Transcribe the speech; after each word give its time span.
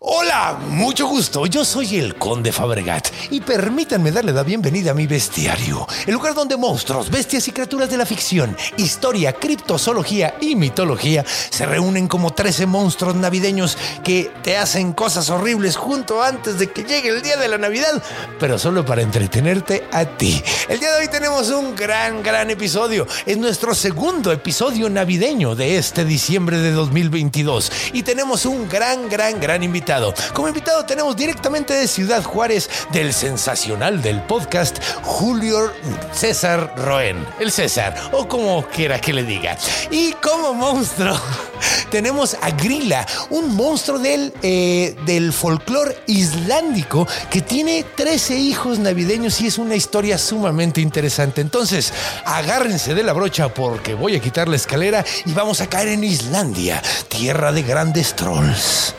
Hola, 0.00 0.58
mucho 0.70 1.06
gusto. 1.06 1.46
Yo 1.46 1.64
soy 1.64 1.98
el 1.98 2.16
Conde 2.16 2.50
Fabregat 2.50 3.08
y 3.30 3.40
permítanme 3.40 4.10
darle 4.10 4.32
la 4.32 4.42
bienvenida 4.42 4.92
a 4.92 4.94
mi 4.94 5.06
bestiario, 5.06 5.86
el 6.06 6.14
lugar 6.14 6.34
donde 6.34 6.56
monstruos, 6.56 7.10
bestias 7.10 7.46
y 7.48 7.52
criaturas 7.52 7.90
de 7.90 7.98
la 7.98 8.06
ficción, 8.06 8.56
historia, 8.78 9.34
criptozoología 9.34 10.36
y 10.40 10.56
mitología 10.56 11.24
se 11.26 11.66
reúnen 11.66 12.08
como 12.08 12.32
13 12.32 12.66
monstruos 12.66 13.14
navideños 13.16 13.76
que 14.02 14.30
te 14.42 14.56
hacen 14.56 14.92
cosas 14.92 15.28
horribles 15.28 15.76
junto 15.76 16.22
antes 16.22 16.58
de 16.58 16.70
que 16.70 16.84
llegue 16.84 17.10
el 17.10 17.22
día 17.22 17.36
de 17.36 17.48
la 17.48 17.58
Navidad, 17.58 18.02
pero 18.40 18.58
solo 18.58 18.84
para 18.84 19.02
entretenerte 19.02 19.86
a 19.92 20.06
ti. 20.06 20.42
El 20.68 20.80
día 20.80 20.92
de 20.92 21.02
hoy 21.02 21.08
tenemos 21.08 21.50
un 21.50 21.76
gran, 21.76 22.22
gran 22.22 22.50
episodio. 22.50 23.06
Es 23.26 23.36
nuestro 23.36 23.74
segundo 23.74 24.32
episodio 24.32 24.88
navideño 24.88 25.54
de 25.54 25.76
este 25.76 26.04
diciembre 26.04 26.58
de 26.58 26.72
2022 26.72 27.72
y 27.92 28.02
tenemos 28.02 28.46
un 28.46 28.68
gran, 28.68 29.08
gran, 29.08 29.38
gran 29.38 29.65
invitado. 29.66 30.14
Como 30.32 30.48
invitado 30.48 30.86
tenemos 30.86 31.14
directamente 31.16 31.74
de 31.74 31.86
Ciudad 31.86 32.22
Juárez 32.22 32.70
del 32.92 33.12
sensacional 33.12 34.00
del 34.00 34.22
podcast 34.22 34.78
Julio 35.02 35.72
César 36.12 36.72
Roen, 36.76 37.26
el 37.38 37.52
César, 37.52 37.94
o 38.12 38.26
como 38.26 38.64
quiera 38.68 38.98
que 38.98 39.12
le 39.12 39.22
diga. 39.22 39.58
Y 39.90 40.12
como 40.12 40.54
monstruo 40.54 41.20
tenemos 41.90 42.36
a 42.40 42.50
Grilla, 42.50 43.06
un 43.30 43.54
monstruo 43.54 43.98
del, 43.98 44.32
eh, 44.42 44.96
del 45.04 45.32
folclore 45.32 45.98
islandico 46.06 47.06
que 47.30 47.42
tiene 47.42 47.84
13 47.94 48.36
hijos 48.36 48.78
navideños 48.78 49.40
y 49.40 49.48
es 49.48 49.58
una 49.58 49.74
historia 49.74 50.18
sumamente 50.18 50.80
interesante. 50.80 51.40
Entonces, 51.40 51.92
agárrense 52.24 52.94
de 52.94 53.02
la 53.02 53.12
brocha 53.12 53.48
porque 53.48 53.94
voy 53.94 54.16
a 54.16 54.20
quitar 54.20 54.48
la 54.48 54.56
escalera 54.56 55.04
y 55.24 55.32
vamos 55.32 55.60
a 55.60 55.66
caer 55.66 55.88
en 55.88 56.04
Islandia, 56.04 56.82
tierra 57.08 57.52
de 57.52 57.62
grandes 57.62 58.14
trolls. 58.14 58.94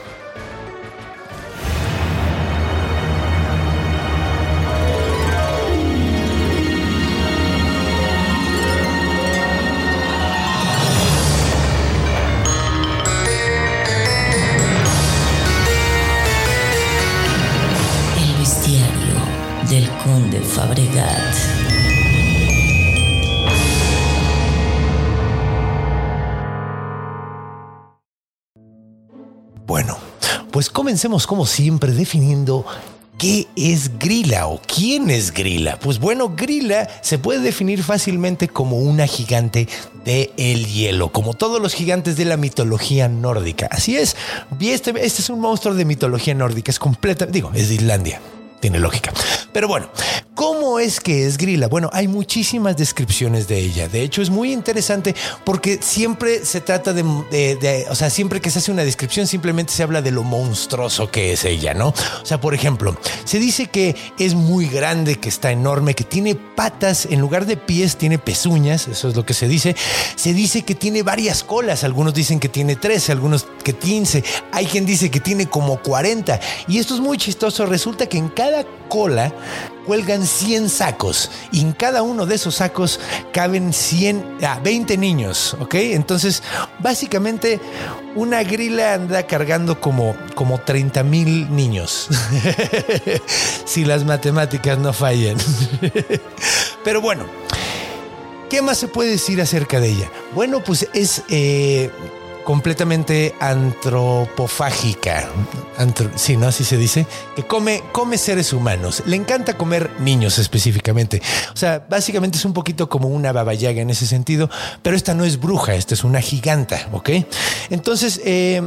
Bueno, 29.68 29.98
pues 30.52 30.70
comencemos 30.70 31.28
como 31.28 31.46
siempre 31.46 31.92
definiendo 31.92 32.66
qué 33.18 33.48
es 33.56 34.00
Grilla 34.00 34.48
o 34.48 34.62
quién 34.62 35.10
es 35.10 35.34
Grilla. 35.34 35.78
Pues 35.78 36.00
bueno, 36.00 36.34
Grilla 36.36 36.88
se 37.02 37.20
puede 37.20 37.42
definir 37.42 37.84
fácilmente 37.84 38.48
como 38.48 38.78
una 38.78 39.08
gigante 39.08 39.68
de 40.06 40.32
el 40.38 40.66
hielo, 40.66 41.12
como 41.12 41.34
todos 41.34 41.62
los 41.62 41.74
gigantes 41.74 42.16
de 42.16 42.26
la 42.26 42.38
mitología 42.38 43.08
nórdica. 43.10 43.68
Así 43.70 43.98
es, 43.98 44.16
este, 44.60 44.92
este 45.06 45.22
es 45.22 45.30
un 45.30 45.40
monstruo 45.40 45.76
de 45.76 45.86
mitología 45.86 46.34
nórdica, 46.34 46.72
es 46.72 46.80
completa, 46.80 47.26
digo, 47.26 47.52
es 47.54 47.70
de 47.70 47.76
Islandia. 47.76 48.22
Tiene 48.60 48.80
lógica. 48.80 49.14
Pero 49.54 49.68
bueno, 49.68 49.90
¿cómo 50.34 50.80
es 50.80 51.00
que 51.00 51.26
es 51.28 51.38
Grilla? 51.38 51.68
Bueno, 51.68 51.90
hay 51.94 52.08
muchísimas 52.08 52.76
descripciones 52.76 53.48
de 53.48 53.60
ella. 53.60 53.88
De 53.88 54.02
hecho, 54.02 54.22
es 54.24 54.30
muy 54.32 54.52
interesante 54.52 55.16
porque 55.44 55.80
siempre 55.82 56.44
se 56.44 56.62
trata 56.62 56.92
de, 56.94 57.04
de- 57.32 57.56
de- 57.56 57.86
o 57.90 57.96
sea, 57.96 58.10
siempre 58.10 58.42
que 58.42 58.50
se 58.50 58.60
hace 58.60 58.72
una 58.72 58.84
descripción, 58.84 59.28
simplemente 59.28 59.72
se 59.74 59.84
habla 59.84 60.02
de 60.02 60.10
lo 60.12 60.24
monstruoso 60.24 61.10
que 61.12 61.34
es 61.34 61.46
ella, 61.46 61.74
¿no? 61.76 61.90
O 61.90 62.26
sea, 62.26 62.42
por 62.42 62.54
ejemplo, 62.56 62.98
se 63.26 63.38
dice 63.40 63.68
que 63.68 63.96
es 64.18 64.34
muy 64.34 64.68
grande, 64.68 65.18
que 65.18 65.30
está 65.30 65.52
enorme, 65.52 65.94
que 65.94 66.04
tiene 66.04 66.34
patas, 66.36 67.06
en 67.12 67.20
lugar 67.22 67.46
de 67.46 67.58
pies, 67.58 67.96
tiene 67.98 68.18
pezuñas, 68.18 68.88
eso 68.88 69.08
es 69.08 69.16
lo 69.16 69.24
que 69.26 69.34
se 69.36 69.48
dice. 69.48 69.76
Se 70.16 70.34
dice 70.34 70.64
que 70.64 70.74
tiene 70.76 71.04
varias 71.04 71.44
colas, 71.44 71.84
algunos 71.84 72.14
dicen 72.16 72.40
que 72.40 72.50
tiene 72.50 72.76
13, 72.76 73.12
algunos 73.12 73.46
que 73.64 73.74
15, 73.74 74.24
hay 74.52 74.66
quien 74.66 74.86
dice 74.86 75.12
que 75.12 75.20
tiene 75.20 75.48
como 75.48 75.80
40. 75.82 76.40
Y 76.68 76.80
esto 76.80 76.96
es 76.96 77.02
muy 77.02 77.18
chistoso, 77.18 77.66
resulta 77.68 78.08
que 78.08 78.18
en 78.18 78.30
cada 78.30 78.47
cola 78.88 79.34
cuelgan 79.86 80.26
100 80.26 80.70
sacos 80.70 81.32
y 81.52 81.62
en 81.62 81.72
cada 81.72 82.02
uno 82.02 82.26
de 82.26 82.36
esos 82.36 82.56
sacos 82.56 83.00
caben 83.32 83.72
100, 83.72 84.40
ah, 84.44 84.60
20 84.62 84.98
niños, 84.98 85.56
¿ok? 85.60 85.76
Entonces, 85.76 86.44
básicamente 86.80 87.60
una 88.16 88.44
grila 88.44 88.96
anda 88.96 89.24
cargando 89.26 89.80
como, 89.80 90.16
como 90.36 90.60
30 90.60 91.04
mil 91.04 91.56
niños, 91.56 92.10
si 93.66 93.86
las 93.86 94.04
matemáticas 94.04 94.78
no 94.78 94.92
fallan. 94.92 95.38
Pero 96.84 97.02
bueno, 97.02 97.26
¿qué 98.50 98.62
más 98.62 98.78
se 98.78 98.90
puede 98.90 99.12
decir 99.12 99.42
acerca 99.42 99.80
de 99.80 99.90
ella? 99.90 100.12
Bueno, 100.36 100.62
pues 100.64 100.88
es... 100.94 101.24
eh, 101.30 101.92
completamente 102.48 103.36
antropofágica. 103.42 105.28
Antro- 105.78 106.10
sí, 106.16 106.38
¿no? 106.38 106.48
Así 106.48 106.64
se 106.64 106.78
dice. 106.78 107.06
Que 107.36 107.44
come, 107.44 107.84
come 107.92 108.18
seres 108.18 108.54
humanos. 108.54 109.04
Le 109.06 109.18
encanta 109.18 109.58
comer 109.58 109.92
niños 110.00 110.40
específicamente. 110.40 111.22
O 111.54 111.58
sea, 111.58 111.86
básicamente 111.90 112.38
es 112.38 112.46
un 112.46 112.54
poquito 112.54 112.88
como 112.88 113.10
una 113.10 113.34
babayaga 113.34 113.82
en 113.82 113.90
ese 113.90 114.08
sentido, 114.08 114.50
pero 114.82 114.96
esta 114.96 115.14
no 115.14 115.26
es 115.26 115.42
bruja, 115.42 115.76
esta 115.76 115.94
es 115.94 116.06
una 116.06 116.22
giganta, 116.22 116.88
¿ok? 116.94 117.10
Entonces, 117.70 118.22
eh, 118.24 118.62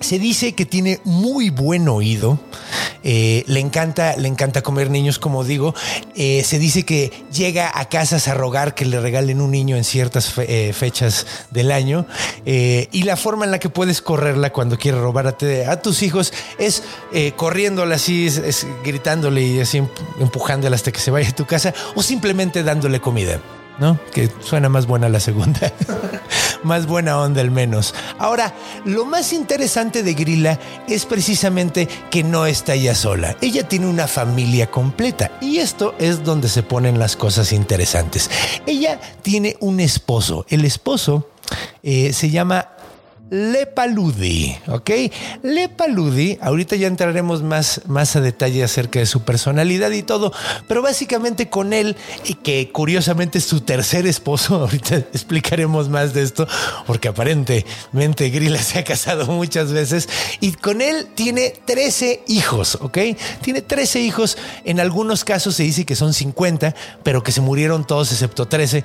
se 0.00 0.18
dice 0.18 0.54
que 0.54 0.66
tiene 0.66 1.00
muy 1.04 1.50
buen 1.50 1.88
oído. 1.88 2.38
eh, 3.06 3.44
le 3.46 3.60
encanta, 3.60 4.16
le 4.16 4.28
encanta 4.28 4.62
comer 4.62 4.90
niños, 4.90 5.18
como 5.18 5.44
digo. 5.44 5.74
Eh, 6.16 6.42
se 6.44 6.58
dice 6.58 6.84
que 6.84 7.12
llega 7.32 7.70
a 7.78 7.88
casas 7.88 8.28
a 8.28 8.34
rogar 8.34 8.74
que 8.74 8.84
le 8.86 8.98
regalen 9.00 9.40
un 9.40 9.50
niño 9.50 9.76
en 9.76 9.84
ciertas 9.84 10.32
eh, 10.38 10.72
fechas 10.74 11.26
del 11.50 11.70
año. 11.70 12.06
Y 12.44 13.02
la 13.02 13.16
forma 13.16 13.44
en 13.44 13.50
la 13.50 13.58
que 13.58 13.68
puedes 13.68 14.00
correrla 14.02 14.50
cuando 14.52 14.78
quiere 14.78 14.98
robar 14.98 15.26
a, 15.26 15.82
tus 15.82 16.02
hijos 16.02 16.32
es 16.58 16.82
corriéndola 17.36 17.96
así, 17.96 18.26
es- 18.26 18.66
gritándole 18.84 19.42
y 19.42 19.60
así 19.60 19.78
emp- 19.78 19.90
empujándola 20.20 20.76
hasta 20.76 20.92
que 20.92 21.00
se 21.00 21.10
vaya 21.10 21.28
a 21.28 21.34
tu 21.34 21.46
casa, 21.46 21.72
o 21.94 22.02
simplemente 22.02 22.62
dándole 22.62 23.00
comida. 23.00 23.40
¿No? 23.78 23.98
Que 24.12 24.30
suena 24.40 24.68
más 24.68 24.86
buena 24.86 25.08
la 25.08 25.18
segunda. 25.20 25.72
más 26.64 26.86
buena 26.86 27.18
onda 27.18 27.40
al 27.40 27.50
menos. 27.50 27.94
Ahora, 28.18 28.54
lo 28.84 29.04
más 29.04 29.32
interesante 29.32 30.02
de 30.02 30.14
Grilla 30.14 30.58
es 30.88 31.06
precisamente 31.06 31.88
que 32.10 32.22
no 32.22 32.46
está 32.46 32.74
ella 32.74 32.94
sola. 32.94 33.36
Ella 33.40 33.68
tiene 33.68 33.86
una 33.86 34.06
familia 34.06 34.70
completa 34.70 35.32
y 35.40 35.58
esto 35.58 35.94
es 35.98 36.24
donde 36.24 36.48
se 36.48 36.62
ponen 36.62 36.98
las 36.98 37.16
cosas 37.16 37.52
interesantes. 37.52 38.30
Ella 38.66 39.00
tiene 39.22 39.56
un 39.60 39.80
esposo. 39.80 40.46
El 40.48 40.64
esposo 40.64 41.30
eh, 41.82 42.12
se 42.12 42.30
llama 42.30 42.73
Lepaludi, 43.34 44.56
¿ok? 44.68 44.90
Lepaludi, 45.42 46.38
ahorita 46.40 46.76
ya 46.76 46.86
entraremos 46.86 47.42
más, 47.42 47.80
más 47.88 48.14
a 48.14 48.20
detalle 48.20 48.62
acerca 48.62 49.00
de 49.00 49.06
su 49.06 49.22
personalidad 49.22 49.90
y 49.90 50.04
todo, 50.04 50.32
pero 50.68 50.82
básicamente 50.82 51.48
con 51.48 51.72
él, 51.72 51.96
y 52.24 52.34
que 52.34 52.70
curiosamente 52.70 53.38
es 53.38 53.44
su 53.44 53.62
tercer 53.62 54.06
esposo, 54.06 54.54
ahorita 54.60 54.98
explicaremos 54.98 55.88
más 55.88 56.14
de 56.14 56.22
esto, 56.22 56.46
porque 56.86 57.08
aparentemente 57.08 58.30
Grilla 58.30 58.62
se 58.62 58.78
ha 58.78 58.84
casado 58.84 59.26
muchas 59.26 59.72
veces, 59.72 60.08
y 60.38 60.52
con 60.52 60.80
él 60.80 61.08
tiene 61.16 61.54
13 61.64 62.22
hijos, 62.28 62.78
¿ok? 62.80 62.98
Tiene 63.42 63.62
13 63.62 64.00
hijos, 64.00 64.38
en 64.64 64.78
algunos 64.78 65.24
casos 65.24 65.56
se 65.56 65.64
dice 65.64 65.84
que 65.84 65.96
son 65.96 66.14
50, 66.14 66.72
pero 67.02 67.24
que 67.24 67.32
se 67.32 67.40
murieron 67.40 67.84
todos 67.84 68.12
excepto 68.12 68.46
13. 68.46 68.84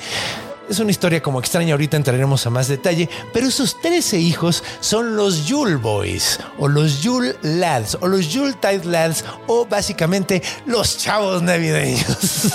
Es 0.69 0.79
una 0.79 0.91
historia 0.91 1.21
como 1.21 1.39
extraña, 1.39 1.73
ahorita 1.73 1.97
entraremos 1.97 2.45
a 2.45 2.51
más 2.51 2.67
detalle, 2.67 3.09
pero 3.33 3.47
esos 3.47 3.81
13 3.81 4.19
hijos 4.19 4.63
son 4.81 5.15
los 5.15 5.47
Yule 5.47 5.77
Boys, 5.77 6.39
o 6.59 6.67
los 6.67 7.01
Yule 7.01 7.35
Lads, 7.41 7.97
o 8.01 8.07
los 8.07 8.29
Yule 8.29 8.53
Tide 8.53 8.85
Lads, 8.85 9.25
o 9.47 9.65
básicamente 9.65 10.43
los 10.67 10.99
chavos 10.99 11.41
navideños. 11.41 12.53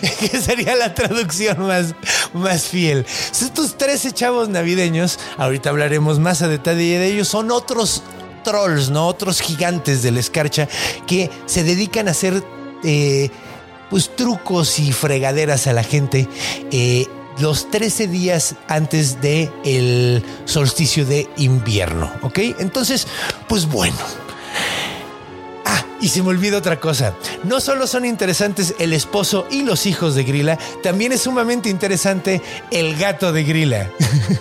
que 0.20 0.40
sería 0.40 0.76
la 0.76 0.94
traducción 0.94 1.60
más, 1.60 1.94
más 2.34 2.64
fiel. 2.64 3.06
Estos 3.32 3.78
13 3.78 4.12
chavos 4.12 4.50
navideños, 4.50 5.18
ahorita 5.38 5.70
hablaremos 5.70 6.18
más 6.18 6.42
a 6.42 6.48
detalle 6.48 6.98
de 6.98 7.06
ellos, 7.06 7.28
son 7.28 7.50
otros 7.50 8.02
trolls, 8.44 8.90
¿no? 8.90 9.06
Otros 9.06 9.40
gigantes 9.40 10.02
de 10.02 10.10
la 10.10 10.20
escarcha 10.20 10.68
que 11.06 11.30
se 11.46 11.64
dedican 11.64 12.08
a 12.08 12.10
hacer 12.10 12.42
eh, 12.84 13.30
pues 13.90 14.14
trucos 14.16 14.78
y 14.78 14.92
fregaderas 14.92 15.66
a 15.66 15.72
la 15.72 15.82
gente. 15.82 16.28
eh, 16.70 17.06
los 17.40 17.70
13 17.70 18.06
días 18.08 18.54
antes 18.68 19.20
de 19.20 19.50
el 19.64 20.22
solsticio 20.44 21.06
de 21.06 21.28
invierno, 21.36 22.12
¿ok? 22.22 22.38
Entonces, 22.58 23.06
pues 23.48 23.66
bueno. 23.66 23.96
Ah, 25.64 25.84
y 26.00 26.08
se 26.08 26.22
me 26.22 26.28
olvida 26.28 26.58
otra 26.58 26.80
cosa. 26.80 27.14
No 27.44 27.60
solo 27.60 27.86
son 27.86 28.04
interesantes 28.04 28.74
el 28.78 28.92
esposo 28.92 29.46
y 29.50 29.62
los 29.62 29.86
hijos 29.86 30.14
de 30.14 30.24
Grilla, 30.24 30.58
también 30.82 31.12
es 31.12 31.22
sumamente 31.22 31.68
interesante 31.68 32.42
el 32.70 32.96
gato 32.96 33.32
de 33.32 33.44
Grilla, 33.44 33.90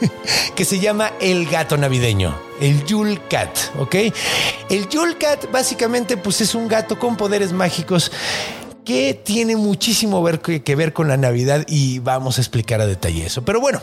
que 0.55 0.65
se 0.65 0.79
llama 0.79 1.11
el 1.21 1.47
gato 1.47 1.77
navideño, 1.77 2.35
el 2.59 2.83
Yule 2.85 3.21
Cat, 3.29 3.57
¿ok? 3.77 3.95
El 4.69 4.89
Yule 4.89 5.17
Cat 5.17 5.49
básicamente 5.51 6.17
pues 6.17 6.41
es 6.41 6.55
un 6.55 6.67
gato 6.67 6.97
con 6.97 7.15
poderes 7.15 7.53
mágicos 7.53 8.11
que 8.85 9.13
tiene 9.13 9.55
muchísimo 9.55 10.21
ver- 10.23 10.39
que, 10.41 10.63
que 10.63 10.75
ver 10.75 10.93
con 10.93 11.07
la 11.07 11.17
Navidad 11.17 11.65
y 11.67 11.99
vamos 11.99 12.37
a 12.37 12.41
explicar 12.41 12.81
a 12.81 12.87
detalle 12.87 13.25
eso. 13.25 13.43
Pero 13.45 13.59
bueno, 13.61 13.81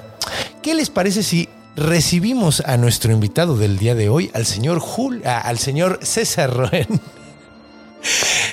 ¿qué 0.62 0.75
les 0.75 0.90
parece 0.90 1.22
si 1.22 1.48
recibimos 1.76 2.60
a 2.60 2.76
nuestro 2.76 3.12
invitado 3.12 3.56
del 3.56 3.78
día 3.78 3.94
de 3.94 4.08
hoy, 4.08 4.31
al 4.34 4.46
señor 4.46 4.78
Jul, 4.81 5.22
al 5.26 5.58
señor 5.58 6.00
César 6.02 6.52
Roen? 6.52 6.87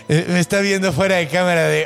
Eh, 0.10 0.26
Me 0.30 0.40
está 0.40 0.60
viendo 0.62 0.92
fuera 0.92 1.18
de 1.18 1.28
cámara 1.28 1.68
de, 1.68 1.86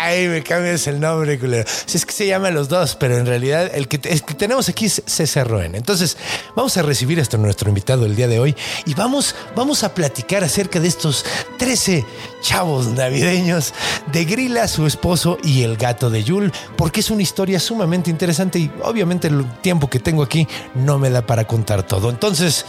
ay, 0.00 0.28
me 0.28 0.42
cambias 0.42 0.86
el 0.86 1.00
nombre, 1.00 1.38
culero. 1.38 1.68
Si 1.86 1.96
es 1.96 2.06
que 2.06 2.12
se 2.12 2.26
llaman 2.26 2.54
los 2.54 2.68
dos, 2.68 2.96
pero 2.96 3.16
en 3.16 3.26
realidad 3.26 3.70
el 3.74 3.88
que, 3.88 3.98
tenemos 3.98 4.68
aquí 4.68 4.86
es 4.86 5.02
César 5.06 5.48
Roen. 5.48 5.74
Entonces, 5.74 6.16
vamos 6.54 6.76
a 6.76 6.82
recibir 6.82 7.20
hasta 7.20 7.36
nuestro 7.36 7.68
invitado 7.68 8.06
el 8.06 8.14
día 8.14 8.28
de 8.28 8.38
hoy 8.38 8.56
y 8.86 8.94
vamos, 8.94 9.34
vamos 9.56 9.82
a 9.84 9.94
platicar 9.94 10.44
acerca 10.44 10.80
de 10.80 10.88
estos 10.88 11.24
13 11.58 12.04
chavos 12.40 12.86
navideños 12.88 13.74
de 14.12 14.24
Grilla, 14.24 14.68
su 14.68 14.86
esposo 14.86 15.38
y 15.42 15.62
el 15.62 15.76
gato 15.76 16.10
de 16.10 16.22
Yul, 16.22 16.52
porque 16.76 17.00
es 17.00 17.10
una 17.10 17.22
historia 17.22 17.58
sumamente 17.58 18.10
interesante 18.10 18.58
y 18.58 18.70
obviamente 18.82 19.28
el 19.28 19.50
tiempo 19.60 19.90
que 19.90 19.98
tengo 19.98 20.22
aquí 20.22 20.46
no 20.74 20.98
me 20.98 21.10
da 21.10 21.22
para 21.22 21.46
contar 21.46 21.82
todo. 21.82 22.10
Entonces, 22.10 22.64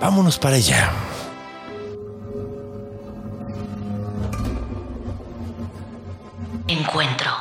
vámonos 0.00 0.38
para 0.38 0.56
allá. 0.56 0.90
Encuentro. 6.70 7.32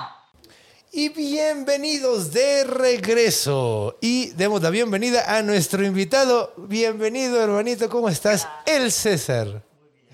Y 0.92 1.10
bienvenidos 1.10 2.32
de 2.34 2.64
regreso. 2.64 3.96
Y 4.02 4.32
demos 4.32 4.60
la 4.64 4.72
bienvenida 4.72 5.38
a 5.38 5.44
nuestro 5.44 5.86
invitado. 5.86 6.52
Bienvenido, 6.58 7.40
hermanito, 7.40 7.90
¿cómo 7.92 8.10
estás? 8.10 8.48
El 8.66 8.92
César. 8.92 9.62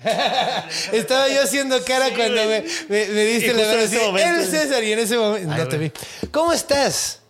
Estaba 0.92 1.28
yo 1.30 1.42
haciendo 1.42 1.82
cara 1.82 2.10
cuando 2.14 2.42
me, 2.44 2.62
me- 2.90 3.06
me 3.06 3.24
diste 3.24 3.54
la 3.54 3.66
mano 3.66 3.80
así. 3.84 3.96
El 4.20 4.44
César, 4.46 4.84
y 4.84 4.92
en 4.92 4.98
ese 4.98 5.16
momento 5.16 5.50
Ay, 5.50 5.58
no 5.62 5.68
te 5.68 5.78
vi. 5.78 5.88
güey. 5.88 6.30
¿Cómo 6.30 6.52
estás? 6.52 7.20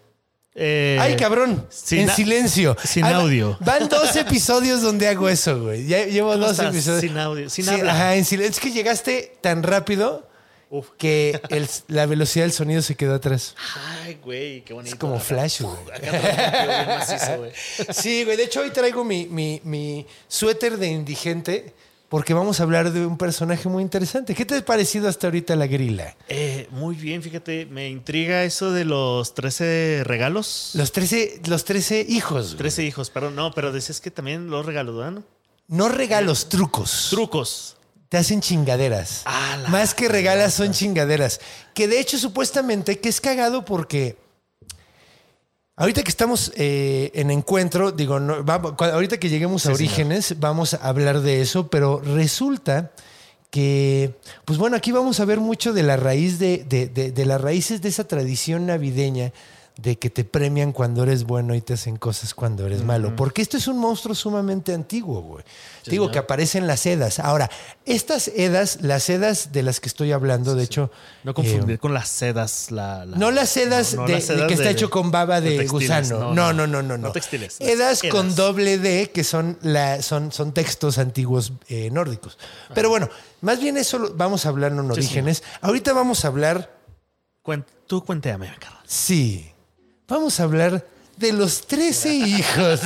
Eh, 0.56 0.98
Ay, 1.00 1.14
cabrón. 1.14 1.68
sin 1.70 2.00
en 2.00 2.10
silencio. 2.10 2.76
sin 2.82 3.04
Ah, 3.04 3.18
audio. 3.18 3.56
Van 3.60 3.88
dos 3.88 4.16
episodios 4.16 4.82
donde 4.82 5.06
hago 5.06 5.28
eso, 5.28 5.62
güey. 5.62 5.86
Ya 5.86 6.04
llevo 6.04 6.32
¿Cómo 6.32 6.42
dos 6.46 6.52
estás? 6.58 6.74
episodios. 6.74 7.00
Sin 7.02 7.16
audio, 7.16 7.48
sin 7.48 7.64
Sí, 7.64 7.70
habla. 7.70 7.92
Ajá, 7.92 8.16
en 8.16 8.24
silencio. 8.24 8.54
Es 8.54 8.60
que 8.60 8.72
llegaste 8.72 9.36
tan 9.40 9.62
rápido 9.62 10.28
Uf. 10.68 10.88
que 10.98 11.40
el- 11.50 11.68
la 11.88 12.06
velocidad 12.06 12.44
del 12.44 12.52
sonido 12.52 12.82
se 12.82 12.96
quedó 12.96 13.14
atrás. 13.14 13.54
Ay, 14.02 14.18
güey, 14.22 14.62
qué 14.62 14.74
bonito. 14.74 14.94
Es 14.94 14.98
como 15.00 15.20
flash, 15.20 15.62
güey. 15.62 15.76
Sí, 17.92 18.24
güey. 18.24 18.36
De 18.36 18.44
hecho, 18.44 18.60
hoy 18.60 18.70
traigo 18.70 19.04
mi, 19.04 19.26
mi- 19.26 19.60
mi 19.64 20.06
suéter 20.28 20.76
de 20.78 20.88
indigente 20.88 21.72
porque 22.08 22.34
vamos 22.34 22.60
a 22.60 22.62
hablar 22.62 22.92
de 22.92 23.04
un 23.06 23.18
personaje 23.18 23.68
muy 23.68 23.82
interesante. 23.82 24.34
¿Qué 24.34 24.44
te 24.44 24.56
ha 24.56 24.64
parecido 24.64 25.08
hasta 25.08 25.26
ahorita 25.26 25.56
la 25.56 25.66
grila? 25.66 26.16
Eh, 26.28 26.68
muy 26.70 26.94
bien, 26.94 27.22
fíjate, 27.22 27.66
me 27.66 27.88
intriga 27.88 28.44
eso 28.44 28.70
de 28.72 28.84
los 28.84 29.34
13 29.34 30.02
regalos. 30.04 30.70
Los 30.74 30.92
13, 30.92 31.40
los 31.46 31.64
13 31.64 32.04
hijos. 32.08 32.46
güey. 32.48 32.58
13 32.58 32.84
hijos, 32.84 33.10
perdón, 33.10 33.34
no, 33.36 33.52
pero 33.52 33.72
decías 33.72 34.00
que 34.00 34.10
también 34.10 34.50
los 34.50 34.64
regalos, 34.64 35.12
no? 35.12 35.22
No 35.68 35.88
regalos, 35.88 36.48
trucos. 36.48 37.08
Trucos. 37.10 37.75
Te 38.16 38.20
hacen 38.20 38.40
chingaderas. 38.40 39.20
Ah, 39.26 39.58
Más 39.68 39.92
que 39.92 40.08
regalas 40.08 40.54
son 40.54 40.72
chingaderas. 40.72 41.38
Que 41.74 41.86
de 41.86 42.00
hecho, 42.00 42.16
supuestamente, 42.16 42.98
que 42.98 43.10
es 43.10 43.20
cagado 43.20 43.62
porque. 43.66 44.16
Ahorita 45.76 46.02
que 46.02 46.08
estamos 46.08 46.50
eh, 46.56 47.10
en 47.12 47.30
encuentro, 47.30 47.92
digo, 47.92 48.18
no, 48.18 48.42
vamos- 48.42 48.72
ahorita 48.80 49.18
que 49.18 49.28
lleguemos 49.28 49.66
a 49.66 49.74
señor. 49.74 49.76
Orígenes, 49.80 50.40
vamos 50.40 50.72
a 50.72 50.78
hablar 50.78 51.20
de 51.20 51.42
eso, 51.42 51.68
pero 51.68 52.00
resulta 52.00 52.90
que, 53.50 54.14
pues 54.46 54.58
bueno, 54.58 54.76
aquí 54.78 54.90
vamos 54.92 55.20
a 55.20 55.26
ver 55.26 55.38
mucho 55.38 55.74
de 55.74 55.82
la 55.82 55.98
raíz 55.98 56.38
de, 56.38 56.64
de- 56.66 56.86
de- 56.88 57.12
de 57.12 57.26
las 57.26 57.38
raíces 57.38 57.82
de 57.82 57.90
esa 57.90 58.04
tradición 58.08 58.64
navideña 58.64 59.32
de 59.78 59.98
que 59.98 60.08
te 60.08 60.24
premian 60.24 60.72
cuando 60.72 61.02
eres 61.02 61.24
bueno 61.24 61.54
y 61.54 61.60
te 61.60 61.74
hacen 61.74 61.96
cosas 61.98 62.32
cuando 62.32 62.64
eres 62.66 62.82
malo. 62.82 63.14
Porque 63.14 63.42
esto 63.42 63.58
es 63.58 63.68
un 63.68 63.78
monstruo 63.78 64.14
sumamente 64.14 64.72
antiguo, 64.72 65.20
güey. 65.20 65.44
Digo 65.84 66.10
que 66.10 66.18
aparecen 66.18 66.66
las 66.66 66.86
edas. 66.86 67.18
Ahora, 67.18 67.50
estas 67.84 68.28
edas, 68.28 68.78
las 68.80 69.10
edas 69.10 69.52
de 69.52 69.62
las 69.62 69.78
que 69.80 69.88
estoy 69.88 70.12
hablando, 70.12 70.54
de 70.54 70.64
hecho... 70.64 70.90
No 71.24 71.34
confundir 71.34 71.74
eh, 71.74 71.78
con 71.78 71.92
las 71.92 72.08
sedas. 72.08 72.70
La, 72.70 73.04
la- 73.04 73.18
no 73.18 73.30
las 73.30 73.50
sedas, 73.50 73.92
no, 73.94 74.00
no 74.02 74.06
de, 74.06 74.14
las 74.14 74.22
de 74.26 74.34
sedas 74.34 74.48
que 74.48 74.54
está 74.54 74.64
de- 74.64 74.70
hecho 74.70 74.88
con 74.88 75.10
baba 75.10 75.42
de, 75.42 75.58
textiles, 75.58 75.70
gusano. 76.10 76.32
No, 76.34 76.54
no, 76.54 76.66
no, 76.66 76.82
no, 76.82 76.96
no. 76.96 77.08
No 77.08 77.12
textiles. 77.12 77.56
Edas 77.60 78.00
con 78.10 78.34
doble 78.34 78.78
D, 78.78 79.10
que 79.12 79.24
son, 79.24 79.58
la, 79.60 80.00
son, 80.00 80.32
son 80.32 80.52
textos 80.54 80.96
antiguos 80.96 81.52
eh, 81.68 81.90
nórdicos. 81.90 82.38
Pero 82.74 82.88
bueno, 82.88 83.10
más 83.42 83.60
bien 83.60 83.76
eso 83.76 83.98
lo- 83.98 84.14
vamos 84.14 84.46
a 84.46 84.48
hablar 84.48 84.72
en 84.72 84.90
orígenes. 84.90 85.42
Ahorita 85.60 85.92
vamos 85.92 86.24
a 86.24 86.28
hablar, 86.28 86.74
tú 87.86 88.02
cuéntame, 88.04 88.46
carnal. 88.58 88.82
sí, 88.86 89.52
vamos 90.08 90.40
a 90.40 90.44
hablar 90.44 90.86
de 91.16 91.32
los 91.32 91.66
13 91.66 92.14
hijos 92.14 92.80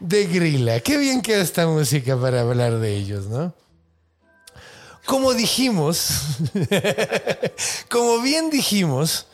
de 0.00 0.26
Grilla. 0.26 0.80
Qué 0.80 0.96
bien 0.96 1.20
queda 1.22 1.42
esta 1.42 1.66
música 1.66 2.16
para 2.18 2.40
hablar 2.42 2.78
de 2.78 2.96
ellos, 2.96 3.26
¿no? 3.26 3.54
Como 5.06 5.34
dijimos, 5.34 6.08
como 7.90 8.22
bien 8.22 8.48
dijimos, 8.48 9.26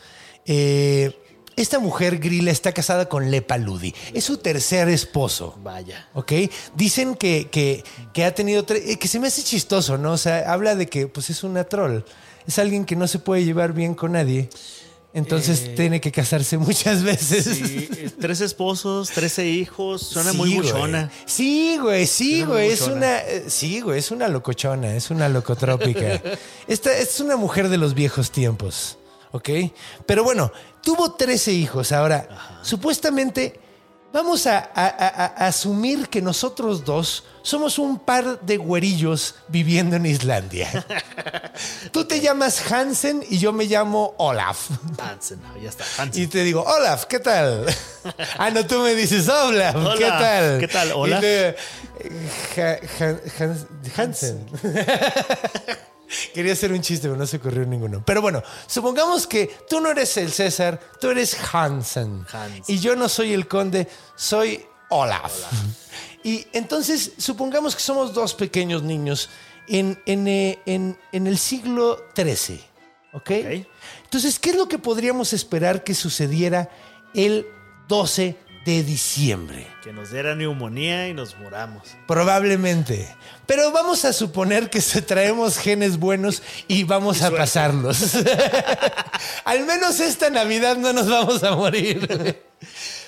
eh, 0.44 1.16
esta 1.54 1.78
mujer 1.78 2.18
Grilla 2.18 2.50
está 2.50 2.72
casada 2.72 3.08
con 3.08 3.30
Lepaludi. 3.30 3.94
Es 4.12 4.24
su 4.24 4.38
tercer 4.38 4.88
esposo. 4.88 5.56
Vaya. 5.62 6.08
¿Ok? 6.14 6.32
Dicen 6.74 7.14
que, 7.14 7.48
que, 7.50 7.84
que 8.12 8.24
ha 8.24 8.34
tenido 8.34 8.66
tre- 8.66 8.82
eh, 8.84 8.98
que 8.98 9.06
se 9.06 9.20
me 9.20 9.28
hace 9.28 9.44
chistoso, 9.44 9.96
¿no? 9.96 10.12
O 10.12 10.18
sea, 10.18 10.52
habla 10.52 10.74
de 10.74 10.88
que 10.88 11.06
pues 11.06 11.30
es 11.30 11.44
una 11.44 11.62
troll. 11.64 12.00
Es 12.48 12.58
alguien 12.58 12.84
que 12.84 12.96
no 12.96 13.06
se 13.06 13.20
puede 13.20 13.44
llevar 13.44 13.72
bien 13.72 13.94
con 13.94 14.12
nadie. 14.12 14.48
Entonces 15.12 15.62
Eh, 15.62 15.74
tiene 15.76 16.00
que 16.00 16.12
casarse 16.12 16.56
muchas 16.58 17.02
veces. 17.02 17.44
Sí, 17.44 17.88
eh, 17.96 18.10
tres 18.20 18.40
esposos, 18.40 19.10
trece 19.10 19.46
hijos, 19.48 20.02
suena 20.02 20.30
Sí, 20.30 20.36
muy 20.36 20.48
güey. 20.54 20.60
buchona. 20.62 21.10
Sí, 21.26 21.78
güey, 21.80 22.06
sí, 22.06 22.36
Suena 22.38 22.52
güey. 22.52 22.68
Es 22.70 22.80
una. 22.82 23.18
eh, 23.18 23.44
Sí, 23.48 23.80
güey, 23.80 23.98
es 23.98 24.10
una 24.12 24.28
locochona, 24.28 24.94
es 24.94 25.10
una 25.10 25.28
locotrópica. 25.28 26.22
Esta 26.68 26.96
es 26.96 27.18
una 27.20 27.36
mujer 27.36 27.68
de 27.68 27.76
los 27.78 27.94
viejos 27.94 28.30
tiempos. 28.30 28.98
¿Ok? 29.32 29.48
Pero 30.06 30.24
bueno, 30.24 30.52
tuvo 30.82 31.12
13 31.12 31.52
hijos. 31.52 31.92
Ahora, 31.92 32.28
supuestamente, 32.62 33.60
vamos 34.12 34.46
a, 34.46 34.58
a- 34.58 34.86
a- 34.86 35.34
a 35.44 35.46
asumir 35.46 36.08
que 36.08 36.20
nosotros 36.22 36.84
dos 36.84 37.24
somos 37.42 37.78
un 37.78 37.98
par 37.98 38.40
de 38.40 38.56
güerillos 38.58 39.34
viviendo 39.48 39.96
en 39.96 40.06
Islandia. 40.06 40.68
Tú 41.92 42.04
te 42.04 42.20
llamas 42.20 42.70
Hansen 42.70 43.24
y 43.28 43.38
yo 43.38 43.52
me 43.52 43.64
llamo 43.64 44.14
Olaf. 44.18 44.68
Hansen, 44.98 45.40
ya 45.62 45.68
está. 45.70 45.84
Hansen. 45.98 46.22
Y 46.22 46.26
te 46.26 46.42
digo, 46.44 46.62
Olaf, 46.62 47.04
¿qué 47.06 47.18
tal? 47.20 47.66
ah, 48.38 48.50
no, 48.50 48.64
tú 48.66 48.80
me 48.80 48.94
dices, 48.94 49.28
Olaf, 49.28 49.74
¿qué 49.98 50.04
Hola, 50.04 50.18
tal? 50.18 50.58
¿qué 50.60 50.68
tal, 50.68 50.88
Y 50.88 50.92
Olaf? 50.92 51.20
le- 51.22 51.56
Hans- 53.38 53.66
Hansen. 53.96 54.46
Quería 56.34 56.52
hacer 56.52 56.72
un 56.72 56.80
chiste, 56.82 57.08
pero 57.08 57.16
no 57.18 57.26
se 57.26 57.36
ocurrió 57.38 57.64
ninguno. 57.66 58.02
Pero 58.04 58.20
bueno, 58.22 58.42
supongamos 58.66 59.26
que 59.26 59.50
tú 59.68 59.80
no 59.80 59.90
eres 59.90 60.16
el 60.16 60.30
César, 60.32 60.80
tú 61.00 61.08
eres 61.08 61.36
Hansen. 61.52 62.26
Hansen. 62.32 62.64
Y 62.68 62.78
yo 62.78 62.96
no 62.96 63.08
soy 63.08 63.32
el 63.32 63.46
conde, 63.48 63.88
soy 64.16 64.64
Olaf. 64.90 65.32
Y 66.22 66.46
entonces, 66.52 67.12
supongamos 67.16 67.74
que 67.74 67.80
somos 67.80 68.12
dos 68.12 68.34
pequeños 68.34 68.82
niños 68.82 69.30
en, 69.68 69.98
en, 70.04 70.28
eh, 70.28 70.58
en- 70.66 70.98
en 71.12 71.26
el 71.26 71.38
siglo 71.38 71.98
XIII. 72.14 72.60
¿ok? 73.14 73.22
Ok. 73.22 73.66
Entonces, 74.04 74.38
¿qué 74.38 74.50
es 74.50 74.56
lo 74.56 74.68
que 74.68 74.76
podríamos 74.78 75.32
esperar 75.32 75.82
que 75.82 75.94
sucediera 75.94 76.68
el 77.14 77.46
12 77.88 78.36
de 78.64 78.82
diciembre. 78.82 79.66
Que 79.82 79.92
nos 79.92 80.10
diera 80.10 80.34
neumonía 80.34 81.08
y 81.08 81.14
nos 81.14 81.36
muramos. 81.38 81.96
Probablemente. 82.06 83.08
Pero 83.46 83.72
vamos 83.72 84.04
a 84.04 84.12
suponer 84.12 84.68
que 84.70 84.80
se 84.80 85.00
traemos 85.02 85.56
genes 85.58 85.98
buenos 85.98 86.42
y 86.68 86.84
vamos 86.84 87.22
a 87.22 87.30
pasarlos. 87.30 88.14
Al 89.44 89.64
menos 89.66 89.98
esta 90.00 90.30
Navidad 90.30 90.76
no 90.76 90.92
nos 90.92 91.08
vamos 91.08 91.42
a 91.42 91.56
morir. 91.56 92.06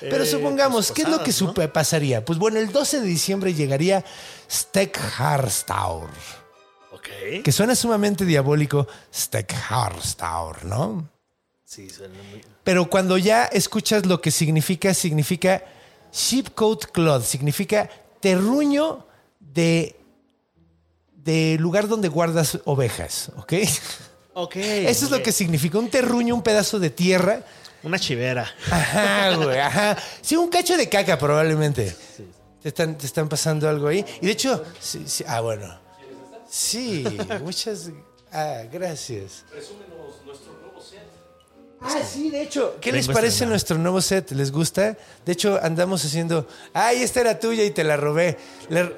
Pero 0.00 0.24
Eh, 0.24 0.26
supongamos, 0.26 0.86
pues 0.88 0.92
¿qué 0.96 1.02
es 1.02 1.42
lo 1.44 1.52
que 1.54 1.68
pasaría? 1.68 2.24
Pues 2.24 2.38
bueno, 2.38 2.58
el 2.58 2.72
12 2.72 3.00
de 3.02 3.06
diciembre 3.06 3.54
llegaría 3.54 4.02
Steckharstaur, 4.50 6.08
Ok. 6.92 7.42
que 7.44 7.52
suena 7.52 7.74
sumamente 7.76 8.24
diabólico, 8.24 8.88
Steckharstaur, 9.14 10.64
¿no? 10.64 11.11
Sí, 11.72 11.88
suena 11.88 12.22
muy. 12.30 12.42
Pero 12.64 12.90
cuando 12.90 13.16
ya 13.16 13.46
escuchas 13.46 14.04
lo 14.04 14.20
que 14.20 14.30
significa, 14.30 14.92
significa 14.92 15.64
sheepcoat 16.12 16.84
cloth, 16.92 17.24
significa 17.24 17.88
terruño 18.20 19.06
de, 19.40 19.96
de 21.16 21.56
lugar 21.58 21.88
donde 21.88 22.08
guardas 22.08 22.58
ovejas, 22.66 23.32
¿ok? 23.36 23.54
Ok. 24.34 24.56
Eso 24.56 25.06
es 25.06 25.10
lo 25.10 25.22
que 25.22 25.32
significa 25.32 25.78
un 25.78 25.88
terruño, 25.88 26.34
un 26.34 26.42
pedazo 26.42 26.78
de 26.78 26.90
tierra. 26.90 27.42
Una 27.82 27.98
chivera. 27.98 28.50
Ajá, 28.70 29.36
güey, 29.36 29.58
ajá. 29.58 29.96
Sí, 30.20 30.36
un 30.36 30.50
cacho 30.50 30.76
de 30.76 30.90
caca 30.90 31.18
probablemente. 31.18 31.96
Te 32.62 32.68
están, 32.68 32.98
te 32.98 33.06
están 33.06 33.30
pasando 33.30 33.66
algo 33.66 33.88
ahí. 33.88 34.04
Y 34.20 34.26
de 34.26 34.32
hecho, 34.32 34.62
sí, 34.78 35.04
sí, 35.06 35.24
ah, 35.26 35.40
bueno. 35.40 35.80
Sí, 36.50 37.02
muchas 37.42 37.90
ah, 38.30 38.62
gracias. 38.70 39.44
Ah, 41.84 42.00
sí, 42.08 42.30
de 42.30 42.42
hecho. 42.42 42.76
¿Qué 42.80 42.92
les 42.92 43.08
parece 43.08 43.44
nuestro 43.46 43.76
nuevo 43.78 44.00
set? 44.00 44.30
¿Les 44.32 44.50
gusta? 44.52 44.96
De 45.26 45.32
hecho, 45.32 45.58
andamos 45.62 46.04
haciendo. 46.04 46.46
¡Ay, 46.72 47.02
esta 47.02 47.20
era 47.20 47.38
tuya 47.38 47.64
y 47.64 47.70
te 47.70 47.84
la 47.84 47.96
robé! 47.96 48.38
Le- 48.68 48.92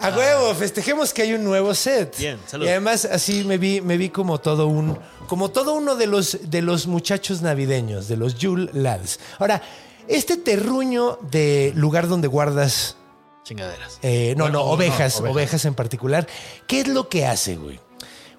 A 0.00 0.10
huevo, 0.16 0.54
festejemos 0.54 1.12
que 1.12 1.22
hay 1.22 1.32
un 1.34 1.42
nuevo 1.42 1.74
set. 1.74 2.16
Bien, 2.18 2.38
salud. 2.46 2.66
Y 2.66 2.68
además 2.68 3.04
así 3.04 3.42
me 3.44 3.58
vi, 3.58 3.80
me 3.80 3.96
vi 3.96 4.10
como 4.10 4.38
todo 4.38 4.68
un, 4.68 4.96
como 5.26 5.50
todo 5.50 5.74
uno 5.74 5.96
de 5.96 6.06
los, 6.06 6.38
de 6.50 6.62
los 6.62 6.86
muchachos 6.86 7.42
navideños, 7.42 8.06
de 8.06 8.16
los 8.16 8.36
Yule 8.36 8.70
Lads. 8.74 9.18
Ahora, 9.40 9.60
este 10.06 10.36
terruño 10.36 11.18
de 11.32 11.72
lugar 11.74 12.06
donde 12.06 12.28
guardas, 12.28 12.96
Chingaderas. 13.42 13.98
eh, 14.02 14.34
no, 14.36 14.44
Bueno, 14.44 14.58
no, 14.60 14.64
ovejas. 14.66 15.20
ovejas, 15.20 15.64
en 15.64 15.74
particular, 15.74 16.28
¿qué 16.68 16.82
es 16.82 16.88
lo 16.88 17.08
que 17.08 17.26
hace, 17.26 17.56
güey? 17.56 17.80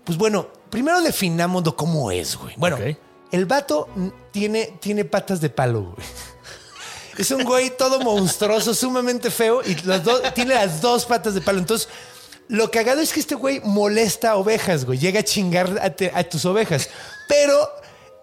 Pues 0.05 0.17
bueno, 0.17 0.47
primero 0.69 1.01
definámoslo 1.01 1.75
cómo 1.75 2.11
es, 2.11 2.35
güey. 2.35 2.53
Bueno, 2.57 2.77
el 3.31 3.45
vato 3.45 3.87
tiene, 4.31 4.77
tiene 4.79 5.05
patas 5.05 5.41
de 5.41 5.49
palo, 5.49 5.81
güey. 5.95 6.07
Es 7.17 7.31
un 7.31 7.43
güey 7.43 7.75
todo 7.75 7.99
monstruoso, 7.99 8.73
sumamente 8.73 9.29
feo 9.29 9.61
y 9.65 9.75
los 9.83 10.01
dos, 10.05 10.21
tiene 10.33 10.53
las 10.55 10.79
dos 10.79 11.05
patas 11.05 11.33
de 11.33 11.41
palo. 11.41 11.59
Entonces, 11.59 11.89
lo 12.47 12.71
cagado 12.71 13.01
es 13.01 13.11
que 13.11 13.19
este 13.19 13.35
güey 13.35 13.59
molesta 13.65 14.31
a 14.31 14.35
ovejas, 14.37 14.85
güey. 14.85 14.97
Llega 14.99 15.19
a 15.19 15.23
chingar 15.23 15.77
a, 15.81 15.89
te- 15.89 16.13
a 16.15 16.23
tus 16.23 16.45
ovejas. 16.45 16.89
Pero 17.27 17.69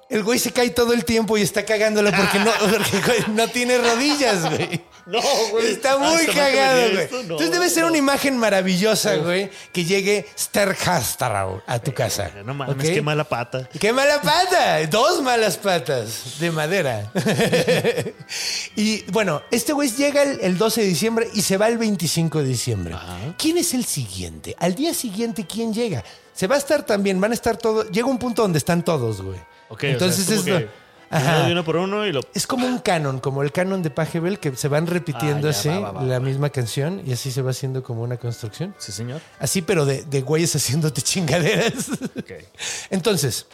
el 0.09 0.23
güey 0.25 0.38
se 0.38 0.50
cae 0.50 0.71
todo 0.71 0.95
el 0.95 1.05
tiempo 1.05 1.37
y 1.37 1.43
está 1.43 1.62
cagándola 1.67 2.11
porque 2.17 2.38
no, 2.38 2.50
porque, 2.61 3.00
güey, 3.07 3.37
no 3.37 3.47
tiene 3.49 3.76
rodillas, 3.76 4.49
güey. 4.49 4.83
No, 5.07 5.21
güey. 5.53 5.67
Está 5.69 5.93
Ah, 5.93 5.99
muy 5.99 6.19
¿se 6.23 6.27
me 6.29 6.33
cagado, 6.35 6.81
güey. 6.93 7.09
No, 7.11 7.21
Entonces 7.21 7.51
debe 7.53 7.71
ser 7.71 7.83
no. 7.85 7.89
una 7.91 7.99
imagen 7.99 8.37
maravillosa, 8.39 9.15
güey, 9.17 9.51
que 9.73 9.85
llegue 9.85 10.27
Sterkastarau 10.37 11.63
a 11.67 11.79
tu 11.79 11.95
casa. 11.95 12.31
No 12.45 12.55
mames, 12.55 12.75
¿ok? 12.89 12.95
qué 12.95 13.03
mala 13.03 13.25
pata. 13.25 13.69
¡Qué 13.79 13.93
mala 13.93 14.21
pata! 14.21 14.85
Dos 14.89 15.23
malas 15.23 15.57
patas 15.57 16.39
de 16.41 16.51
madera. 16.51 17.11
y 18.77 19.03
bueno, 19.11 19.43
este 19.51 19.73
güey 19.73 19.91
llega 19.91 20.23
el, 20.23 20.41
el 20.41 20.59
12 20.59 20.81
de 20.83 20.87
diciembre 20.87 21.29
y 21.35 21.43
se 21.43 21.57
va 21.57 21.69
el 21.69 21.79
25 21.79 22.41
de 22.41 22.49
diciembre. 22.49 22.95
¿Quién 23.39 23.59
es 23.59 23.75
el 23.75 23.85
siguiente? 23.85 24.55
Al 24.59 24.75
día 24.75 24.93
siguiente, 24.95 25.47
¿quién 25.47 25.73
llega? 25.73 26.03
Se 26.35 26.47
va 26.47 26.57
a 26.57 26.59
estar 26.59 26.85
también, 26.85 27.21
van 27.21 27.31
a 27.31 27.35
estar 27.35 27.57
todos. 27.57 27.91
Llega 27.91 28.07
un 28.09 28.19
punto 28.19 28.43
donde 28.43 28.59
están 28.59 28.85
todos, 28.85 29.23
güey. 29.23 29.39
Ok, 29.69 29.85
Entonces 29.85 30.25
o 30.25 30.27
sea, 30.29 30.35
es 30.37 30.43
como 30.43 30.57
es. 30.59 30.65
que 30.65 30.86
Ajá. 31.11 31.37
uno 31.39 31.47
de 31.47 31.53
uno 31.53 31.65
por 31.65 31.77
uno 31.77 32.07
y 32.07 32.13
lo. 32.13 32.21
Es 32.35 32.47
como 32.47 32.67
un 32.67 32.79
canon, 32.79 33.21
como 33.21 33.43
el 33.43 33.53
canon 33.53 33.83
de 33.83 33.91
Pajebel, 33.91 34.39
que 34.41 34.57
se 34.57 34.69
van 34.69 34.87
repitiendo 34.87 35.49
Ah, 35.49 35.51
ya, 35.53 35.59
así 35.59 35.69
va, 35.69 35.79
va, 35.81 35.91
va, 35.93 36.03
la 36.03 36.21
misma 36.21 36.51
canción 36.51 37.03
y 37.07 37.13
así 37.13 37.31
se 37.31 37.43
va 37.43 37.51
haciendo 37.51 37.83
como 37.83 38.03
una 38.03 38.17
construcción. 38.17 38.75
Sí, 38.79 38.93
señor. 38.93 39.21
Así, 39.39 39.63
pero 39.63 39.85
de, 39.85 40.05
de 40.05 40.23
güeyes 40.23 40.55
haciéndote 40.57 41.03
chingaderas. 41.03 41.91
Ok. 42.19 42.33
Entonces, 42.91 43.47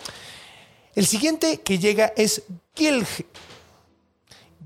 el 0.94 1.06
siguiente 1.06 1.60
que 1.60 1.78
llega 1.78 2.12
es 2.16 2.42
Gil, 2.74 3.06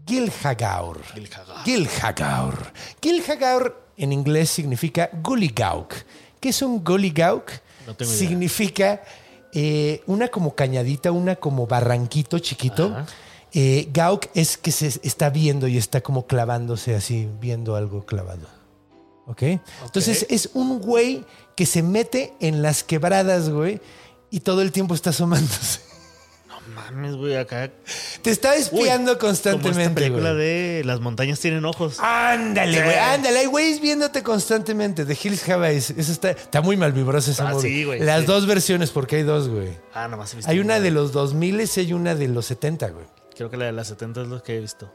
Gilhagaur. 0.07 1.02
Gilhagaur. 1.14 1.64
Gilhagaur. 1.64 2.73
Gilhagaur 3.02 3.87
en 3.97 4.12
inglés 4.12 4.50
significa 4.50 5.11
Gulligauk. 5.23 5.95
¿Qué 6.40 6.50
es 6.50 6.62
un 6.62 6.85
Gulligauk? 6.85 7.50
No 7.87 7.95
tengo 7.95 8.12
idea. 8.12 8.19
Significa 8.28 9.02
eh, 9.58 10.02
una 10.06 10.28
como 10.28 10.54
cañadita, 10.54 11.12
una 11.12 11.36
como 11.36 11.66
barranquito 11.66 12.38
chiquito. 12.38 12.92
Ajá. 12.94 13.06
Eh, 13.54 13.88
gauk 13.90 14.26
es 14.34 14.58
que 14.58 14.70
se 14.70 14.88
está 15.02 15.30
viendo 15.30 15.66
y 15.66 15.78
está 15.78 16.02
como 16.02 16.26
clavándose 16.26 16.94
así, 16.94 17.26
viendo 17.40 17.75
algo 17.75 18.04
clavado. 18.04 18.46
¿Ok? 19.26 19.42
Entonces 19.82 20.26
es 20.28 20.50
un 20.52 20.78
güey 20.78 21.25
que 21.56 21.64
se 21.64 21.82
mete 21.82 22.34
en 22.38 22.60
las 22.60 22.84
quebradas, 22.84 23.48
güey, 23.48 23.80
y 24.30 24.40
todo 24.40 24.60
el 24.60 24.72
tiempo 24.72 24.94
está 24.94 25.08
asomándose. 25.08 25.80
Mames, 26.76 27.16
güey, 27.16 27.37
acá. 27.37 27.71
Te 28.23 28.30
está 28.30 28.54
espiando 28.54 29.12
Uy, 29.12 29.18
Como 29.18 29.33
esta 29.33 29.50
constantemente, 29.52 30.00
película 30.02 30.33
güey. 30.33 30.45
de 30.45 30.83
Las 30.85 31.00
montañas 31.00 31.40
tienen 31.40 31.64
ojos. 31.64 31.99
Ándale, 32.00 32.78
Sí. 32.78 32.85
güey, 32.85 32.97
ándale. 32.99 33.38
Hay 33.40 33.47
güeyes 33.47 33.80
viéndote 33.80 34.23
constantemente. 34.23 35.04
The 35.04 35.16
Hills 35.21 35.49
Have 35.49 35.68
Eyes. 35.68 35.90
Eso 35.90 36.12
está, 36.12 36.30
está 36.30 36.61
muy 36.61 36.76
mal 36.76 36.92
vibrosa 36.92 37.30
esa 37.30 37.49
Ah, 37.49 37.52
movie. 37.52 37.68
sí, 37.71 37.85
güey, 37.85 38.00
Las 38.00 38.21
sí. 38.21 38.26
dos 38.26 38.47
versiones, 38.47 38.90
porque 38.90 39.16
hay 39.16 39.23
dos, 39.23 39.49
güey. 39.49 39.71
Ah, 39.95 40.06
nomás 40.09 40.33
he 40.33 40.37
visto. 40.37 40.50
Hay 40.50 40.61
una 40.61 40.78
de 40.80 40.90
los 40.90 41.12
2000 41.12 41.61
y 41.61 41.80
hay 41.80 41.92
una 41.92 42.14
de 42.14 42.28
los 42.28 42.47
70, 42.47 42.90
güey. 42.90 43.06
Creo 43.35 43.50
que 43.50 43.56
la 43.56 43.64
de 43.66 43.73
las 43.73 43.88
70 43.88 44.23
es 44.23 44.28
lo 44.28 44.42
que 44.42 44.56
he 44.56 44.61
visto. 44.61 44.92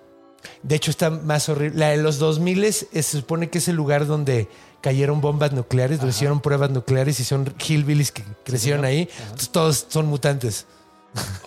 De 0.64 0.76
hecho, 0.76 0.90
está 0.90 1.10
más 1.12 1.50
horrible. 1.50 1.78
La 1.80 1.90
de 1.90 1.98
los 1.98 2.18
2000 2.18 2.64
es- 2.64 2.88
se 2.92 3.04
supone 3.04 3.50
que 3.50 3.60
es 3.60 3.68
el 3.68 3.76
lugar 3.76 4.08
donde 4.08 4.48
cayeron 4.82 5.22
bombas 5.22 5.52
nucleares, 5.52 6.00
donde 6.00 6.16
hicieron 6.16 6.42
pruebas 6.42 6.72
nucleares 6.72 7.20
y 7.20 7.24
son 7.24 7.54
hillbillies 7.60 8.12
que 8.12 8.24
crecieron 8.44 8.84
ahí. 8.84 9.08
Entonces, 9.24 9.50
todos 9.52 9.86
son 9.90 10.08
mutantes. 10.08 10.66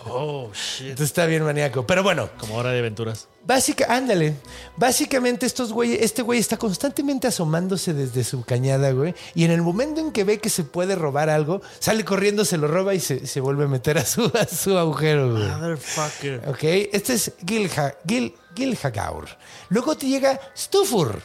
Oh, 0.07 0.51
shit. 0.53 0.81
Entonces 0.91 1.07
está 1.07 1.25
bien 1.25 1.43
maníaco. 1.43 1.85
Pero 1.87 2.03
bueno, 2.03 2.29
Como 2.37 2.55
hora 2.55 2.71
de 2.71 2.79
aventuras. 2.79 3.27
básica, 3.43 3.87
ándale. 3.89 4.35
Básicamente 4.77 5.45
estos 5.47 5.73
güeyes, 5.73 5.99
este 6.01 6.21
güey 6.21 6.39
está 6.39 6.57
constantemente 6.57 7.27
asomándose 7.27 7.93
desde 7.93 8.23
su 8.23 8.43
cañada, 8.43 8.91
güey. 8.91 9.15
Y 9.33 9.43
en 9.45 9.51
el 9.51 9.61
momento 9.63 10.01
en 10.01 10.11
que 10.11 10.23
ve 10.23 10.37
que 10.39 10.49
se 10.49 10.63
puede 10.63 10.95
robar 10.95 11.29
algo, 11.29 11.61
sale 11.79 12.05
corriendo, 12.05 12.45
se 12.45 12.57
lo 12.57 12.67
roba 12.67 12.93
y 12.93 12.99
se, 12.99 13.25
se 13.25 13.39
vuelve 13.41 13.65
a 13.65 13.67
meter 13.67 13.97
a 13.97 14.05
su, 14.05 14.31
a 14.39 14.45
su 14.45 14.77
agujero, 14.77 15.31
güey. 15.31 15.43
Motherfucker. 15.47 16.47
Ok, 16.49 16.63
este 16.93 17.13
es 17.15 17.31
Gilha, 17.45 17.95
Gil, 18.07 18.35
Gilhagaur. 18.55 19.27
Luego 19.69 19.97
te 19.97 20.07
llega 20.07 20.39
Stufur. 20.55 21.21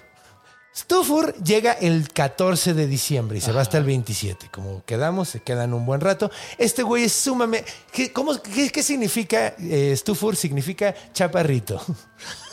Stufur 0.75 1.35
llega 1.43 1.73
el 1.73 2.09
14 2.13 2.75
de 2.75 2.87
diciembre 2.87 3.39
y 3.39 3.41
se 3.41 3.51
va 3.53 3.61
hasta 3.61 3.77
el 3.79 3.85
27. 3.85 4.49
Como 4.53 4.85
quedamos, 4.85 5.29
se 5.29 5.41
quedan 5.41 5.75
un 5.75 5.85
buen 5.85 6.01
rato. 6.01 6.31
Este 6.59 6.83
güey 6.85 7.05
es 7.05 7.13
sumamente... 7.13 7.71
¿Qué, 7.93 8.13
cómo- 8.13 8.41
qué- 8.41 8.71
qué 8.71 8.83
significa 8.83 9.55
eh, 9.59 9.93
Stufur? 9.97 10.37
Significa 10.37 10.95
chaparrito. 11.13 11.85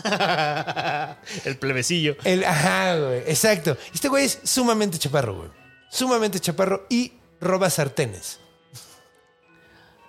El 1.45 1.57
plebecillo. 1.57 2.15
El, 2.23 2.43
ajá, 2.43 2.97
güey, 2.97 3.19
exacto. 3.27 3.77
Este 3.93 4.07
güey 4.07 4.25
es 4.25 4.39
sumamente 4.43 4.97
chaparro, 4.97 5.35
güey. 5.35 5.49
Sumamente 5.89 6.39
chaparro 6.39 6.85
y 6.89 7.13
roba 7.39 7.69
sartenes. 7.69 8.39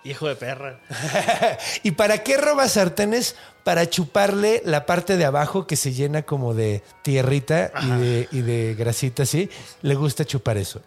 Hijo 0.03 0.27
de 0.27 0.35
perra. 0.35 0.79
¿Y 1.83 1.91
para 1.91 2.23
qué 2.23 2.37
roba 2.37 2.67
sartenes? 2.69 3.35
Para 3.63 3.89
chuparle 3.89 4.61
la 4.65 4.85
parte 4.85 5.17
de 5.17 5.25
abajo 5.25 5.67
que 5.67 5.75
se 5.75 5.93
llena 5.93 6.23
como 6.23 6.53
de 6.53 6.81
tierrita 7.03 7.71
y 7.83 7.89
de, 7.99 8.27
y 8.31 8.41
de 8.41 8.75
grasita 8.77 9.23
así. 9.23 9.49
Le 9.81 9.95
gusta 9.95 10.25
chupar 10.25 10.57
eso. 10.57 10.81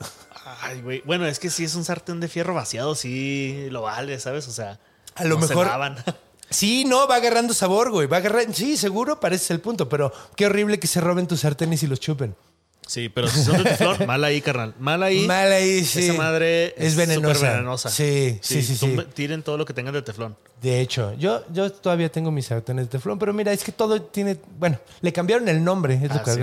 Ay, 0.62 0.81
güey. 0.81 1.02
Bueno, 1.05 1.26
es 1.26 1.38
que 1.38 1.50
si 1.50 1.64
es 1.64 1.75
un 1.75 1.85
sartén 1.85 2.21
de 2.21 2.29
fierro 2.29 2.55
vaciado, 2.55 2.95
sí 2.95 3.67
lo 3.71 3.83
vale, 3.83 4.19
¿sabes? 4.21 4.49
O 4.49 4.52
sea, 4.52 4.79
A 5.14 5.25
lo 5.25 5.37
no 5.38 5.43
se 5.47 5.49
mejor- 5.55 5.67
lavan. 5.67 5.97
Sí, 6.50 6.85
no, 6.85 7.09
va 7.09 7.14
agarrando 7.17 7.55
sabor, 7.55 7.91
güey. 7.91 8.07
Va 8.07 8.19
agarrando. 8.19 8.52
Sí, 8.52 8.76
seguro, 8.76 9.19
parece 9.19 9.55
el 9.55 9.61
punto. 9.61 9.88
Pero 9.88 10.12
qué 10.37 10.45
horrible 10.45 10.79
que 10.79 10.87
se 10.87 11.00
roben 11.00 11.26
tus 11.26 11.41
sartenes 11.41 11.83
y 11.83 11.87
los 11.87 11.99
chupen. 11.99 12.37
Sí, 12.86 13.08
pero 13.08 13.28
si 13.28 13.42
son 13.42 13.58
de 13.62 13.64
teflón, 13.70 13.96
mal 14.06 14.22
ahí, 14.24 14.40
carnal. 14.42 14.74
Mal 14.78 15.02
ahí. 15.02 15.26
Mal 15.26 15.50
ahí, 15.52 15.84
sí. 15.84 16.04
Esa 16.08 16.12
madre 16.14 16.74
Es 16.76 16.96
venenosa. 16.96 17.34
súper 17.34 17.50
venenosa. 17.52 17.90
Sí, 17.90 18.38
sí, 18.42 18.62
sí, 18.62 18.96
Tiren 19.14 19.42
todo 19.42 19.56
lo 19.56 19.64
que 19.64 19.72
tengan 19.72 19.94
de 19.94 20.02
teflón. 20.02 20.36
De 20.60 20.80
hecho, 20.80 21.14
yo, 21.14 21.42
yo 21.52 21.70
todavía 21.72 22.10
tengo 22.10 22.30
mis 22.30 22.46
sartenes 22.46 22.86
de 22.86 22.90
teflón, 22.90 23.18
pero 23.18 23.32
mira, 23.32 23.52
es 23.52 23.64
que 23.64 23.72
todo 23.72 24.02
tiene. 24.02 24.36
Bueno, 24.58 24.78
le 25.00 25.12
cambiaron 25.12 25.48
el 25.48 25.62
nombre, 25.64 25.94
es 25.94 26.10
lo 26.10 26.16
Ah, 26.16 26.22
que 26.22 26.34
sí. 26.34 26.40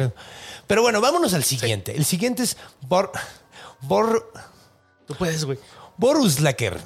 Pero 0.65 0.81
bueno, 0.81 1.01
vámonos 1.01 1.33
al 1.33 1.43
siguiente. 1.43 1.95
El 1.95 2.05
siguiente 2.05 2.43
es 2.43 2.57
Bor. 2.81 3.11
Bor. 3.81 4.31
Tú 5.07 5.15
puedes, 5.15 5.43
güey. 5.45 5.57
Boruslaker. 5.97 6.77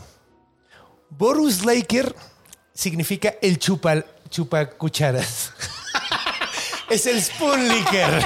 Boruslaker 1.09 2.15
significa 2.73 3.35
el 3.41 3.59
chupa, 3.59 4.03
chupa 4.29 4.65
cucharas. 4.71 5.51
Es 6.89 7.07
el 7.07 7.19
spoon 7.23 7.67
licker. 7.69 8.23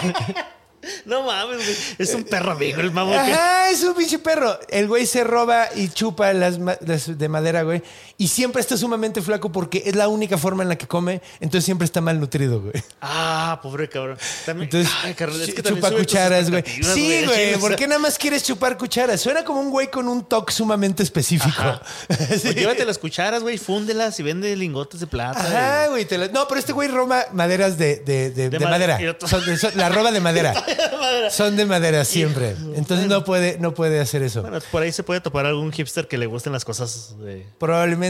No 1.06 1.24
mames, 1.24 1.58
güey. 1.58 1.77
Es 1.98 2.13
un 2.13 2.24
perro 2.24 2.51
amigo 2.51 2.82
el 2.82 2.91
mamón. 2.91 3.17
Ajá, 3.17 3.70
es 3.70 3.84
un 3.84 3.94
pinche 3.96 4.20
perro. 4.20 4.60
El 4.70 4.88
güey 4.88 5.06
se 5.06 5.24
roba 5.24 5.67
y 5.75 5.89
chupa 5.89 6.34
las, 6.34 6.60
las 6.60 7.17
de 7.17 7.29
madera, 7.29 7.63
güey. 7.63 7.82
Y 8.20 8.30
siempre 8.30 8.62
está 8.62 8.76
sumamente 8.78 9.22
flaco 9.22 9.52
porque 9.52 9.84
es 9.86 9.96
la 9.96 10.08
única 10.08 10.40
forma 10.40 10.64
en 10.64 10.70
la 10.70 10.76
que 10.76 10.88
come. 10.88 11.22
Entonces 11.40 11.66
siempre 11.66 11.86
está 11.86 12.02
mal 12.02 12.20
nutrido, 12.20 12.60
güey. 12.62 12.74
Ah, 13.00 13.60
pobre 13.62 13.88
cabrón. 13.88 14.18
También, 14.44 14.66
Entonces, 14.74 14.92
Ay, 15.04 15.12
es 15.12 15.54
que 15.54 15.62
chupa 15.62 15.92
cucharas, 15.92 16.50
güey. 16.50 16.64
Sí, 16.66 17.22
güey. 17.26 17.56
¿Por 17.60 17.76
qué 17.76 17.86
nada 17.88 18.00
más 18.00 18.18
quieres 18.18 18.42
chupar 18.44 18.76
cucharas? 18.76 19.22
Suena 19.22 19.44
como 19.44 19.62
un 19.62 19.70
güey 19.70 19.92
con 19.92 20.08
un 20.08 20.26
toque 20.26 20.52
sumamente 20.52 21.04
específico. 21.04 21.62
Sí. 22.08 22.16
Pues 22.42 22.56
llévate 22.56 22.86
las 22.86 22.98
cucharas, 22.98 23.42
güey, 23.44 23.58
fúndelas 23.58 24.20
y 24.20 24.24
vende 24.24 24.56
lingotes 24.56 25.00
de 25.00 25.08
plata. 25.08 25.40
Ajá, 25.40 25.88
güey. 25.90 26.06
te 26.06 26.18
la- 26.18 26.28
No, 26.30 26.48
pero 26.48 26.60
este 26.60 26.74
güey 26.74 26.88
roba 26.88 27.26
maderas 27.34 27.78
de, 27.78 27.98
de- 27.98 28.32
de- 28.32 28.50
de 28.50 28.60
ma- 28.60 28.70
madera. 28.72 28.98
Son 29.28 29.46
de- 29.46 29.58
son- 29.58 29.72
la 29.76 29.90
roba 29.90 30.12
de 30.12 30.20
madera. 30.22 30.54
Madera. 31.00 31.30
Son 31.30 31.56
de 31.56 31.66
madera 31.66 32.04
siempre. 32.06 32.56
Entonces 32.76 33.08
no 33.08 33.24
puede, 33.24 33.58
no 33.60 33.74
puede 33.74 34.00
hacer 34.00 34.24
eso. 34.24 34.42
Bueno, 34.42 34.60
por 34.72 34.82
ahí 34.84 34.92
se 34.92 35.04
puede 35.04 35.22
topar 35.22 35.46
algún 35.46 35.72
hipster 35.72 36.08
que 36.08 36.18
le 36.18 36.26
gusten 36.26 36.52
las 36.54 36.66
cosas 36.66 37.16
de, 37.20 37.46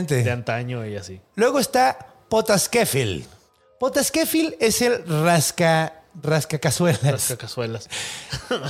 de 0.05 0.31
antaño 0.31 0.85
y 0.85 0.95
así. 0.95 1.19
Luego 1.35 1.59
está 1.59 1.97
Potaskefil. 2.29 3.25
Potaskefil 3.79 4.55
es 4.59 4.81
el 4.81 5.03
rasca, 5.23 6.01
rasca 6.21 6.59
cazuelas. 6.59 7.03
Las 7.03 7.35
cazuelas. 7.39 7.89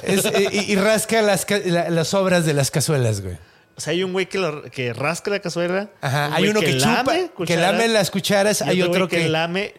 Es, 0.03 0.25
eh, 0.25 0.49
y, 0.51 0.71
y 0.71 0.75
rasca 0.75 1.21
las, 1.21 1.45
la- 1.65 1.89
las 1.89 2.13
obras 2.13 2.45
de 2.45 2.53
las 2.53 2.71
cazuelas, 2.71 3.21
güey. 3.21 3.37
O 3.75 3.79
sea, 3.81 3.91
hay 3.91 4.03
un 4.03 4.11
güey 4.11 4.27
que, 4.27 4.37
lo- 4.39 4.63
que 4.63 4.91
rasca 4.93 5.29
la 5.31 5.39
cazuela. 5.39 5.89
Ajá. 6.01 6.27
un 6.29 6.33
Hay 6.33 6.47
uno 6.49 6.59
que, 6.61 6.77
chupa, 6.77 7.13
que 7.13 7.29
cucharas, 7.29 7.71
lame 7.71 7.87
las 7.87 8.09
cucharas. 8.11 8.61
y 8.61 8.63
Hay 8.69 8.81
otro 8.81 9.07
que, 9.07 9.27
lame 9.29 9.73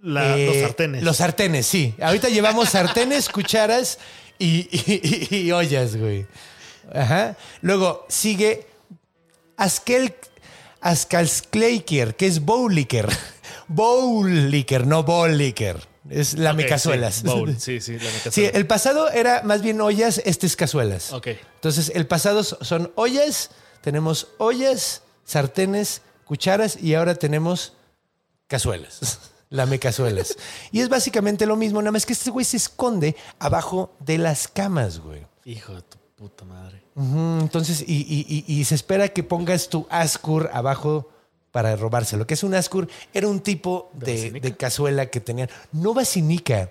la- 0.00 0.36
eh, 0.38 0.46
los 0.46 0.56
sartenes. 0.56 1.02
Los 1.02 1.16
sartenes, 1.18 1.66
sí. 1.66 1.94
Ahorita 2.00 2.28
llevamos 2.28 2.70
sartenes, 2.70 3.28
cucharas 3.30 3.98
y- 4.38 4.68
y 5.36 5.52
ollas, 5.52 5.96
güey. 5.96 6.26
Ajá. 6.94 7.36
Luego 7.60 8.06
sigue 8.08 8.66
Askel, 9.56 10.14
Askalskleiker, 10.80 12.16
que 12.16 12.26
es 12.26 12.44
Bowlicker. 12.44 13.08
Bowlicker, 13.68 14.86
no 14.86 15.02
Bowlicker. 15.04 15.88
Es 16.08 16.34
la 16.38 16.52
Ok, 16.52 16.60
cazuelas. 16.68 17.16
Sí, 17.16 17.26
bowl. 17.26 17.56
sí, 17.60 17.80
sí, 17.80 17.98
la 17.98 18.10
Sí, 18.32 18.48
el 18.52 18.66
pasado 18.66 19.10
era 19.10 19.42
más 19.44 19.62
bien 19.62 19.80
ollas, 19.80 20.20
este 20.24 20.46
es 20.46 20.56
cazuelas. 20.56 21.12
Ok. 21.12 21.28
Entonces, 21.56 21.92
el 21.94 22.06
pasado 22.06 22.42
so- 22.42 22.58
son 22.64 22.90
ollas, 22.96 23.50
tenemos 23.82 24.28
ollas, 24.38 25.02
sartenes, 25.24 26.02
cucharas 26.24 26.76
y 26.82 26.94
ahora 26.94 27.14
tenemos 27.14 27.74
cazuelas. 28.48 29.20
Lamecazuelas. 29.50 30.36
y 30.70 30.80
es 30.80 30.88
básicamente 30.88 31.44
lo 31.44 31.56
mismo, 31.56 31.82
nada 31.82 31.90
más 31.90 32.06
que 32.06 32.12
este 32.12 32.30
güey 32.30 32.44
se 32.44 32.56
esconde 32.56 33.16
abajo 33.40 33.92
de 33.98 34.16
las 34.18 34.46
camas, 34.46 35.00
güey. 35.00 35.26
Hijo 35.44 35.74
de 35.74 35.82
tu 35.82 35.98
puta 36.16 36.44
madre. 36.44 36.79
Entonces, 36.96 37.82
y, 37.86 37.94
y- 38.02 38.44
y- 38.46 38.60
y 38.60 38.64
se 38.64 38.74
espera 38.74 39.08
que 39.08 39.22
pongas 39.22 39.68
tu 39.68 39.86
ascur 39.90 40.50
abajo 40.52 41.08
para 41.52 41.74
robárselo. 41.76 42.26
Que 42.26 42.34
es 42.34 42.42
un 42.42 42.54
ascur? 42.54 42.88
Era 43.14 43.26
un 43.28 43.40
tipo 43.40 43.90
¿De 43.94 44.06
de, 44.06 44.12
vacinica? 44.18 44.48
de 44.48 44.56
cazuela 44.56 45.06
que 45.06 45.20
tenían. 45.20 45.48
No 45.72 45.94
vacinica. 45.94 46.70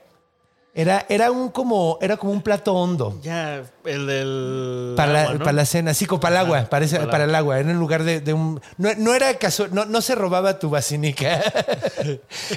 Era, 0.76 1.06
era 1.10 1.32
un 1.32 1.50
como, 1.50 1.98
era 2.00 2.16
como 2.16 2.32
un 2.32 2.42
plato 2.44 2.74
hondo. 2.76 3.20
Ya, 3.24 3.64
el 3.86 4.06
del. 4.06 4.94
Para, 4.96 5.12
la, 5.12 5.22
agua, 5.24 5.34
¿no? 5.34 5.40
para 5.40 5.52
la 5.54 5.66
cena, 5.66 5.94
sí, 5.96 6.06
como 6.06 6.20
para 6.22 6.40
el 6.40 6.46
agua, 6.46 6.68
parece, 6.70 6.96
para 6.98 7.04
el 7.06 7.10
para 7.12 7.24
el 7.26 7.36
agua, 7.36 7.60
era 7.60 7.72
en 7.72 7.80
lugar 7.80 8.04
de, 8.04 8.22
de 8.22 8.34
un... 8.34 8.62
No, 8.78 8.90
no 8.98 9.14
era 9.16 9.34
caso, 9.40 9.68
no, 9.70 9.86
no 9.86 10.00
se 10.02 10.14
robaba 10.16 10.60
tu 10.60 10.70
vacinica. 10.70 11.42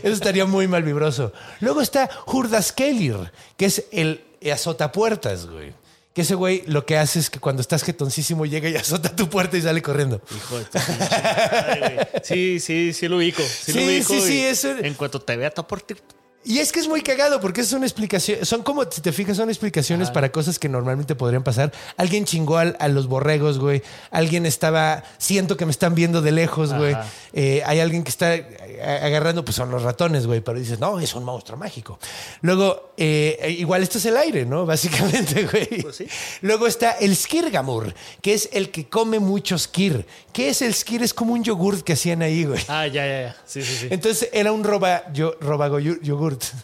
Eso 0.03 0.13
estaría 0.13 0.45
muy 0.45 0.69
mal 0.69 0.83
vibroso. 0.83 1.33
Luego 1.61 1.81
está 1.81 2.09
Hurdaskelir, 2.27 3.33
que 3.57 3.65
es 3.65 3.87
el 3.93 4.23
azotapuertas, 4.53 5.47
güey. 5.47 5.73
Que 6.15 6.23
ese 6.23 6.35
güey 6.35 6.63
lo 6.67 6.85
que 6.85 6.99
hace 6.99 7.19
es 7.19 7.31
que 7.31 7.39
cuando 7.39 7.63
estás 7.63 7.83
jetoncísimo 7.85 8.45
llega 8.45 8.69
y 8.69 8.77
azota 8.77 9.15
tu 9.17 9.29
puerta 9.31 9.57
y 9.57 9.63
sale 9.63 9.81
corriendo. 9.83 10.21
Hijo 10.37 10.59
de 10.59 10.65
tu 10.67 10.79
madre, 10.79 11.81
güey. 11.95 12.07
Sí, 12.23 12.61
sí, 12.61 12.93
sí 12.93 13.09
lo 13.09 13.17
ubico. 13.17 13.43
Sí, 13.43 13.73
lo 13.73 13.81
Sí, 13.81 13.87
ubico 13.87 14.27
sí, 14.27 14.41
eso- 14.45 14.71
En 14.79 14.95
cuanto 14.95 15.21
te 15.23 15.37
vea 15.37 15.51
por 15.51 15.81
ti. 15.83 15.95
Y 16.45 16.59
es 16.59 16.73
que 16.73 16.81
es 16.81 16.89
muy 16.89 17.03
cagado 17.03 17.41
porque 17.41 17.61
es 17.61 17.73
una 17.73 17.87
explicación. 17.87 18.45
Son 18.45 18.63
como, 18.65 18.83
si 18.91 19.01
te 19.01 19.13
fijas, 19.13 19.37
son 19.37 19.49
explicaciones 19.49 20.11
para 20.11 20.33
cosas 20.33 20.59
que 20.59 20.69
normalmente 20.69 21.15
podrían 21.15 21.45
pasar. 21.45 21.73
Alguien 21.97 22.25
chingó 22.25 22.59
al- 22.59 22.77
a 22.81 22.89
los 22.89 23.07
borregos, 23.07 23.59
güey. 23.61 23.83
Alguien 24.11 24.45
estaba. 24.45 25.05
Siento 25.19 25.57
que 25.57 25.67
me 25.67 25.71
están 25.71 25.95
viendo 25.95 26.21
de 26.21 26.33
lejos, 26.33 26.73
güey. 26.75 26.97
Eh, 27.33 27.63
hay 27.65 27.79
alguien 27.81 28.03
que 28.03 28.11
está 28.11 28.35
eh, 28.35 29.01
agarrando, 29.03 29.45
pues 29.45 29.55
son 29.57 29.71
los 29.71 29.83
ratones, 29.83 30.27
güey. 30.27 30.41
Pero 30.41 30.59
dices, 30.59 30.81
no, 30.81 30.99
es 30.99 31.15
un 31.15 31.23
monstruo 31.25 31.57
mágico. 31.57 31.99
Luego, 32.41 32.93
eh, 32.97 33.55
igual 33.59 33.83
esto 33.85 33.99
es 33.99 34.07
el 34.07 34.17
aire, 34.17 34.45
¿no? 34.45 34.67
Básicamente, 34.73 35.47
güey. 35.47 35.83
Pues 35.83 35.97
sí. 35.97 36.07
Luego 36.41 36.67
está 36.67 36.93
el 36.93 37.15
skirgamur, 37.15 37.95
que 38.21 38.35
es 38.35 38.49
el 38.53 38.71
que 38.71 38.89
come 38.89 39.21
mucho 39.21 39.57
skir. 39.59 40.05
¿Qué 40.33 40.49
es 40.49 40.63
el 40.63 40.75
skir? 40.75 41.03
Es 41.03 41.15
como 41.15 41.35
un 41.35 41.45
yogurt 41.45 41.83
que 41.83 41.93
hacían 41.93 42.23
ahí, 42.23 42.45
güey. 42.45 42.61
Ah, 42.69 42.87
ya, 42.87 43.07
ya, 43.07 43.23
ya. 43.23 43.37
Sí, 43.47 43.63
sí, 43.63 43.77
sí. 43.83 43.89
Entonces 43.91 44.29
era 44.33 44.51
un 44.51 44.65
roba, 44.65 45.05
yo, 45.13 45.35
robago 45.41 45.79
yu- 45.79 46.01
yogurt. 46.33 46.45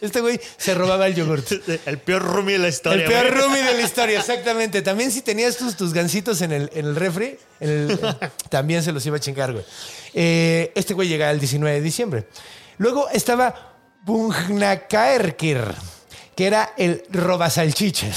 Este 0.00 0.20
güey 0.20 0.38
se 0.56 0.74
robaba 0.76 1.08
el 1.08 1.16
yogurt. 1.16 1.50
El 1.86 1.98
peor 1.98 2.22
roomie 2.22 2.52
de 2.52 2.60
la 2.60 2.68
historia. 2.68 3.04
El 3.04 3.10
peor 3.10 3.36
roomie 3.36 3.64
de 3.64 3.74
la 3.74 3.80
historia, 3.84 4.20
exactamente. 4.20 4.80
También 4.80 5.10
si 5.10 5.22
tenías 5.22 5.56
tus, 5.56 5.74
tus 5.76 5.92
gancitos 5.92 6.40
en 6.42 6.52
el, 6.52 6.70
en 6.72 6.86
el 6.86 6.94
refri, 6.94 7.36
en 7.58 7.68
el- 7.68 7.98
también 8.48 8.84
se 8.84 8.92
los 8.92 9.04
iba 9.06 9.16
a 9.16 9.20
chingar, 9.20 9.52
güey. 9.52 9.64
Eh, 10.14 10.70
este 10.76 10.94
güey 10.94 11.08
llega 11.08 11.28
el 11.32 11.40
19 11.40 11.74
de 11.74 11.82
diciembre. 11.82 12.28
Luego 12.76 13.08
estaba 13.08 13.74
Bungnakaerkir, 14.04 15.62
que 16.36 16.46
era 16.46 16.74
el 16.76 17.02
robasalchichas. 17.10 18.16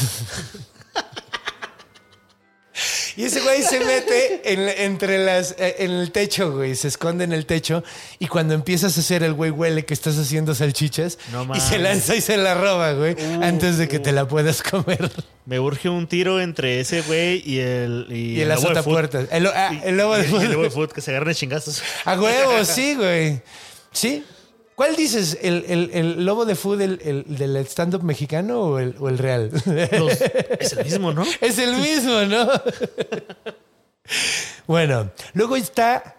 Y 3.18 3.24
ese 3.26 3.42
güey 3.42 3.62
se 3.64 3.80
mete 3.80 4.42
en, 4.54 4.60
entre 4.70 5.18
las, 5.24 5.56
eh, 5.58 5.76
en 5.80 5.92
el 5.92 6.12
techo, 6.12 6.52
güey. 6.54 6.76
Se 6.76 6.88
esconde 6.88 7.24
en 7.24 7.34
el 7.34 7.46
techo. 7.46 7.84
Y 8.20 8.28
cuando 8.28 8.54
empiezas 8.54 8.98
a 8.98 9.02
hacer 9.02 9.24
el 9.24 9.34
güey 9.34 9.52
huele 9.52 9.86
que 9.86 9.94
estás 9.94 10.18
haciendo 10.18 10.56
salchichas. 10.56 11.18
No 11.32 11.48
y 11.56 11.60
se 11.60 11.78
lanza 11.80 12.16
y 12.16 12.22
se 12.22 12.38
la 12.38 12.54
roba, 12.56 12.94
güey. 12.94 13.16
antes 13.42 13.78
de 13.78 13.88
que 13.88 14.00
te 14.00 14.12
la 14.12 14.28
puedas 14.28 14.62
comer. 14.64 15.12
Me 15.46 15.60
urge 15.60 15.90
un 15.90 16.08
tiro 16.08 16.40
entre 16.40 16.80
ese 16.80 17.02
güey 17.02 17.42
y 17.46 17.60
el. 17.60 18.06
Y, 18.10 18.38
Y 18.38 18.42
el 18.42 18.50
lobo 18.50 18.62
de 18.62 18.66
azotapuertas. 18.68 19.28
El, 19.32 19.48
ah, 19.48 19.80
el 19.84 19.98
lobo 19.98 20.16
de 20.18 20.28
y- 20.28 20.32
y 20.32 20.36
el 20.46 20.52
lobo 20.52 20.64
de 20.64 20.70
foot, 20.70 20.92
que 20.92 21.02
se 21.02 21.12
agarren 21.12 21.34
chingazos. 21.36 21.82
A 22.06 22.20
huevo, 22.20 22.64
sí, 22.66 22.96
güey. 22.96 23.42
¿Sí? 23.92 24.24
¿Cuál 24.76 24.96
dices? 24.96 25.38
¿El, 25.42 25.66
el- 25.68 25.92
el 25.94 26.26
lobo 26.26 26.46
de 26.46 26.56
food 26.56 26.82
el, 26.82 27.00
el- 27.04 27.38
del 27.38 27.56
stand-up 27.58 28.04
mexicano 28.04 28.62
o 28.62 28.80
el, 28.80 28.96
o 29.00 29.10
el 29.10 29.18
real? 29.18 29.52
Los- 29.92 30.22
es 30.60 30.74
el 30.74 30.84
mismo, 30.86 31.14
¿no? 31.14 31.24
Es 31.40 31.58
el 31.60 31.76
mismo, 31.76 32.22
¿no? 32.22 32.48
bueno, 34.68 35.12
luego 35.34 35.56
está 35.56 36.16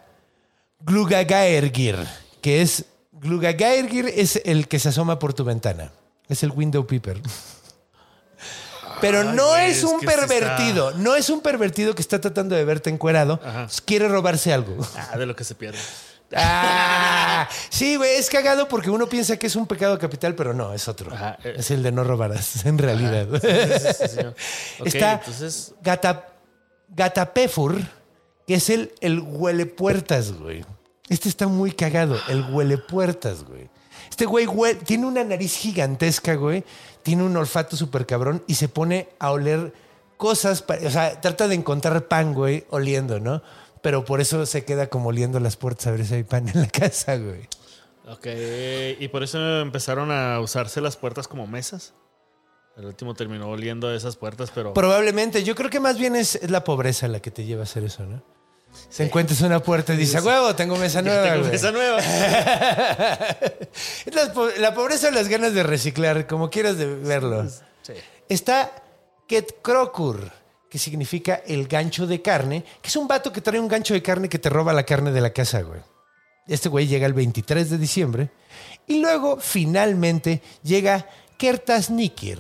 Glugagaergir, 0.81 1.97
que 2.41 2.63
es 2.63 2.85
Glugagaergir 3.13 4.07
es 4.15 4.41
el 4.45 4.69
que 4.69 4.79
se 4.79 4.89
asoma 4.91 5.19
por 5.19 5.33
tu 5.35 5.45
ventana. 5.45 5.91
Es 6.29 6.43
el 6.43 6.51
window 6.51 6.87
peeper. 6.87 7.21
Pero 9.01 9.25
no 9.25 9.57
es 9.57 9.83
un 9.83 9.99
pervertido, 10.01 10.93
no 10.93 11.17
es 11.17 11.29
un 11.29 11.41
pervertido 11.41 11.93
que 11.95 12.03
está 12.03 12.21
tratando 12.21 12.55
de 12.55 12.65
verte 12.65 12.89
encuerado, 12.89 13.41
Ajá. 13.45 13.67
quiere 13.85 14.07
robarse 14.07 14.53
algo. 14.53 14.77
Ah, 14.97 15.19
de 15.19 15.27
lo 15.27 15.35
que 15.35 15.43
se 15.43 15.57
pierde. 15.57 15.79
Ah, 16.35 17.49
sí, 17.71 17.97
güey, 17.97 18.17
es 18.17 18.29
cagado 18.31 18.69
porque 18.69 18.91
uno 18.91 19.07
piensa 19.09 19.37
que 19.37 19.47
es 19.47 19.57
un 19.57 19.67
pecado 19.67 19.99
capital, 19.99 20.35
pero 20.35 20.55
no, 20.55 20.73
es 20.73 20.89
otro. 20.89 21.13
Ajá, 21.13 21.39
eh. 21.45 21.55
Es 21.59 21.71
el 21.71 21.83
de 21.83 21.93
no 21.93 22.05
robarás, 22.05 22.65
en 22.67 22.79
realidad. 22.79 23.27
Sí, 23.41 23.49
sí, 23.81 23.89
sí, 24.03 24.09
señor. 24.17 24.35
Ok, 24.81 24.87
Está 24.87 25.13
entonces. 25.15 25.75
Gata, 25.83 26.29
Gatapefur, 26.89 27.77
que 28.47 28.55
es 28.55 28.71
el, 28.71 28.93
el 29.01 29.21
huele 29.21 29.67
puertas, 29.67 30.33
güey. 30.33 30.65
Este 31.09 31.29
está 31.29 31.47
muy 31.47 31.73
cagado, 31.73 32.17
el 32.29 32.43
huele 32.51 32.79
puertas, 32.79 33.45
güey. 33.45 33.69
Este 34.09 34.25
güey 34.27 34.47
hue- 34.47 34.79
tiene 34.85 35.07
una 35.07 35.25
nariz 35.25 35.57
gigantesca, 35.57 36.35
güey. 36.35 36.65
Tiene 37.03 37.23
un 37.25 37.37
olfato 37.37 37.77
súper 37.77 38.07
cabrón 38.07 38.43
y 38.47 38.55
se 38.55 38.69
pone 38.69 39.09
a 39.19 39.31
oler 39.33 39.73
cosas. 40.17 40.63
pa- 40.63 40.79
O 40.87 40.91
sea, 40.91 41.21
trata 41.21 41.49
de 41.49 41.55
encontrar 41.55 42.07
pan, 42.09 42.33
güey, 42.35 42.65
oliendo, 42.71 43.19
¿no? 43.21 43.43
Pero 43.83 44.05
por 44.05 44.21
eso 44.21 44.47
se 44.47 44.65
queda 44.65 44.87
como 44.89 45.09
oliendo 45.11 45.41
las 45.41 45.57
puertas 45.57 45.87
a 45.89 45.91
ver 45.91 46.07
si 46.07 46.15
hay 46.15 46.25
pan 46.25 46.49
en 46.49 46.61
la 46.61 46.69
casa, 46.69 47.17
güey. 47.17 47.49
Ok, 48.09 48.27
y 49.01 49.09
por 49.09 49.23
eso 49.23 49.61
empezaron 49.61 50.11
a 50.11 50.41
usarse 50.41 50.81
las 50.81 50.97
puertas 50.97 51.29
como 51.29 51.47
mesas. 51.47 51.93
El 52.77 52.87
último 52.87 53.15
terminó 53.15 53.49
oliendo 53.51 53.89
a 53.89 53.95
esas 53.95 54.17
puertas, 54.17 54.51
pero. 54.55 54.73
Probablemente, 54.73 55.45
yo 55.45 55.55
creo 55.55 55.69
que 55.69 55.81
más 55.81 55.99
bien 55.99 56.17
es, 56.17 56.37
es 56.37 56.51
la 56.51 56.65
pobreza 56.65 57.07
la 57.09 57.21
que 57.21 57.31
te 57.31 57.45
lleva 57.45 57.61
a 57.61 57.65
hacer 57.65 57.85
eso, 57.85 58.05
¿no? 58.05 58.23
Se 58.89 59.05
encuentras 59.05 59.43
una 59.43 59.63
puerta 59.63 59.93
y 59.93 59.99
dices, 59.99 60.17
"A 60.17 60.23
huevo, 60.25 60.55
tengo 60.57 60.77
mesa 60.77 61.03
nueva. 61.03 61.25
tengo 61.25 61.41
güey". 61.41 61.51
mesa 61.53 61.73
nueva. 61.73 61.99
Es 64.07 64.15
la, 64.15 64.33
po- 64.33 64.49
la 64.59 64.75
pobreza 64.75 65.09
o 65.09 65.11
las 65.11 65.29
ganas 65.29 65.55
de 65.55 65.63
reciclar, 65.63 66.27
como 66.27 66.51
quieras 66.51 66.77
de 66.79 66.87
verlo. 66.87 67.47
Sí. 67.83 67.93
Está 68.29 68.73
Ket 69.29 69.61
Krokur, 69.63 70.31
que 70.73 70.79
significa 70.79 71.43
el 71.47 71.69
gancho 71.69 72.07
de 72.07 72.23
carne, 72.23 72.65
que 72.81 72.89
es 72.89 72.97
un 72.97 73.07
vato 73.07 73.31
que 73.31 73.43
trae 73.43 73.61
un 73.61 73.69
gancho 73.69 73.93
de 73.93 74.01
carne 74.01 74.31
que 74.31 74.39
te 74.39 74.49
roba 74.49 74.73
la 74.73 74.85
carne 74.87 75.13
de 75.13 75.21
la 75.21 75.31
casa, 75.31 75.61
güey. 75.61 75.81
Este 76.49 76.71
güey 76.71 76.87
llega 76.87 77.05
el 77.07 77.13
23 77.13 77.69
de 77.69 77.77
diciembre 77.77 78.31
Y 78.87 78.99
luego, 79.03 79.37
finalmente, 79.39 80.41
llega 80.63 81.07
Kertasnikir. 81.37 82.39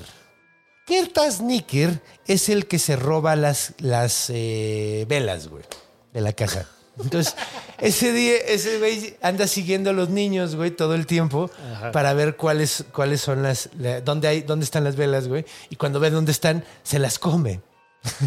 Kertasnikir 0.87 2.01
es 2.27 2.49
el 2.49 2.67
que 2.67 2.79
se 2.79 2.97
roba 2.97 3.37
las, 3.37 3.75
las 3.81 4.31
eh, 4.31 5.05
velas, 5.11 5.49
güey, 5.49 5.65
de 6.15 6.23
la 6.23 6.33
casa. 6.33 6.67
Entonces, 6.99 7.37
ese 7.81 8.13
día, 8.15 8.39
ese 8.49 8.79
güey 8.79 9.15
anda 9.21 9.47
siguiendo 9.47 9.91
a 9.91 9.93
los 9.93 10.09
niños, 10.09 10.57
güey, 10.57 10.71
todo 10.71 10.95
el 10.95 11.07
tiempo 11.07 11.51
Ajá. 11.75 11.93
para 11.93 12.15
ver 12.15 12.37
cuáles, 12.37 12.87
cuáles 12.95 13.21
son 13.21 13.43
las, 13.43 13.69
la- 13.79 14.01
dónde 14.01 14.29
hay, 14.29 14.41
dónde 14.41 14.65
están 14.65 14.85
las 14.85 14.97
velas, 14.97 15.29
güey. 15.29 15.45
Y 15.69 15.77
cuando 15.77 16.01
ve 16.01 16.09
dónde 16.09 16.33
están, 16.33 16.65
se 16.83 16.99
las 16.99 17.19
come. 17.19 17.61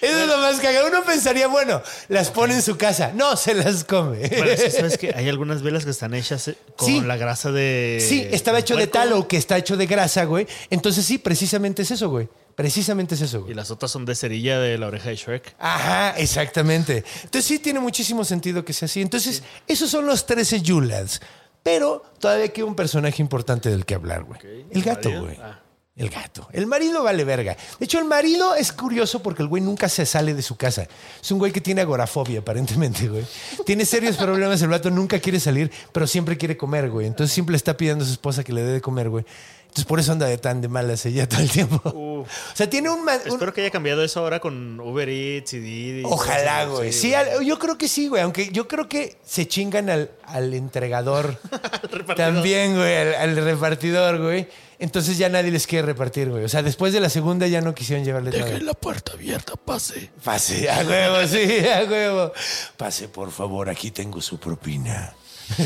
Eso 0.00 0.20
es 0.22 0.26
lo 0.26 0.38
más 0.38 0.58
cagado. 0.60 0.88
Uno 0.88 1.04
pensaría, 1.04 1.46
bueno, 1.46 1.82
las 2.08 2.30
pone 2.30 2.54
en 2.54 2.62
su 2.62 2.78
casa. 2.78 3.12
No, 3.14 3.36
se 3.36 3.54
las 3.54 3.84
come. 3.84 4.26
Bueno, 4.28 4.46
sabes 4.70 4.96
que 4.96 5.12
hay 5.14 5.28
algunas 5.28 5.60
velas 5.62 5.84
que 5.84 5.90
están 5.90 6.14
hechas 6.14 6.48
eh, 6.48 6.56
con 6.76 6.86
Sí. 6.88 7.00
la 7.02 7.16
grasa 7.18 7.52
de. 7.52 8.02
Sí, 8.06 8.26
estaba 8.30 8.60
hecho 8.60 8.74
de 8.76 8.86
puerco, 8.88 9.08
talo, 9.10 9.28
que 9.28 9.36
está 9.36 9.58
hecho 9.58 9.76
de 9.76 9.86
grasa, 9.86 10.24
güey. 10.24 10.46
Entonces 10.70 11.04
sí, 11.04 11.18
precisamente 11.18 11.82
es 11.82 11.90
eso, 11.90 12.08
güey. 12.08 12.28
Precisamente 12.54 13.14
es 13.14 13.20
eso, 13.20 13.38
Y 13.38 13.42
güey. 13.42 13.54
las 13.54 13.70
otras 13.70 13.90
son 13.90 14.04
de 14.06 14.14
cerilla 14.14 14.58
de 14.58 14.78
la 14.78 14.86
oreja 14.86 15.10
de 15.10 15.16
Shrek. 15.16 15.54
Ajá, 15.58 16.16
exactamente. 16.16 17.04
Entonces 17.24 17.44
sí 17.44 17.58
tiene 17.58 17.78
muchísimo 17.78 18.24
sentido 18.24 18.64
que 18.64 18.72
sea 18.72 18.86
así. 18.86 19.02
Entonces, 19.02 19.42
esos 19.66 19.90
son 19.90 20.06
los 20.06 20.24
13 20.26 20.62
Yulads. 20.62 21.20
Pero 21.62 22.02
todavía 22.18 22.48
queda 22.48 22.64
un 22.64 22.74
personaje 22.74 23.20
importante 23.20 23.68
del 23.68 23.84
que 23.84 23.94
hablar, 23.94 24.24
güey. 24.24 24.40
El 24.70 24.82
gato, 24.82 25.10
güey. 25.20 25.36
Ah. 25.42 25.60
El 25.98 26.10
gato. 26.10 26.48
El 26.52 26.66
marido 26.66 27.02
vale 27.02 27.24
verga. 27.24 27.56
De 27.78 27.84
hecho, 27.84 27.98
el 27.98 28.04
marido 28.04 28.54
es 28.54 28.72
curioso 28.72 29.20
porque 29.20 29.42
el 29.42 29.48
güey 29.48 29.62
nunca 29.62 29.88
se 29.88 30.06
sale 30.06 30.32
de 30.32 30.42
su 30.42 30.56
casa. 30.56 30.86
Es 31.20 31.30
un 31.32 31.38
güey 31.38 31.50
que 31.52 31.60
tiene 31.60 31.80
agorafobia, 31.80 32.38
aparentemente, 32.40 33.08
güey. 33.08 33.24
Tiene 33.66 33.84
serios 33.84 34.16
problemas. 34.16 34.62
El 34.62 34.68
vato 34.68 34.90
nunca 34.90 35.18
quiere 35.18 35.40
salir, 35.40 35.70
pero 35.92 36.06
siempre 36.06 36.36
quiere 36.38 36.56
comer, 36.56 36.88
güey. 36.88 37.06
Entonces 37.08 37.34
siempre 37.34 37.52
le 37.52 37.56
está 37.56 37.76
pidiendo 37.76 38.04
a 38.04 38.06
su 38.06 38.12
esposa 38.12 38.44
que 38.44 38.52
le 38.52 38.62
dé 38.62 38.72
de 38.74 38.80
comer, 38.80 39.08
güey. 39.08 39.24
Entonces 39.62 39.84
por 39.84 40.00
eso 40.00 40.12
anda 40.12 40.24
de 40.26 40.38
tan 40.38 40.62
de 40.62 40.68
malas 40.68 41.04
ella 41.04 41.28
todo 41.28 41.40
el 41.40 41.50
tiempo. 41.50 41.80
O 41.84 42.26
sea, 42.54 42.70
tiene 42.70 42.88
un... 42.90 43.00
un- 43.00 43.08
Espero 43.10 43.52
que 43.52 43.60
haya 43.60 43.70
cambiado 43.70 44.02
eso 44.02 44.20
ahora 44.20 44.40
con 44.40 44.80
Uber 44.80 45.08
Eats 45.08 45.52
y 45.54 45.58
Didi. 45.58 46.02
Ojalá, 46.06 46.64
güey. 46.66 46.92
Sí, 46.92 47.12
al- 47.12 47.44
yo 47.44 47.58
creo 47.58 47.76
que 47.76 47.86
sí, 47.86 48.08
güey. 48.08 48.22
Aunque 48.22 48.48
yo 48.50 48.66
creo 48.66 48.88
que 48.88 49.18
se 49.26 49.46
chingan 49.46 49.90
al, 49.90 50.10
al 50.24 50.54
entregador. 50.54 51.38
También, 52.16 52.76
güey. 52.76 52.96
Al, 52.96 53.14
al 53.14 53.36
repartidor, 53.44 54.22
güey. 54.22 54.48
Entonces 54.80 55.18
ya 55.18 55.28
nadie 55.28 55.50
les 55.50 55.66
quiere 55.66 55.86
repartir, 55.86 56.30
güey. 56.30 56.44
O 56.44 56.48
sea, 56.48 56.62
después 56.62 56.92
de 56.92 57.00
la 57.00 57.08
segunda 57.08 57.46
ya 57.48 57.60
no 57.60 57.74
quisieron 57.74 58.04
llevarle 58.04 58.30
nada. 58.38 58.58
la 58.60 58.74
puerta 58.74 59.12
abierta, 59.12 59.54
pase. 59.56 60.10
Pase, 60.22 60.70
a 60.70 60.84
huevo, 60.86 61.26
sí, 61.26 61.66
a 61.68 61.84
huevo. 61.84 62.32
Pase, 62.76 63.08
por 63.08 63.32
favor, 63.32 63.68
aquí 63.68 63.90
tengo 63.90 64.20
su 64.20 64.38
propina. 64.38 65.12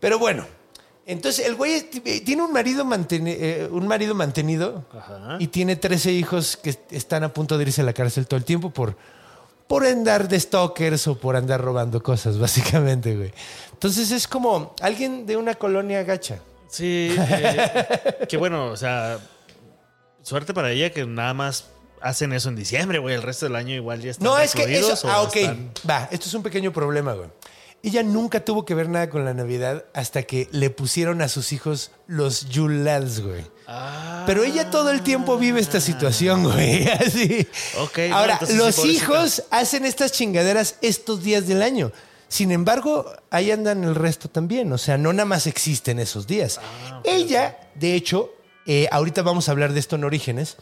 Pero 0.00 0.18
bueno, 0.18 0.46
entonces 1.06 1.46
el 1.46 1.54
güey 1.54 1.82
t- 1.82 2.20
tiene 2.20 2.42
un 2.42 2.52
marido, 2.52 2.86
eh, 3.10 3.68
un 3.70 3.86
marido 3.88 4.14
mantenido 4.14 4.84
Ajá. 4.92 5.36
y 5.40 5.46
tiene 5.48 5.76
13 5.76 6.12
hijos 6.12 6.56
que 6.58 6.76
están 6.90 7.24
a 7.24 7.32
punto 7.32 7.56
de 7.56 7.64
irse 7.64 7.80
a 7.80 7.84
la 7.84 7.92
cárcel 7.94 8.26
todo 8.26 8.36
el 8.36 8.44
tiempo 8.44 8.70
por, 8.70 8.96
por 9.66 9.86
andar 9.86 10.28
de 10.28 10.38
stalkers 10.38 11.06
o 11.08 11.18
por 11.18 11.36
andar 11.36 11.60
robando 11.62 12.02
cosas, 12.02 12.38
básicamente, 12.44 13.16
güey. 13.16 13.32
Entonces 13.72 14.10
es 14.10 14.28
como 14.28 14.74
alguien 14.82 15.24
de 15.26 15.36
una 15.38 15.54
colonia 15.54 16.02
gacha. 16.02 16.40
Sí, 16.74 17.14
eh, 17.18 18.26
que 18.28 18.36
bueno, 18.36 18.66
o 18.66 18.76
sea, 18.76 19.18
suerte 20.22 20.52
para 20.52 20.70
ella 20.72 20.90
que 20.90 21.06
nada 21.06 21.34
más 21.34 21.66
hacen 22.00 22.32
eso 22.32 22.48
en 22.48 22.56
diciembre, 22.56 22.98
güey. 22.98 23.14
El 23.14 23.22
resto 23.22 23.46
del 23.46 23.56
año 23.56 23.74
igual 23.74 24.00
ya 24.00 24.10
están 24.10 24.24
No, 24.24 24.38
es 24.38 24.54
que 24.54 24.76
eso. 24.78 25.08
Ah, 25.08 25.22
ok. 25.22 25.36
están- 25.36 25.70
Va, 25.88 26.08
esto 26.10 26.26
es 26.28 26.34
un 26.34 26.42
pequeño 26.42 26.72
problema, 26.72 27.12
güey. 27.12 27.28
Ella 27.82 28.02
nunca 28.02 28.42
tuvo 28.42 28.64
que 28.64 28.74
ver 28.74 28.88
nada 28.88 29.10
con 29.10 29.26
la 29.26 29.34
Navidad 29.34 29.84
hasta 29.92 30.22
que 30.22 30.48
le 30.52 30.70
pusieron 30.70 31.20
a 31.20 31.28
sus 31.28 31.52
hijos 31.52 31.90
los 32.06 32.48
Yulads, 32.48 33.20
güey. 33.20 33.44
Ah. 33.66 34.24
Pero 34.26 34.42
ella 34.42 34.70
todo 34.70 34.90
el 34.90 35.02
tiempo 35.02 35.36
vive 35.36 35.60
esta 35.60 35.80
situación, 35.82 36.44
güey. 36.44 36.88
Así. 36.88 37.46
Ok, 37.78 37.98
no, 38.08 38.16
Ahora, 38.16 38.40
los 38.54 38.84
hijos 38.86 39.44
hacen 39.50 39.84
estas 39.84 40.12
chingaderas 40.12 40.76
estos 40.80 41.22
días 41.22 41.46
del 41.46 41.62
año. 41.62 41.92
Sin 42.34 42.50
embargo, 42.50 43.12
ahí 43.30 43.52
andan 43.52 43.84
el 43.84 43.94
resto 43.94 44.28
también. 44.28 44.72
O 44.72 44.76
sea, 44.76 44.98
no 44.98 45.12
nada 45.12 45.24
más 45.24 45.46
existen 45.46 46.00
esos 46.00 46.26
días. 46.26 46.58
Ah, 46.60 47.00
ella, 47.04 47.56
de 47.76 47.94
hecho, 47.94 48.32
eh, 48.66 48.88
ahorita 48.90 49.22
vamos 49.22 49.48
a 49.48 49.52
hablar 49.52 49.72
de 49.72 49.78
esto 49.78 49.94
en 49.94 50.02
Orígenes, 50.02 50.56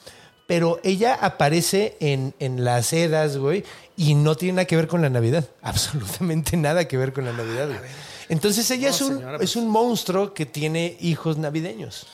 pero 0.47 0.81
ella 0.85 1.15
aparece 1.19 1.97
en, 2.01 2.35
en 2.41 2.63
las 2.63 2.93
edas, 2.93 3.39
güey, 3.39 3.65
y 3.97 4.15
no 4.15 4.35
tiene 4.35 4.57
nada 4.57 4.67
que 4.67 4.77
ver 4.77 4.87
con 4.87 5.01
la 5.01 5.09
Navidad. 5.09 5.49
Absolutamente 5.63 6.59
nada 6.59 6.87
que 6.87 6.99
ver 6.99 7.15
con 7.15 7.25
la 7.25 7.33
Navidad, 7.33 7.69
güey. 7.69 7.91
Entonces 8.29 8.71
ella 8.71 8.91
No, 8.91 8.95
es, 8.95 9.01
un, 9.01 9.15
señora, 9.17 9.39
pues. 9.39 9.49
es 9.49 9.57
un 9.57 9.69
monstruo 9.71 10.35
que 10.35 10.45
tiene 10.45 10.99
hijos 11.01 11.39
navideños. 11.39 12.07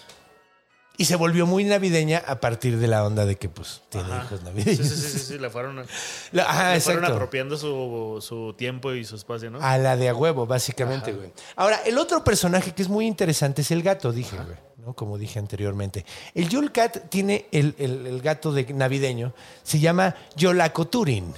Y 1.00 1.04
se 1.04 1.14
volvió 1.14 1.46
muy 1.46 1.62
navideña 1.62 2.22
a 2.26 2.40
partir 2.40 2.76
de 2.76 2.88
la 2.88 3.04
onda 3.06 3.24
de 3.24 3.36
que, 3.36 3.48
pues, 3.48 3.82
tiene 3.88 4.12
Ajá. 4.12 4.24
hijos 4.24 4.42
navideños. 4.42 4.84
sí, 4.86 4.96
sí, 4.96 5.08
sí, 5.10 5.18
sí, 5.20 5.38
le 5.38 5.48
fueron, 5.48 5.76
La- 6.32 6.42
ajá, 6.42 6.74
le 6.74 6.80
fueron 6.80 7.04
apropiando 7.04 7.56
su, 7.56 8.18
su 8.20 8.52
tiempo 8.58 8.92
y 8.92 9.04
su 9.04 9.14
espacio, 9.14 9.48
¿no? 9.50 9.60
A 9.62 9.78
la 9.78 9.96
de 9.96 10.08
a 10.08 10.14
huevo, 10.14 10.44
básicamente, 10.46 11.12
güey. 11.12 11.32
Ahora, 11.54 11.76
el 11.86 11.96
otro 11.98 12.24
personaje 12.24 12.72
que 12.74 12.82
es 12.82 12.88
muy 12.88 13.06
interesante 13.06 13.62
es 13.62 13.70
el 13.70 13.82
gato, 13.84 14.10
dije, 14.12 14.36
güey. 14.36 14.56
¿no? 14.84 14.92
Como 14.94 15.18
dije 15.18 15.38
anteriormente. 15.38 16.04
El 16.34 16.48
Yule 16.48 16.72
Cat 16.72 17.08
tiene 17.08 17.46
el, 17.52 17.76
el- 17.78 18.06
el 18.06 18.20
gato 18.20 18.52
de 18.52 18.64
navideño, 18.74 19.32
se 19.62 19.78
llama 19.78 20.16
Yolaco 20.36 20.88
Turin. 20.88 21.32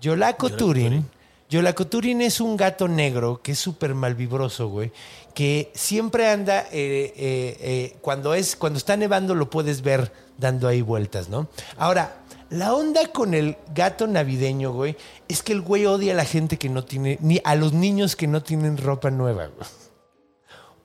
Yolaco 0.00 0.50
Turin. 0.50 1.06
Yolaco 1.50 1.88
Turin 1.88 2.22
es 2.22 2.40
un 2.40 2.56
gato 2.56 2.86
negro 2.86 3.42
que 3.42 3.52
es 3.52 3.58
súper 3.58 3.94
malvibroso, 3.94 4.68
güey. 4.68 4.92
Que 5.34 5.72
siempre 5.74 6.30
anda, 6.30 6.60
eh, 6.70 7.12
eh, 7.16 7.56
eh, 7.60 7.96
cuando, 8.00 8.34
es, 8.34 8.54
cuando 8.54 8.78
está 8.78 8.96
nevando 8.96 9.34
lo 9.34 9.50
puedes 9.50 9.82
ver 9.82 10.12
dando 10.38 10.68
ahí 10.68 10.80
vueltas, 10.80 11.28
¿no? 11.28 11.48
Ahora, 11.76 12.22
la 12.50 12.72
onda 12.72 13.08
con 13.08 13.34
el 13.34 13.56
gato 13.74 14.06
navideño, 14.06 14.72
güey, 14.72 14.96
es 15.26 15.42
que 15.42 15.52
el 15.52 15.60
güey 15.60 15.86
odia 15.86 16.12
a 16.12 16.16
la 16.16 16.24
gente 16.24 16.56
que 16.56 16.68
no 16.68 16.84
tiene, 16.84 17.18
ni 17.20 17.40
a 17.42 17.56
los 17.56 17.72
niños 17.72 18.14
que 18.14 18.28
no 18.28 18.42
tienen 18.44 18.76
ropa 18.76 19.10
nueva, 19.10 19.46
güey. 19.48 19.68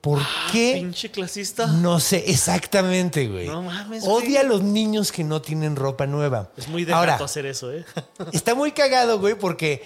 ¿Por 0.00 0.20
qué? 0.52 0.74
Pinche 0.80 1.10
clasista. 1.10 1.66
No 1.66 1.98
sé, 1.98 2.24
exactamente, 2.28 3.26
güey. 3.26 3.48
No 3.48 3.62
mames, 3.62 4.04
güey. 4.04 4.16
Odia 4.16 4.40
a 4.40 4.44
los 4.44 4.62
niños 4.62 5.10
que 5.10 5.24
no 5.24 5.42
tienen 5.42 5.74
ropa 5.74 6.06
nueva. 6.06 6.50
Es 6.56 6.68
muy 6.68 6.84
de 6.84 6.92
Ahora, 6.92 7.12
gato 7.12 7.24
hacer 7.24 7.46
eso, 7.46 7.72
¿eh? 7.72 7.84
Está 8.32 8.54
muy 8.54 8.70
cagado, 8.70 9.18
güey, 9.18 9.34
porque 9.34 9.82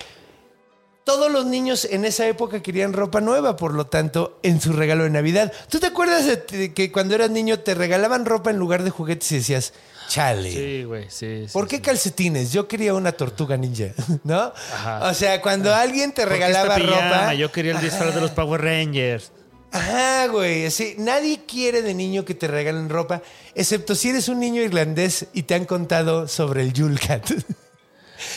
todos 1.04 1.30
los 1.30 1.46
niños 1.46 1.86
en 1.90 2.04
esa 2.04 2.26
época 2.26 2.62
querían 2.62 2.92
ropa 2.92 3.20
nueva, 3.20 3.56
por 3.56 3.74
lo 3.74 3.86
tanto, 3.86 4.38
en 4.42 4.60
su 4.60 4.72
regalo 4.72 5.04
de 5.04 5.10
Navidad. 5.10 5.52
¿Tú 5.68 5.80
te 5.80 5.86
acuerdas 5.86 6.26
de 6.26 6.72
que 6.72 6.92
cuando 6.92 7.14
eras 7.14 7.30
niño 7.30 7.60
te 7.60 7.74
regalaban 7.74 8.26
ropa 8.26 8.50
en 8.50 8.58
lugar 8.58 8.82
de 8.82 8.90
juguetes 8.90 9.32
y 9.32 9.36
decías, 9.36 9.72
chale? 10.08 10.50
Sí, 10.50 10.84
güey, 10.84 11.04
sí. 11.08 11.46
sí, 11.46 11.52
¿Por 11.52 11.66
qué 11.68 11.76
sí. 11.76 11.82
calcetines? 11.82 12.52
Yo 12.52 12.68
quería 12.68 12.94
una 12.94 13.12
tortuga 13.12 13.56
ninja, 13.56 13.92
¿no? 14.24 14.52
Ajá. 14.72 15.08
O 15.08 15.14
sea, 15.14 15.40
cuando 15.40 15.74
alguien 15.74 16.12
te 16.12 16.22
¿Por 16.22 16.32
qué 16.32 16.38
regalaba 16.38 16.78
ropa. 16.78 17.34
Yo 17.34 17.50
quería 17.50 17.72
el 17.72 17.80
disfraz 17.80 18.14
de 18.14 18.20
los 18.20 18.30
Power 18.30 18.60
Rangers. 18.60 19.32
Ajá, 19.72 20.26
güey. 20.26 20.70
Sí, 20.70 20.96
nadie 20.98 21.42
quiere 21.46 21.82
de 21.82 21.94
niño 21.94 22.24
que 22.24 22.34
te 22.34 22.48
regalen 22.48 22.88
ropa, 22.88 23.22
excepto 23.54 23.94
si 23.94 24.10
eres 24.10 24.28
un 24.28 24.40
niño 24.40 24.62
irlandés 24.62 25.26
y 25.32 25.44
te 25.44 25.54
han 25.54 25.64
contado 25.64 26.26
sobre 26.28 26.62
el 26.62 26.72
Yule 26.72 26.98
Cat. 26.98 27.30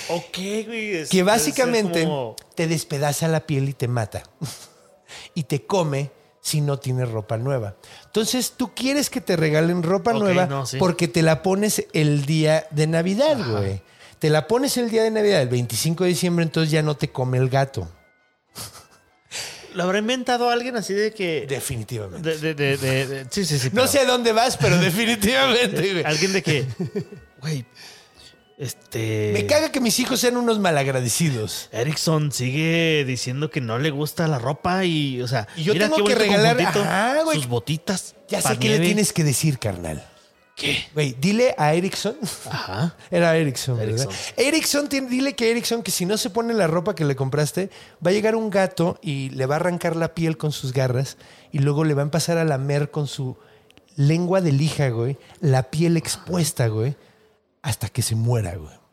Ok, 0.09 0.37
güey. 0.65 0.95
es- 0.97 1.09
que 1.09 1.23
básicamente 1.23 2.03
como- 2.03 2.35
te 2.55 2.67
despedaza 2.67 3.27
la 3.27 3.45
piel 3.45 3.69
y 3.69 3.73
te 3.73 3.87
mata. 3.87 4.23
y 5.35 5.43
te 5.43 5.65
come 5.65 6.11
si 6.41 6.61
no 6.61 6.77
tienes 6.79 7.09
ropa 7.09 7.37
nueva. 7.37 7.75
Entonces 8.05 8.53
tú 8.57 8.73
quieres 8.75 9.09
que 9.09 9.21
te 9.21 9.35
regalen 9.37 9.81
ropa 9.83 10.13
nueva 10.13 10.45
no, 10.45 10.65
sí. 10.65 10.77
porque 10.77 11.07
te 11.07 11.21
la 11.21 11.41
pones 11.41 11.85
el 11.93 12.25
día 12.25 12.67
de 12.71 12.87
Navidad, 12.87 13.37
güey. 13.49 13.81
Te 14.19 14.29
la 14.29 14.47
pones 14.47 14.77
el 14.77 14.89
día 14.89 15.03
de 15.03 15.11
Navidad, 15.11 15.41
el 15.41 15.49
25 15.49 16.03
de 16.05 16.09
diciembre, 16.11 16.43
entonces 16.43 16.71
ya 16.71 16.81
no 16.81 16.95
te 16.95 17.09
come 17.09 17.37
el 17.37 17.49
gato. 17.49 17.89
¿Lo 19.73 19.83
habrá 19.83 19.97
inventado 19.97 20.49
alguien 20.51 20.75
así 20.75 20.93
de 20.93 21.11
que. 21.13 21.45
Definitivamente. 21.47 22.37
De, 22.37 22.37
de, 22.37 22.53
de, 22.53 22.77
de- 22.77 23.07
de- 23.07 23.25
sí, 23.31 23.43
sí, 23.43 23.57
sí. 23.57 23.69
no 23.69 23.73
pero- 23.81 23.87
sé 23.87 23.99
a 23.99 24.05
dónde 24.05 24.31
vas, 24.31 24.55
pero 24.57 24.77
definitivamente, 24.79 25.93
güey. 25.93 26.03
Alguien 26.03 26.31
de 26.33 26.43
que. 26.43 26.65
Güey. 27.41 27.65
Este. 28.57 29.31
Me 29.33 29.45
caga 29.47 29.71
que 29.71 29.79
mis 29.81 29.99
hijos 29.99 30.19
sean 30.19 30.37
unos 30.37 30.59
malagradecidos. 30.59 31.69
Erickson 31.71 32.31
sigue 32.31 33.03
diciendo 33.05 33.49
que 33.49 33.61
no 33.61 33.79
le 33.79 33.89
gusta 33.89 34.27
la 34.27 34.37
ropa 34.39 34.85
y, 34.85 35.21
o 35.21 35.27
sea, 35.27 35.47
Y 35.55 35.63
yo 35.63 35.73
mira 35.73 35.89
tengo 35.89 36.05
que 36.07 36.15
regalar- 36.15 36.59
Ajá, 36.61 37.23
güey. 37.23 37.37
sus 37.37 37.47
botitas. 37.47 38.15
Ya 38.29 38.41
sé 38.41 38.57
qué 38.59 38.69
le 38.69 38.79
tienes 38.79 39.11
que 39.13 39.23
decir, 39.23 39.59
carnal. 39.59 40.07
¿Qué? 40.55 40.85
Güey, 40.93 41.15
dile 41.19 41.55
a 41.57 41.73
Erickson. 41.73 42.15
Ajá. 42.49 42.95
Era 43.09 43.35
Erickson, 43.35 43.75
¿verdad? 43.75 44.07
Erickson. 44.37 44.87
Tiene- 44.87 45.09
dile 45.09 45.33
que 45.33 45.49
Erickson 45.49 45.81
que 45.81 45.89
si 45.89 46.05
no 46.05 46.15
se 46.17 46.29
pone 46.29 46.53
la 46.53 46.67
ropa 46.67 46.93
que 46.93 47.05
le 47.05 47.15
compraste, 47.15 47.71
va 48.05 48.11
a 48.11 48.13
llegar 48.13 48.35
un 48.35 48.51
gato 48.51 48.99
y 49.01 49.31
le 49.31 49.47
va 49.47 49.55
a 49.55 49.57
arrancar 49.57 49.95
la 49.95 50.13
piel 50.13 50.37
con 50.37 50.51
sus 50.51 50.71
garras 50.71 51.17
y 51.51 51.57
luego 51.59 51.83
le 51.85 51.95
va 51.95 52.03
a 52.03 52.05
empezar 52.05 52.37
a 52.37 52.43
lamer 52.45 52.91
con 52.91 53.07
su 53.07 53.35
lengua 53.95 54.41
de 54.41 54.51
lija, 54.51 54.89
güey, 54.89 55.17
la 55.41 55.63
piel 55.71 55.97
expuesta, 55.97 56.67
güey, 56.67 56.95
hasta 57.63 57.89
que 57.89 58.03
se 58.03 58.13
muera, 58.13 58.55
güey. 58.55 58.83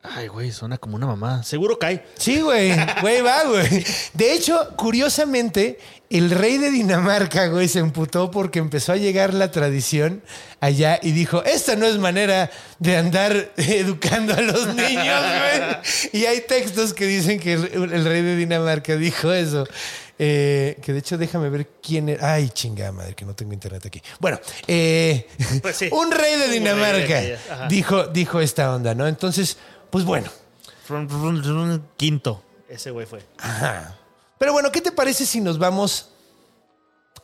Ay, 0.00 0.28
güey, 0.28 0.52
suena 0.52 0.78
como 0.78 0.94
una 0.94 1.06
mamá. 1.06 1.42
Seguro 1.42 1.78
cae. 1.78 2.04
Sí, 2.16 2.40
güey. 2.40 2.72
Güey, 3.00 3.20
va, 3.20 3.42
güey. 3.44 3.84
De 4.14 4.32
hecho, 4.32 4.74
curiosamente, 4.76 5.80
el 6.08 6.30
rey 6.30 6.56
de 6.58 6.70
Dinamarca, 6.70 7.48
güey, 7.48 7.66
se 7.66 7.80
emputó 7.80 8.30
porque 8.30 8.60
empezó 8.60 8.92
a 8.92 8.96
llegar 8.96 9.34
la 9.34 9.50
tradición 9.50 10.22
allá 10.60 11.00
y 11.02 11.10
dijo, 11.10 11.42
esta 11.42 11.74
no 11.74 11.84
es 11.86 11.98
manera 11.98 12.48
de 12.78 12.96
andar 12.96 13.52
educando 13.56 14.34
a 14.34 14.40
los 14.40 14.68
niños, 14.74 15.20
güey. 15.20 15.78
Y 16.12 16.26
hay 16.26 16.42
textos 16.42 16.94
que 16.94 17.06
dicen 17.06 17.40
que 17.40 17.54
el, 17.54 17.92
el 17.92 18.04
rey 18.04 18.22
de 18.22 18.36
Dinamarca 18.36 18.94
dijo 18.96 19.32
eso. 19.32 19.66
Eh, 20.18 20.78
que 20.82 20.92
de 20.92 20.98
hecho, 20.98 21.16
déjame 21.16 21.48
ver 21.48 21.68
quién 21.82 22.08
era. 22.08 22.32
Ay, 22.34 22.48
chingada 22.50 22.90
madre, 22.92 23.14
que 23.14 23.24
no 23.24 23.34
tengo 23.34 23.52
internet 23.52 23.86
aquí. 23.86 24.02
Bueno, 24.18 24.40
eh, 24.66 25.28
Pues 25.62 25.76
sí. 25.76 25.88
un 25.92 26.10
rey 26.10 26.36
de 26.36 26.36
Un 26.36 26.48
rey 26.48 26.48
de 26.48 26.48
Dinamarca 26.48 27.68
dijo, 27.68 28.06
dijo 28.08 28.40
esta 28.40 28.74
onda, 28.74 28.94
¿no? 28.94 29.06
Entonces, 29.06 29.56
pues 29.90 30.04
bueno. 30.04 30.28
Quinto. 31.96 32.42
Ese 32.68 32.90
güey 32.90 33.06
fue. 33.06 33.24
Ajá. 33.38 33.96
Pero 34.38 34.52
bueno, 34.52 34.70
¿qué 34.72 34.80
te 34.80 34.92
parece 34.92 35.26
si 35.26 35.40
nos 35.40 35.58
vamos 35.58 36.10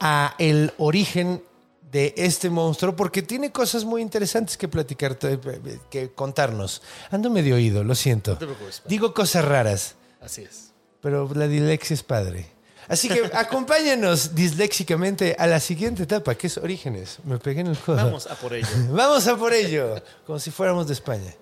a 0.00 0.34
el 0.38 0.72
origen 0.78 1.42
de 1.90 2.12
este 2.16 2.50
monstruo? 2.50 2.94
Porque 2.96 3.22
tiene 3.22 3.52
cosas 3.52 3.84
muy 3.84 4.02
interesantes 4.02 4.56
que 4.56 4.68
platicar, 4.68 5.16
que 5.18 6.12
contarnos. 6.14 6.82
Ando 7.10 7.30
medio 7.30 7.54
oído, 7.56 7.84
lo 7.84 7.94
siento. 7.94 8.36
te 8.36 8.46
preocupes. 8.46 8.82
Digo 8.86 9.14
cosas 9.14 9.44
raras, 9.44 9.94
Así 10.20 10.42
es. 10.42 10.72
pero 11.00 11.30
la 11.34 11.46
dilexia 11.48 11.94
es 11.94 12.02
padre. 12.02 12.53
Así 12.88 13.08
que 13.08 13.30
acompáñanos 13.34 14.34
disléxicamente 14.34 15.36
a 15.38 15.46
la 15.46 15.60
siguiente 15.60 16.02
etapa, 16.02 16.34
que 16.34 16.48
es 16.48 16.58
orígenes. 16.58 17.18
Me 17.24 17.38
pegué 17.38 17.60
en 17.60 17.68
el 17.68 17.78
codo. 17.78 17.96
Vamos 17.96 18.26
a 18.26 18.34
por 18.34 18.54
ello. 18.54 18.68
Vamos 18.90 19.26
a 19.26 19.36
por 19.36 19.52
ello, 19.52 20.02
como 20.26 20.38
si 20.38 20.50
fuéramos 20.50 20.86
de 20.86 20.94
España. 20.94 21.34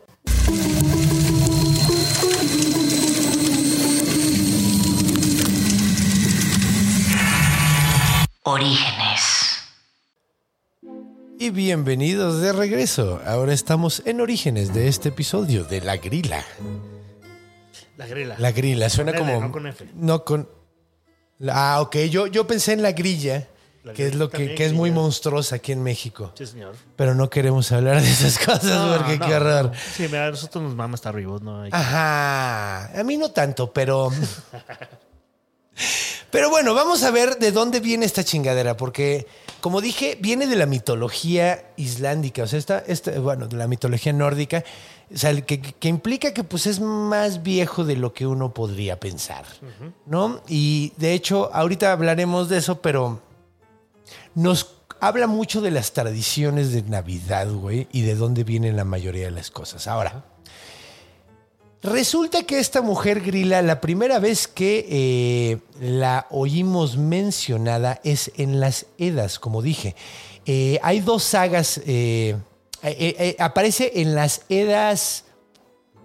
Orígenes. 8.45 9.59
Y 11.39 11.51
bienvenidos 11.51 12.41
de 12.41 12.53
regreso. 12.53 13.21
Ahora 13.27 13.53
estamos 13.53 14.03
en 14.05 14.21
orígenes 14.21 14.73
de 14.75 14.89
este 14.89 15.09
episodio 15.11 15.65
de 15.65 15.81
La 15.81 15.97
Grila. 15.97 16.45
La 17.97 18.07
grila. 18.07 18.37
La 18.39 18.53
Grila 18.53 18.89
suena 18.89 19.13
Con 19.13 19.29
L, 19.29 19.35
como... 19.35 19.47
no 19.47 19.53
con 19.53 19.67
F. 19.67 19.89
No 19.95 20.25
con... 20.25 20.62
Ah, 21.51 21.81
ok. 21.81 21.97
Yo, 22.11 22.27
yo 22.27 22.47
pensé 22.47 22.73
en 22.73 22.83
La 22.83 22.93
Grilla, 22.93 23.49
La 23.85 23.93
que 23.95 24.07
es 24.07 24.15
lo 24.15 24.31
que, 24.31 24.55
que 24.55 24.65
es 24.65 24.73
muy 24.73 24.91
monstruosa 24.91 25.57
aquí 25.57 25.73
en 25.73 25.83
México. 25.83 26.33
Sí, 26.37 26.47
señor. 26.47 26.75
Pero 26.97 27.15
no 27.15 27.29
queremos 27.31 27.73
hablar 27.73 28.01
de 28.01 28.09
esas 28.11 28.39
cosas 28.45 28.65
No, 28.65 28.97
porque 28.97 29.19
no, 29.19 29.27
qué 29.27 29.35
horror. 29.35 29.65
no. 29.67 29.73
Sí, 29.97 30.03
mira, 30.05 30.27
a 30.27 30.31
nosotros 30.31 30.63
nos 30.65 30.75
mama 30.75 30.95
estar 30.95 31.15
vivos, 31.17 31.43
¿no? 31.43 31.63
Hay- 31.63 31.71
Ajá. 31.73 32.99
A 32.99 33.03
mí 33.05 33.17
no 33.17 33.31
tanto, 33.31 33.73
pero... 33.73 34.11
Pero 36.31 36.49
bueno, 36.49 36.73
vamos 36.75 37.03
a 37.03 37.11
ver 37.11 37.37
de 37.39 37.53
dónde 37.53 37.81
viene 37.81 38.07
esta 38.07 38.25
chingadera, 38.25 38.75
porque, 38.77 39.27
como 39.61 39.83
dije, 39.83 40.17
viene 40.21 40.47
de 40.47 40.57
la 40.57 40.65
mitología 40.65 41.63
islandica, 41.77 42.45
o 42.45 42.47
sea, 42.47 42.59
esta, 42.59 42.79
esta- 42.87 43.19
bueno, 43.21 43.49
de 43.49 43.57
la 43.59 43.67
mitología 43.69 44.15
nórdica, 44.15 44.65
o 45.13 45.19
sea, 45.19 45.39
que, 45.43 45.61
que 45.61 45.89
implica 45.89 46.33
que 46.33 46.45
pues 46.45 46.67
es 46.67 46.81
más 46.81 47.43
viejo 47.43 47.85
de 47.85 47.97
lo 47.97 48.15
que 48.15 48.27
uno 48.27 48.55
podría 48.55 48.99
pensar, 48.99 49.45
¿no? 50.07 50.41
Y 50.49 50.93
de 50.97 51.13
hecho, 51.13 51.51
ahorita 51.53 51.93
hablaremos 51.93 52.49
de 52.49 52.59
eso, 52.59 52.81
pero 52.81 53.21
nos 54.35 54.77
habla 55.01 55.27
mucho 55.27 55.61
de 55.61 55.73
las 55.73 55.93
tradiciones 55.93 56.73
de 56.73 56.83
Navidad, 56.83 57.51
güey, 57.53 57.89
y 57.93 58.03
de 58.03 58.15
dónde 58.15 58.45
vienen 58.45 58.77
la 58.77 58.85
mayoría 58.85 59.25
de 59.25 59.33
las 59.33 59.51
cosas. 59.51 59.87
Ahora, 59.89 60.25
resulta 61.83 62.45
que 62.45 62.61
esta 62.61 62.83
mujer 62.83 63.21
grila, 63.21 63.63
la 63.63 63.81
primera 63.81 64.21
vez 64.21 64.47
que 64.47 64.87
eh, 64.89 65.59
la 65.81 66.27
oímos 66.31 66.97
mencionada 66.97 68.01
es 68.05 68.31
en 68.37 68.61
las 68.61 68.87
Edas, 68.97 69.39
como 69.39 69.61
dije. 69.61 69.97
Eh, 70.47 70.79
hay 70.83 71.01
dos 71.01 71.25
sagas, 71.25 71.81
eh, 71.85 72.37
eh, 72.83 73.17
eh, 73.19 73.37
aparece 73.39 73.93
en 73.97 74.15
las 74.15 74.43
Edas 74.49 75.25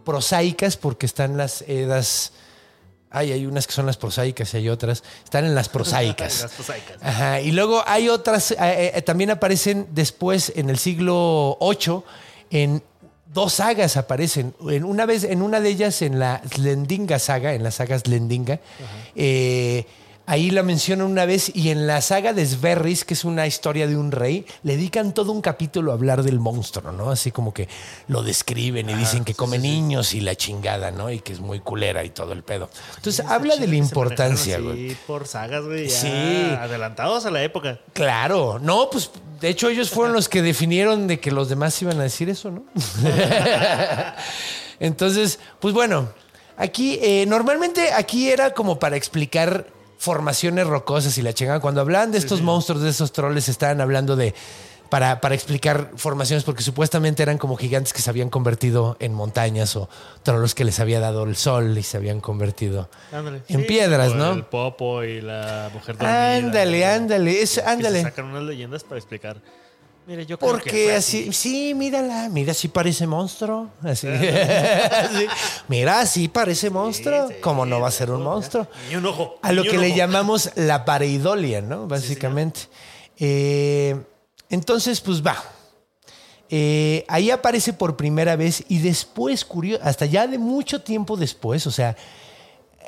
prosaicas, 0.06 0.78
porque 0.78 1.06
están 1.06 1.38
las 1.38 1.64
Edas... 1.64 2.32
Ay, 3.10 3.32
hay 3.32 3.46
unas 3.46 3.68
que 3.68 3.74
son 3.74 3.86
las 3.86 3.98
prosaicas 3.98 4.54
y 4.54 4.58
hay 4.58 4.70
otras. 4.70 5.04
Están 5.24 5.46
en 5.46 5.56
las 5.56 5.70
prosaicas. 5.70 6.42
Las 6.44 6.52
prosaicas. 6.52 6.98
Ajá, 7.02 7.40
y 7.40 7.52
luego 7.52 7.82
hay 7.86 8.10
otras, 8.10 8.52
eh, 8.52 8.92
eh, 8.96 9.02
también 9.02 9.32
aparecen 9.32 9.88
después 9.92 10.52
en 10.56 10.70
el 10.70 10.78
siglo 10.78 11.58
VIII, 11.62 12.04
en 12.50 12.84
dos 13.34 13.54
sagas 13.54 13.98
aparecen. 13.98 14.54
En 14.70 14.84
una 14.84 15.06
vez, 15.06 15.24
en 15.24 15.42
una 15.42 15.62
de 15.62 15.70
ellas, 15.70 16.02
en 16.02 16.20
la 16.20 16.42
Slendinga 16.54 17.18
saga, 17.18 17.54
en 17.54 17.64
la 17.64 17.72
saga 17.72 17.98
Slendinga, 17.98 18.60
eh, 19.16 19.86
ahí 20.28 20.52
la 20.52 20.62
mencionan 20.62 21.08
una 21.08 21.26
vez, 21.26 21.50
y 21.56 21.70
en 21.70 21.88
la 21.88 22.02
saga 22.02 22.34
de 22.34 22.46
Sverris, 22.46 23.06
que 23.06 23.14
es 23.14 23.24
una 23.24 23.48
historia 23.48 23.88
de 23.88 23.96
un 23.96 24.12
rey, 24.12 24.46
le 24.62 24.76
dedican 24.76 25.14
todo 25.14 25.32
un 25.32 25.42
capítulo 25.42 25.92
a 25.92 25.96
hablar 25.96 26.22
del 26.22 26.40
monstruo, 26.40 26.92
¿no? 26.92 27.10
Así 27.10 27.32
como 27.32 27.54
que 27.54 27.70
lo 28.10 28.22
describen 28.22 28.90
y 28.90 28.94
dicen 28.94 29.24
que 29.24 29.34
come 29.34 29.58
niños 29.58 30.14
y 30.14 30.20
la 30.20 30.36
chingada, 30.36 30.92
¿no? 30.92 31.10
Y 31.10 31.22
que 31.22 31.32
es 31.32 31.40
muy 31.40 31.62
culera 31.62 32.04
y 32.04 32.10
todo 32.10 32.34
el 32.34 32.44
pedo. 32.44 32.70
Entonces, 32.98 33.26
habla 33.26 33.56
de 33.56 33.68
la 33.68 33.78
importancia, 33.78 34.60
güey. 34.60 34.88
así 34.88 34.98
por 35.08 35.28
sagas, 35.28 35.64
güey. 35.64 35.90
Sí. 35.90 36.12
Adelantados 36.60 37.26
a 37.26 37.32
la 37.32 37.42
época. 37.42 37.80
Claro, 37.94 38.60
no, 38.60 38.90
pues 38.92 39.10
de 39.40 39.48
hecho 39.48 39.70
ellos 39.70 39.90
fueron 39.90 40.14
los 40.14 40.28
que 40.28 40.42
definieron 40.42 41.08
de 41.08 41.22
que 41.22 41.32
los 41.32 41.48
demás 41.48 41.82
iban 41.82 42.02
a 42.02 42.04
decir 42.04 42.30
eso, 42.30 42.52
¿no? 42.52 42.66
Entonces, 44.82 45.40
pues 45.62 45.74
bueno, 45.74 46.10
aquí 46.58 47.00
eh, 47.02 47.26
normalmente 47.28 47.94
aquí 47.94 48.30
era 48.30 48.54
como 48.54 48.78
para 48.78 48.98
explicar 48.98 49.77
formaciones 49.98 50.68
rocosas 50.68 51.18
y 51.18 51.22
la 51.22 51.34
chingada. 51.34 51.60
Cuando 51.60 51.82
hablaban 51.82 52.12
de 52.12 52.18
estos 52.18 52.42
monstruos, 52.42 52.82
de 52.82 52.90
esos 52.90 53.12
troles, 53.12 53.50
estaban 53.50 53.82
hablando 53.82 54.16
de 54.16 54.34
para, 54.90 55.20
para 55.20 55.36
explicar 55.36 55.92
formaciones 55.98 56.46
porque 56.46 56.64
supuestamente 56.64 57.22
eran 57.22 57.38
como 57.38 57.58
gigantes 57.58 57.92
que 57.92 58.02
se 58.02 58.10
habían 58.10 58.30
convertido 58.30 58.96
en 59.02 59.14
montañas 59.14 59.76
o 59.76 59.90
trolos 60.24 60.56
que 60.56 60.64
les 60.64 60.80
había 60.80 61.02
dado 61.02 61.24
el 61.26 61.36
sol 61.36 61.78
y 61.78 61.84
se 61.84 61.98
habían 61.98 62.22
convertido 62.22 62.90
Ándale. 63.12 63.42
en 63.50 63.66
piedras, 63.66 64.16
¿no? 64.16 64.32
El 64.32 64.46
popo 64.46 65.04
y 65.04 65.20
la 65.20 65.70
mujer 65.74 65.98
dormida. 65.98 66.36
Ándale, 66.38 66.86
ándale, 66.86 67.32
es, 67.42 67.56
Que 67.56 67.62
se 67.62 67.62
ándale. 67.64 68.02
sacan 68.02 68.26
unas 68.28 68.44
leyendas 68.44 68.86
para 68.86 68.98
explicar. 68.98 69.42
Mire, 70.08 70.26
yo 70.26 70.40
creo 70.40 70.54
que 70.54 70.58
Porque 70.58 70.84
fue 70.86 70.96
así, 70.96 71.34
sí, 71.34 71.74
mírala, 71.74 72.30
mira, 72.30 72.54
sí 72.54 72.70
parece 72.70 73.06
monstruo. 73.06 73.72
Así. 73.84 74.08
Sí. 75.12 75.28
Mira, 75.68 76.06
sí 76.06 76.30
parece 76.30 76.70
monstruo. 76.70 77.28
Sí, 77.28 77.34
sí, 77.34 77.42
¿Cómo 77.42 77.66
no 77.66 77.82
va 77.82 77.90
a 77.90 77.92
ser 77.92 78.12
un 78.12 78.24
monstruo? 78.24 78.68
Ni 78.88 78.96
un 78.96 79.06
ojo. 79.06 79.38
A 79.42 79.52
lo 79.52 79.64
que 79.64 79.78
le 79.78 79.88
ojo. 79.88 79.98
llamamos 79.98 80.52
la 80.56 80.86
pareidolia, 80.86 81.62
¿no? 81.62 81.88
Básicamente. 81.88 82.62
Eh, 83.18 84.02
entonces, 84.50 85.02
pues 85.02 85.22
va. 85.22 85.44
Eh, 86.50 87.04
ahí 87.10 87.30
aparece 87.30 87.74
por 87.74 87.98
primera 87.98 88.38
vez 88.38 88.64
y 88.70 88.80
después, 88.80 89.44
curioso, 89.44 89.84
hasta 89.84 90.06
ya 90.06 90.26
de 90.26 90.38
mucho 90.38 90.82
tiempo 90.82 91.18
después, 91.18 91.68
o 91.68 91.72
sea, 91.72 91.98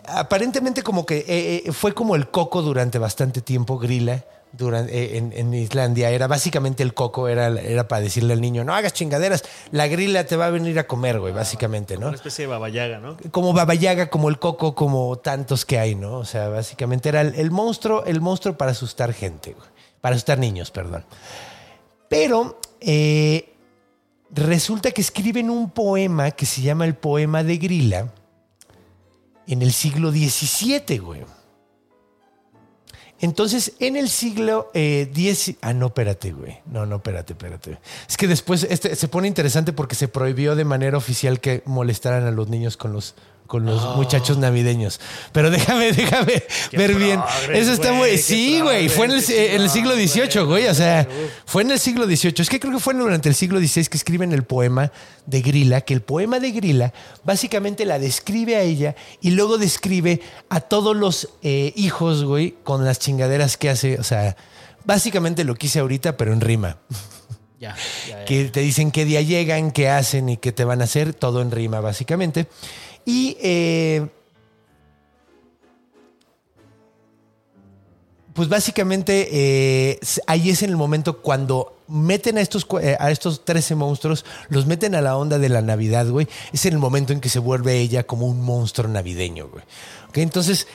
aparentemente 0.08 0.84
como 0.84 1.06
que 1.06 1.26
eh, 1.28 1.72
fue 1.74 1.94
como 1.94 2.16
el 2.16 2.30
coco 2.30 2.62
durante 2.62 2.98
bastante 2.98 3.42
tiempo, 3.42 3.78
Grilla, 3.78 4.24
durante, 4.52 4.98
eh, 4.98 5.18
en, 5.18 5.34
en 5.34 5.54
Islandia. 5.54 6.10
Era 6.10 6.28
básicamente 6.28 6.84
el 6.84 6.94
coco, 6.94 7.28
era, 7.28 7.48
era 7.48 7.88
para 7.88 8.02
decirle 8.02 8.34
al 8.34 8.42
niño, 8.42 8.64
no 8.64 8.74
hagas 8.74 8.94
chingaderas, 8.94 9.44
la 9.72 9.88
grila 9.88 10.26
te 10.26 10.36
va 10.36 10.48
a 10.48 10.50
venir 10.50 10.78
a 10.80 10.88
comer, 10.88 11.20
güey, 11.20 11.34
básicamente, 11.34 11.98
¿no? 11.98 12.08
Una 12.08 12.16
especie 12.16 12.46
de 12.46 12.52
babayaga, 12.52 13.00
¿no? 13.00 13.18
como 13.32 13.54
Baba 13.54 13.74
Yaga, 13.76 14.10
como 14.10 14.30
el 14.30 14.40
coco, 14.40 14.76
como 14.76 15.18
tantos 15.18 15.66
que 15.66 15.80
hay, 15.80 15.96
¿no? 15.96 16.18
O 16.18 16.26
sea, 16.26 16.50
básicamente 16.50 17.10
era 17.10 17.22
el, 17.22 17.36
el 17.36 17.52
monstruo, 17.52 18.04
el 18.06 18.22
monstruo 18.22 18.58
para 18.58 18.72
asustar 18.72 19.14
gente, 19.14 19.54
güey. 19.54 19.68
para 20.02 20.16
asustar 20.16 20.38
niños, 20.40 20.72
perdón. 20.72 21.06
Pero 22.08 22.60
eh, 22.82 23.54
resulta 24.32 24.92
que 24.92 25.02
escriben 25.02 25.50
un 25.50 25.70
poema 25.72 26.32
que 26.32 26.46
se 26.46 26.62
llama 26.62 26.86
el 26.86 26.96
poema 26.96 27.44
de 27.44 27.58
Grilla 27.58 28.12
en 29.48 29.62
el 29.62 29.74
siglo 29.74 30.12
XVII, 30.12 30.98
güey. 31.00 31.22
Entonces, 33.22 33.74
en 33.80 33.96
el 33.96 34.10
siglo 34.10 34.72
eh, 34.74 35.12
X... 35.14 35.56
Ah, 35.62 35.74
no, 35.74 35.88
espérate, 35.88 36.32
güey. 36.32 36.60
No, 36.72 36.86
no, 36.86 36.98
espérate, 36.98 37.34
espérate. 37.34 37.78
Es 38.08 38.18
que 38.18 38.28
después 38.28 38.64
este, 38.70 38.96
se 38.96 39.08
pone 39.08 39.28
interesante 39.28 39.74
porque 39.74 39.96
se 39.96 40.08
prohibió 40.08 40.56
de 40.56 40.66
manera 40.66 40.98
oficial 40.98 41.40
que 41.40 41.62
molestaran 41.66 42.24
a 42.26 42.32
los 42.32 42.48
niños 42.48 42.78
con 42.78 42.94
los, 42.94 43.16
con 43.50 43.66
los 43.66 43.98
muchachos 43.98 44.38
navideños. 44.38 45.02
Pero 45.32 45.50
déjame, 45.50 45.92
déjame 45.92 46.44
ver 46.72 46.94
bien. 46.94 47.20
Eso 47.52 47.74
está 47.74 47.92
muy... 47.92 48.16
Sí, 48.20 48.62
güey. 48.62 48.90
Fue 48.90 49.08
en 49.08 49.14
el, 49.14 49.24
en 49.28 49.70
siglo 49.70 49.96
XVIII, 49.96 50.44
güey. 50.46 50.68
O 50.68 50.76
sea, 50.76 51.08
fue 51.46 51.64
en 51.64 51.72
el 51.72 51.80
siglo 51.80 52.06
XVIII. 52.06 52.36
Es 52.38 52.48
que 52.50 52.60
creo 52.60 52.74
que 52.74 52.80
fue 52.80 52.94
durante 52.94 53.28
el 53.28 53.34
siglo 53.34 53.60
XVI 53.60 53.88
que 53.88 53.98
escriben 53.98 54.34
el 54.34 54.44
poema 54.44 54.92
de 55.26 55.42
Grilla, 55.42 55.82
que 55.82 55.96
el 55.96 56.02
poema 56.02 56.40
de 56.40 56.52
Grilla 56.52 56.94
básicamente 57.24 57.86
la 57.86 57.98
describe 57.98 58.56
a 58.56 58.62
ella 58.62 58.96
y 59.20 59.32
luego 59.32 59.58
describe 59.58 60.22
a 60.50 60.62
todos 60.62 60.96
los 60.96 61.30
eh, 61.42 61.74
hijos, 61.76 62.24
güey, 62.24 62.56
con 62.64 62.86
las 62.86 63.00
chingaderas 63.00 63.58
que 63.58 63.72
hace. 63.72 64.00
O 64.00 64.04
sea, 64.04 64.38
básicamente 64.86 65.44
lo 65.44 65.56
que 65.56 65.66
hice 65.66 65.80
ahorita, 65.80 66.18
pero 66.18 66.34
en 66.34 66.42
rima. 66.42 66.78
Ya, 67.60 67.76
ya, 68.08 68.20
ya. 68.20 68.26
que 68.26 68.46
te 68.46 68.60
dicen 68.60 68.92
qué 68.92 69.06
día 69.06 69.24
llegan, 69.24 69.72
qué 69.72 69.90
hacen 69.90 70.30
y 70.30 70.38
qué 70.38 70.52
te 70.52 70.66
van 70.66 70.82
a 70.82 70.84
hacer, 70.84 71.16
todo 71.16 71.42
en 71.42 71.50
rima 71.50 71.80
básicamente. 71.80 72.48
Y 73.06 73.38
eh, 73.42 74.08
pues 78.34 78.48
básicamente 78.48 79.28
eh, 79.32 80.00
ahí 80.28 80.50
es 80.50 80.64
en 80.64 80.70
el 80.70 80.78
momento 80.78 81.22
cuando 81.22 81.80
meten 81.88 82.38
a 82.38 82.42
estos, 82.42 82.66
eh, 82.82 82.96
a 83.00 83.12
estos 83.12 83.44
13 83.44 83.76
monstruos, 83.76 84.26
los 84.50 84.66
meten 84.66 84.96
a 84.96 85.02
la 85.02 85.18
onda 85.18 85.40
de 85.40 85.50
la 85.50 85.62
Navidad, 85.62 86.08
güey. 86.08 86.28
Es 86.54 86.66
en 86.66 86.74
el 86.74 86.80
momento 86.80 87.12
en 87.14 87.20
que 87.20 87.30
se 87.30 87.40
vuelve 87.40 87.80
ella 87.80 88.04
como 88.04 88.28
un 88.28 88.42
monstruo 88.42 88.88
navideño, 88.88 89.50
güey. 89.50 89.64
Ok, 90.08 90.20
entonces 90.20 90.68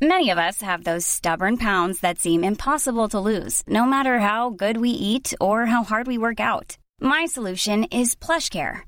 Many 0.00 0.30
of 0.30 0.38
us 0.38 0.62
have 0.62 0.84
those 0.84 1.04
stubborn 1.04 1.56
pounds 1.56 2.00
that 2.00 2.20
seem 2.20 2.44
impossible 2.44 3.08
to 3.08 3.18
lose, 3.18 3.64
no 3.66 3.84
matter 3.84 4.20
how 4.20 4.48
good 4.48 4.76
we 4.76 4.90
eat 4.90 5.34
or 5.40 5.66
how 5.66 5.82
hard 5.82 6.06
we 6.06 6.16
work 6.16 6.38
out. 6.38 6.78
My 7.00 7.26
solution 7.26 7.82
is 7.90 8.14
PlushCare. 8.14 8.87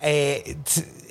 Eh, 0.00 0.56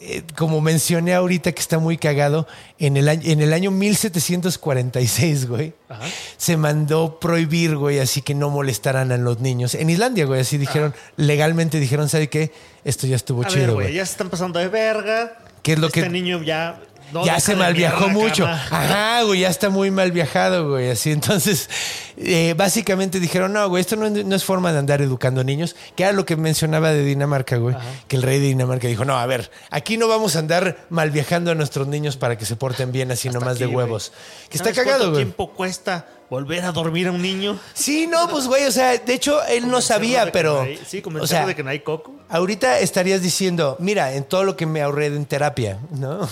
eh, 0.01 0.23
como 0.37 0.61
mencioné 0.61 1.13
ahorita 1.13 1.51
que 1.51 1.61
está 1.61 1.79
muy 1.79 1.97
cagado, 1.97 2.47
en 2.79 2.95
el 2.97 3.09
año, 3.09 3.21
en 3.25 3.41
el 3.41 3.51
año 3.53 3.71
1746, 3.71 5.47
güey, 5.47 5.73
Ajá. 5.89 6.03
se 6.37 6.57
mandó 6.57 7.19
prohibir, 7.19 7.75
güey, 7.75 7.99
así 7.99 8.21
que 8.21 8.35
no 8.35 8.49
molestaran 8.49 9.11
a 9.11 9.17
los 9.17 9.39
niños. 9.39 9.75
En 9.75 9.89
Islandia, 9.89 10.25
güey, 10.25 10.41
así 10.41 10.57
dijeron, 10.57 10.93
legalmente 11.17 11.79
dijeron, 11.79 12.09
¿sabe 12.09 12.29
qué? 12.29 12.51
Esto 12.83 13.07
ya 13.07 13.15
estuvo 13.15 13.43
A 13.43 13.47
chido, 13.47 13.73
güey, 13.73 13.87
güey. 13.87 13.93
ya 13.95 14.05
se 14.05 14.11
están 14.13 14.29
pasando 14.29 14.59
de 14.59 14.67
verga. 14.67 15.37
¿Qué 15.63 15.73
es 15.73 15.79
lo 15.79 15.87
este 15.87 16.03
que- 16.03 16.09
niño 16.09 16.41
ya... 16.43 16.79
no 17.13 17.25
ya 17.25 17.39
se 17.39 17.55
mal 17.55 17.73
viajó 17.73 18.07
mucho. 18.09 18.45
Ajá, 18.47 19.23
güey, 19.23 19.41
ya 19.41 19.49
está 19.49 19.69
muy 19.69 19.91
mal 19.91 20.11
viajado, 20.11 20.69
güey. 20.69 20.89
Así, 20.89 21.11
entonces, 21.11 21.69
eh, 22.17 22.53
básicamente 22.57 23.19
dijeron, 23.19 23.53
no, 23.53 23.67
güey, 23.69 23.81
esto 23.81 23.95
no, 23.95 24.05
es- 24.07 24.25
no 24.25 24.35
es 24.35 24.43
forma 24.43 24.71
de 24.73 24.79
andar 24.79 25.01
educando 25.01 25.43
niños, 25.43 25.75
que 25.95 26.03
era 26.03 26.11
lo 26.11 26.25
que 26.25 26.35
mencionaba 26.35 26.91
de 26.91 27.03
Dinamarca, 27.03 27.57
güey. 27.57 27.75
Que 28.07 28.15
el 28.15 28.23
rey 28.23 28.39
de 28.39 28.47
Dinamarca 28.47 28.87
dijo, 28.87 29.05
no, 29.05 29.17
a 29.17 29.25
ver, 29.25 29.51
aquí 29.69 29.97
no 29.97 30.07
vamos 30.07 30.35
a 30.35 30.39
andar 30.39 30.85
mal 30.89 31.11
viajando 31.11 31.51
a 31.51 31.55
nuestros 31.55 31.87
niños 31.87 32.17
para 32.17 32.37
que 32.37 32.45
se 32.45 32.55
porten 32.55 32.91
bien 32.91 33.11
así 33.11 33.27
Hasta 33.27 33.39
nomás 33.39 33.59
de 33.59 33.65
aquí, 33.65 33.73
güey. 33.73 33.85
huevos. 33.85 34.11
Que 34.49 34.57
está 34.57 34.69
¿Sabes 34.73 34.77
cagado, 34.79 34.97
cuánto 34.99 35.11
güey. 35.11 35.23
tiempo 35.25 35.51
cuesta 35.53 36.07
volver 36.29 36.65
a 36.65 36.71
dormir 36.71 37.07
a 37.07 37.11
un 37.11 37.21
niño? 37.21 37.59
Sí, 37.73 38.07
no, 38.07 38.27
pues, 38.29 38.47
güey, 38.47 38.65
o 38.65 38.71
sea, 38.71 38.97
de 38.97 39.13
hecho, 39.13 39.43
él 39.45 39.67
no 39.69 39.79
sabía, 39.81 40.31
pero... 40.31 40.61
hay- 40.61 40.79
sí, 40.87 40.99
o 40.99 41.03
convencerlo 41.03 41.27
sea, 41.27 41.45
de 41.47 41.55
que 41.55 41.63
no 41.63 41.69
hay 41.69 41.79
coco. 41.81 42.15
Ahorita 42.29 42.79
estarías 42.79 43.21
diciendo, 43.21 43.77
mira, 43.79 44.13
en 44.13 44.23
todo 44.23 44.43
lo 44.43 44.55
que 44.57 44.65
me 44.65 44.81
ahorré 44.81 45.05
en 45.07 45.25
terapia, 45.25 45.79
¿no? 45.91 46.27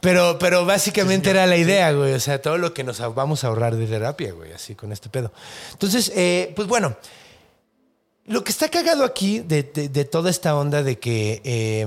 Pero, 0.00 0.36
pero 0.38 0.64
básicamente 0.66 1.30
era 1.30 1.46
la 1.46 1.56
idea, 1.56 1.92
güey. 1.92 2.12
O 2.12 2.20
sea, 2.20 2.42
todo 2.42 2.58
lo 2.58 2.74
que 2.74 2.84
nos 2.84 2.98
vamos 3.14 3.44
a 3.44 3.48
ahorrar 3.48 3.76
de 3.76 3.86
terapia, 3.86 4.32
güey, 4.32 4.52
así 4.52 4.74
con 4.74 4.92
este 4.92 5.08
pedo. 5.08 5.32
Entonces, 5.72 6.10
eh, 6.14 6.52
pues 6.56 6.66
bueno, 6.68 6.96
lo 8.26 8.42
que 8.42 8.50
está 8.52 8.68
cagado 8.68 9.04
aquí 9.04 9.40
de, 9.40 9.62
de- 9.62 9.88
de 9.88 10.04
toda 10.04 10.30
esta 10.30 10.56
onda 10.56 10.82
de 10.82 10.98
que 10.98 11.40
eh, 11.44 11.86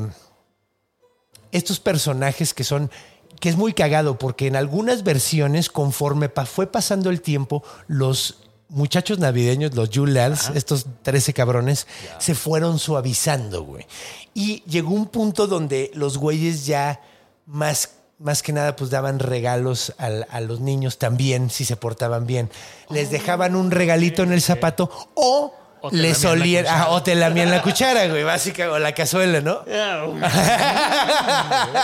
estos 1.52 1.80
personajes 1.80 2.54
que 2.54 2.64
son 2.64 2.92
que 3.40 3.50
es 3.50 3.56
muy 3.56 3.74
cagado 3.74 4.18
porque 4.18 4.48
en 4.48 4.56
algunas 4.56 5.04
versiones 5.04 5.70
conforme 5.70 6.28
pa- 6.30 6.46
fue 6.48 6.66
pasando 6.72 7.10
el 7.12 7.22
tiempo 7.22 7.64
los 7.88 8.40
muchachos 8.70 9.20
navideños, 9.20 9.76
los 9.76 9.90
Yule 9.92 10.14
Lads, 10.14 10.52
estos 10.56 10.86
13 11.04 11.34
cabrones, 11.34 11.86
se 12.18 12.34
fueron 12.36 12.80
suavizando, 12.80 13.64
güey. 13.64 13.86
Y 14.34 14.62
llegó 14.64 14.90
un 14.94 15.06
punto 15.08 15.46
donde 15.48 15.92
los 15.94 16.18
güeyes 16.18 16.66
ya 16.66 17.00
más, 17.48 17.90
más 18.20 18.44
que 18.44 18.54
nada 18.54 18.76
pues 18.76 18.90
daban 18.92 19.18
regalos 19.20 19.94
al- 19.98 20.28
a 20.30 20.40
los 20.42 20.60
niños 20.60 21.00
también 21.00 21.50
si 21.50 21.66
se 21.66 21.76
portaban 21.76 22.28
bien. 22.28 22.50
Les 22.90 23.10
dejaban 23.10 23.56
un 23.56 23.72
regalito 23.72 24.22
en 24.24 24.32
el 24.32 24.42
zapato 24.42 24.92
o, 25.16 25.54
O 25.82 25.90
te 25.92 25.96
les 25.98 26.24
lamían 26.24 26.40
la 26.40 26.44
olían, 26.44 26.64
cuchara. 26.66 26.84
ah, 26.84 26.90
o 26.92 27.04
te 27.04 27.16
lamían 27.16 27.52
la 27.52 27.62
cuchara, 27.62 28.08
güey, 28.08 28.24
básica, 28.24 28.72
o 28.72 28.80
la 28.80 28.94
cazuela, 28.94 29.42
¿no? 29.42 29.62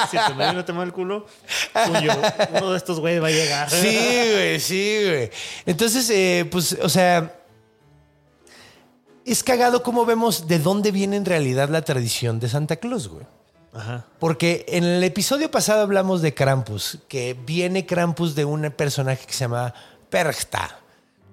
si 0.09 0.17
te 0.17 0.33
medio 0.35 0.53
no 0.53 0.65
te 0.65 0.73
mal 0.73 0.87
el 0.87 0.93
culo, 0.93 1.25
tuyo, 1.85 2.11
uno 2.55 2.71
de 2.71 2.77
estos 2.77 2.99
güeyes 2.99 3.21
va 3.21 3.27
a 3.27 3.31
llegar. 3.31 3.69
Sí, 3.69 4.31
güey, 4.33 4.59
sí, 4.59 4.97
güey. 5.07 5.29
Entonces, 5.65 6.09
eh, 6.09 6.47
pues, 6.51 6.77
o 6.81 6.89
sea, 6.89 7.35
es 9.25 9.43
cagado 9.43 9.83
cómo 9.83 10.05
vemos 10.05 10.47
de 10.47 10.59
dónde 10.59 10.91
viene 10.91 11.15
en 11.15 11.25
realidad 11.25 11.69
la 11.69 11.81
tradición 11.83 12.39
de 12.39 12.49
Santa 12.49 12.75
Claus, 12.77 13.07
güey. 13.07 13.25
Ajá. 13.73 14.05
Porque 14.19 14.65
en 14.69 14.83
el 14.83 15.03
episodio 15.03 15.49
pasado 15.49 15.81
hablamos 15.81 16.21
de 16.21 16.33
Krampus, 16.33 16.99
que 17.07 17.35
viene 17.45 17.85
Krampus 17.85 18.35
de 18.35 18.45
un 18.45 18.61
personaje 18.71 19.25
que 19.25 19.33
se 19.33 19.39
llama 19.41 19.73
Perchta. 20.09 20.79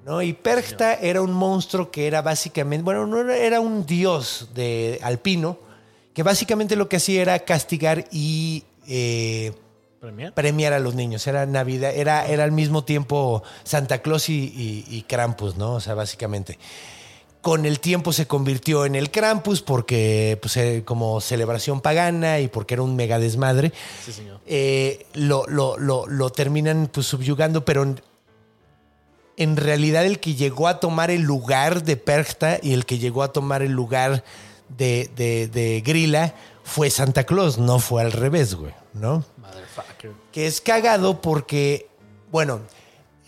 ¿no? 0.07 0.23
Y 0.23 0.33
Perchta 0.33 0.95
era 0.95 1.21
un 1.21 1.33
monstruo 1.33 1.91
que 1.91 2.07
era 2.07 2.23
básicamente, 2.23 2.83
bueno, 2.83 3.07
no 3.07 3.21
era, 3.21 3.37
era 3.37 3.61
un 3.61 3.85
dios 3.85 4.49
de 4.55 4.99
alpino, 5.03 5.59
que 6.15 6.23
básicamente 6.23 6.75
lo 6.77 6.89
que 6.89 6.97
hacía 6.97 7.21
era 7.23 7.39
castigar 7.41 8.07
y 8.11 8.65
eh, 8.89 9.53
¿Premiar? 10.01 10.33
premiar 10.33 10.73
a 10.73 10.79
los 10.79 10.95
niños. 10.95 11.27
Era 11.27 11.45
Navidad, 11.45 11.93
era, 11.95 12.27
era 12.27 12.45
al 12.45 12.53
mismo 12.53 12.83
tiempo 12.85 13.43
Santa 13.65 13.99
Claus 14.01 14.31
y, 14.31 14.33
y- 14.57 14.85
y 14.89 15.03
Krampus, 15.03 15.57
¿no? 15.57 15.75
O 15.75 15.81
sea, 15.81 15.93
básicamente. 15.95 16.59
Con 17.41 17.65
el 17.65 17.81
tiempo 17.81 18.13
se 18.13 18.27
convirtió 18.27 18.85
en 18.85 18.95
el 18.95 19.11
Krampus 19.11 19.63
porque, 19.63 20.39
pues, 20.43 20.57
eh, 20.59 20.83
como 20.85 21.21
celebración 21.23 21.81
pagana 21.81 22.39
y 22.41 22.49
porque 22.49 22.75
era 22.75 22.83
un 22.83 22.97
mega 22.97 23.19
desmadre. 23.19 23.73
Sí, 24.05 24.13
señor. 24.13 24.41
Eh, 24.47 25.07
lo, 25.15 25.47
lo- 25.47 25.79
lo- 25.79 26.07
lo 26.07 26.31
terminan 26.31 26.91
pues, 26.93 27.07
subyugando, 27.07 27.65
pero 27.65 27.83
en, 27.85 28.01
en 29.39 29.57
realidad 29.57 30.05
el 30.05 30.21
que 30.21 30.35
llegó 30.35 30.69
a 30.69 30.81
tomar 30.81 31.11
el 31.11 31.23
lugar 31.23 31.83
de 31.83 31.97
Perchta 31.97 32.59
y 32.63 32.75
el 32.75 32.85
que 32.85 32.99
llegó 32.99 33.23
a 33.23 33.33
tomar 33.33 33.63
el 33.63 33.73
lugar 33.73 34.23
de, 34.77 35.11
de- 35.17 35.49
de 35.49 35.81
Grilla 35.81 36.35
fue 36.63 36.91
Santa 36.91 37.25
Claus, 37.25 37.57
no 37.59 37.79
fue 37.79 38.03
al 38.03 38.13
revés, 38.13 38.55
güey, 38.55 38.73
¿no? 38.93 39.25
Motherfucker. 39.39 40.13
que 40.31 40.47
es 40.47 40.61
cagado 40.61 41.21
porque, 41.23 41.89
bueno, 42.31 42.61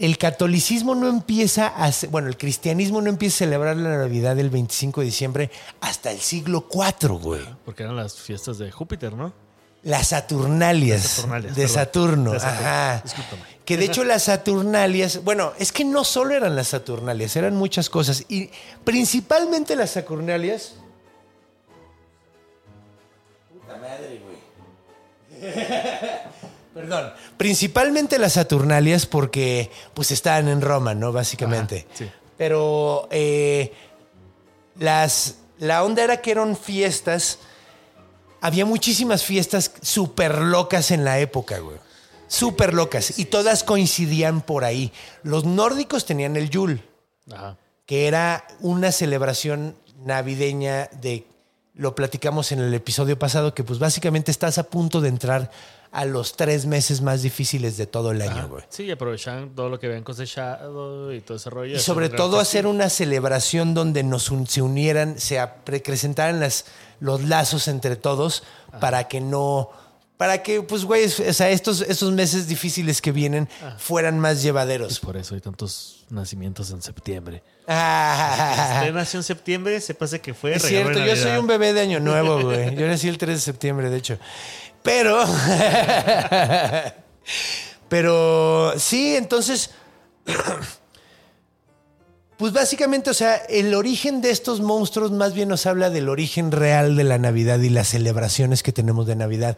el 0.02 0.18
catolicismo 0.18 0.96
no 0.96 1.08
empieza 1.08 1.68
a, 1.68 1.88
bueno, 2.10 2.26
el 2.26 2.36
cristianismo 2.36 3.00
no 3.00 3.08
empieza 3.08 3.36
a 3.36 3.38
celebrar 3.46 3.76
la 3.76 3.98
Navidad 3.98 4.36
el 4.36 4.50
25 4.50 5.00
de 5.00 5.04
diciembre 5.04 5.50
hasta 5.80 6.10
el 6.10 6.18
siglo 6.18 6.66
IV, 6.68 7.08
güey. 7.20 7.42
Porque 7.64 7.84
eran 7.84 7.94
las 7.94 8.16
fiestas 8.16 8.58
de 8.58 8.72
Júpiter, 8.72 9.12
¿no? 9.12 9.32
Las 9.84 10.08
Saturnalias, 10.08 11.02
Las 11.02 11.10
Saturnalias, 11.12 11.54
de. 11.54 11.68
Saturno, 11.68 12.32
De 12.32 12.40
Saturno, 12.40 12.66
ajá. 12.66 13.00
discúlpame. 13.04 13.42
Que 13.64 13.76
de 13.76 13.84
hecho 13.84 14.02
las 14.02 14.24
Saturnalias, 14.24 15.22
bueno, 15.22 15.52
es 15.56 15.70
que 15.70 15.84
no 15.84 16.02
solo 16.02 16.34
eran 16.34 16.56
las 16.56 16.68
Saturnalias, 16.68 17.36
eran 17.36 17.54
muchas 17.54 17.88
cosas 17.88 18.24
y 18.28 18.50
principalmente 18.82 19.76
las 19.76 19.90
Saturnalias. 19.90 20.74
Puta 23.52 23.76
madre, 23.76 24.20
güey. 24.20 25.52
Perdón, 26.74 27.12
principalmente 27.36 28.18
las 28.18 28.34
Saturnalias 28.34 29.06
porque 29.06 29.70
pues 29.94 30.10
estaban 30.10 30.48
en 30.48 30.60
Roma, 30.60 30.94
¿no? 30.94 31.12
Básicamente. 31.12 31.86
Ajá, 31.88 31.98
sí. 31.98 32.10
Pero 32.38 33.08
eh, 33.10 33.72
las, 34.78 35.36
la 35.58 35.84
onda 35.84 36.02
era 36.02 36.20
que 36.22 36.30
eran 36.30 36.56
fiestas 36.56 37.38
había 38.42 38.66
muchísimas 38.66 39.22
fiestas 39.22 39.70
súper 39.82 40.38
locas 40.38 40.90
en 40.90 41.04
la 41.04 41.20
época, 41.20 41.60
güey. 41.60 41.78
Súper 42.26 42.74
locas. 42.74 43.18
Y 43.18 43.26
todas 43.26 43.62
coincidían 43.62 44.42
por 44.42 44.64
ahí. 44.64 44.92
Los 45.22 45.44
nórdicos 45.44 46.04
tenían 46.06 46.34
el 46.36 46.50
Yule, 46.50 46.82
Ajá. 47.32 47.56
que 47.86 48.08
era 48.08 48.44
una 48.58 48.90
celebración 48.90 49.76
navideña 50.04 50.88
de... 51.00 51.24
Lo 51.74 51.94
platicamos 51.94 52.52
en 52.52 52.60
el 52.60 52.74
episodio 52.74 53.18
pasado, 53.18 53.54
que 53.54 53.64
pues 53.64 53.78
básicamente 53.78 54.30
estás 54.30 54.58
a 54.58 54.64
punto 54.64 55.00
de 55.00 55.08
entrar 55.08 55.50
a 55.90 56.04
los 56.04 56.36
tres 56.36 56.64
meses 56.66 57.00
más 57.02 57.22
difíciles 57.22 57.76
de 57.76 57.86
todo 57.86 58.12
el 58.12 58.20
año, 58.22 58.48
güey. 58.48 58.62
Sí, 58.68 58.84
y 58.84 58.90
aprovechaban 58.90 59.54
todo 59.54 59.68
lo 59.70 59.78
que 59.78 59.86
habían 59.86 60.02
cosechado 60.04 61.12
y 61.14 61.20
todo 61.20 61.36
ese 61.36 61.50
rollo. 61.50 61.76
Y 61.76 61.78
sobre 61.80 62.08
todo 62.08 62.40
hacer 62.40 62.66
una 62.66 62.88
celebración 62.88 63.74
donde 63.74 64.02
nos 64.02 64.30
un- 64.30 64.46
se 64.46 64.62
unieran, 64.62 65.18
se 65.18 65.38
presentaran 65.64 66.40
las, 66.40 66.64
los 67.00 67.22
lazos 67.24 67.68
entre 67.68 67.96
todos 67.96 68.42
para 68.80 69.08
que 69.08 69.20
no 69.20 69.70
para 70.22 70.40
que, 70.40 70.62
pues, 70.62 70.84
güey, 70.84 71.02
es- 71.02 71.18
o 71.18 71.32
sea, 71.32 71.50
estos, 71.50 71.80
estos 71.80 72.12
meses 72.12 72.46
difíciles 72.46 73.02
que 73.02 73.10
vienen 73.10 73.48
Ah. 73.60 73.74
fueran 73.76 74.20
más 74.20 74.40
llevaderos. 74.40 75.00
Por 75.00 75.16
eso 75.16 75.34
hay 75.34 75.40
tantos 75.40 76.04
nacimientos 76.10 76.70
en 76.70 76.80
septiembre. 76.80 77.42
Ah, 77.66 78.74
Usted 78.78 78.94
nació 78.94 79.18
en 79.18 79.24
septiembre, 79.24 79.80
sépase 79.80 80.20
que 80.20 80.32
fue 80.32 80.54
es 80.54 80.62
cierto, 80.62 81.04
yo 81.04 81.16
soy 81.16 81.32
un 81.38 81.48
bebé 81.48 81.72
de 81.72 81.80
Año 81.80 81.98
Nuevo, 81.98 82.40
güey. 82.40 82.72
Yo 82.76 82.86
nací 82.86 83.08
el 83.08 83.18
3 83.18 83.34
de 83.34 83.40
septiembre, 83.40 83.90
de 83.90 83.98
hecho. 83.98 84.16
Pero, 84.84 85.24
pero 87.88 88.74
sí, 88.78 89.16
entonces, 89.16 89.70
pues 92.36 92.52
básicamente, 92.52 93.10
o 93.10 93.14
sea, 93.14 93.36
el 93.36 93.74
origen 93.74 94.20
de 94.20 94.30
estos 94.30 94.60
monstruos 94.60 95.12
más 95.12 95.34
bien 95.34 95.48
nos 95.48 95.66
habla 95.66 95.90
del 95.90 96.08
origen 96.08 96.50
real 96.50 96.96
de 96.96 97.04
la 97.04 97.18
Navidad 97.18 97.60
y 97.60 97.68
las 97.68 97.88
celebraciones 97.88 98.62
que 98.62 98.72
tenemos 98.72 99.06
de 99.06 99.16
Navidad. 99.16 99.56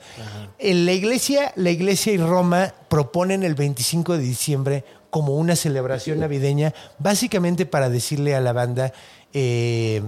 En 0.59 0.85
la 0.85 0.93
iglesia, 0.93 1.53
la 1.57 1.71
iglesia 1.71 2.13
y 2.13 2.19
Roma 2.19 2.75
proponen 2.89 3.43
el 3.43 3.55
25 3.55 4.17
de 4.17 4.23
diciembre 4.23 4.85
como 5.11 5.37
una 5.37 5.55
celebración 5.55 6.19
navideña, 6.19 6.75
básicamente 6.99 7.67
para 7.67 7.89
decirle 7.89 8.35
a 8.35 8.41
la 8.41 8.53
banda, 8.53 8.93
eh, 9.33 10.03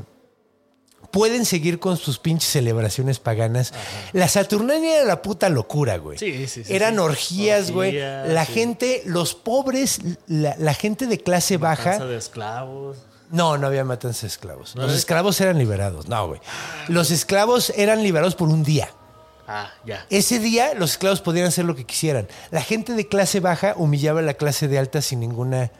pueden 1.10 1.44
seguir 1.44 1.78
con 1.78 1.96
sus 1.96 2.18
pinches 2.18 2.50
celebraciones 2.50 3.18
paganas. 3.18 3.72
La 4.12 4.28
Saturnalia 4.28 4.96
era 4.96 5.04
la 5.04 5.22
puta 5.22 5.48
locura, 5.48 5.96
güey. 5.98 6.18
Sí, 6.18 6.46
sí, 6.46 6.64
sí, 6.64 6.74
Eran 6.74 6.94
sí. 6.94 7.00
orgías, 7.00 7.70
güey. 7.70 7.92
La 7.92 8.44
sí. 8.44 8.52
gente, 8.52 9.02
los 9.06 9.34
pobres, 9.34 10.00
la, 10.26 10.56
la 10.58 10.74
gente 10.74 11.06
de 11.06 11.18
clase 11.18 11.56
baja. 11.56 11.90
Matanza 11.90 12.06
de 12.06 12.16
esclavos. 12.16 12.98
No, 13.30 13.58
no 13.58 13.66
había 13.66 13.84
matanza 13.84 14.22
de 14.22 14.28
esclavos. 14.28 14.76
¿No 14.76 14.82
Los 14.82 14.94
esclavos 14.94 15.40
eran 15.40 15.58
liberados. 15.58 16.08
No, 16.08 16.28
güey. 16.28 16.40
Los 16.88 17.10
esclavos 17.10 17.70
eran 17.76 18.02
liberados 18.02 18.34
por 18.36 18.48
un 18.48 18.62
día. 18.62 18.90
Ah, 19.48 19.70
ya. 19.84 20.06
Ese 20.10 20.38
día 20.38 20.74
los 20.74 20.92
esclavos 20.92 21.20
podían 21.20 21.46
hacer 21.46 21.64
lo 21.64 21.76
que 21.76 21.84
quisieran. 21.84 22.28
La 22.50 22.62
gente 22.62 22.94
de 22.94 23.08
clase 23.08 23.40
baja 23.40 23.74
humillaba 23.76 24.20
a 24.20 24.22
la 24.22 24.34
clase 24.34 24.68
de 24.68 24.78
alta 24.78 25.02
sin 25.02 25.20
ninguna 25.20 25.70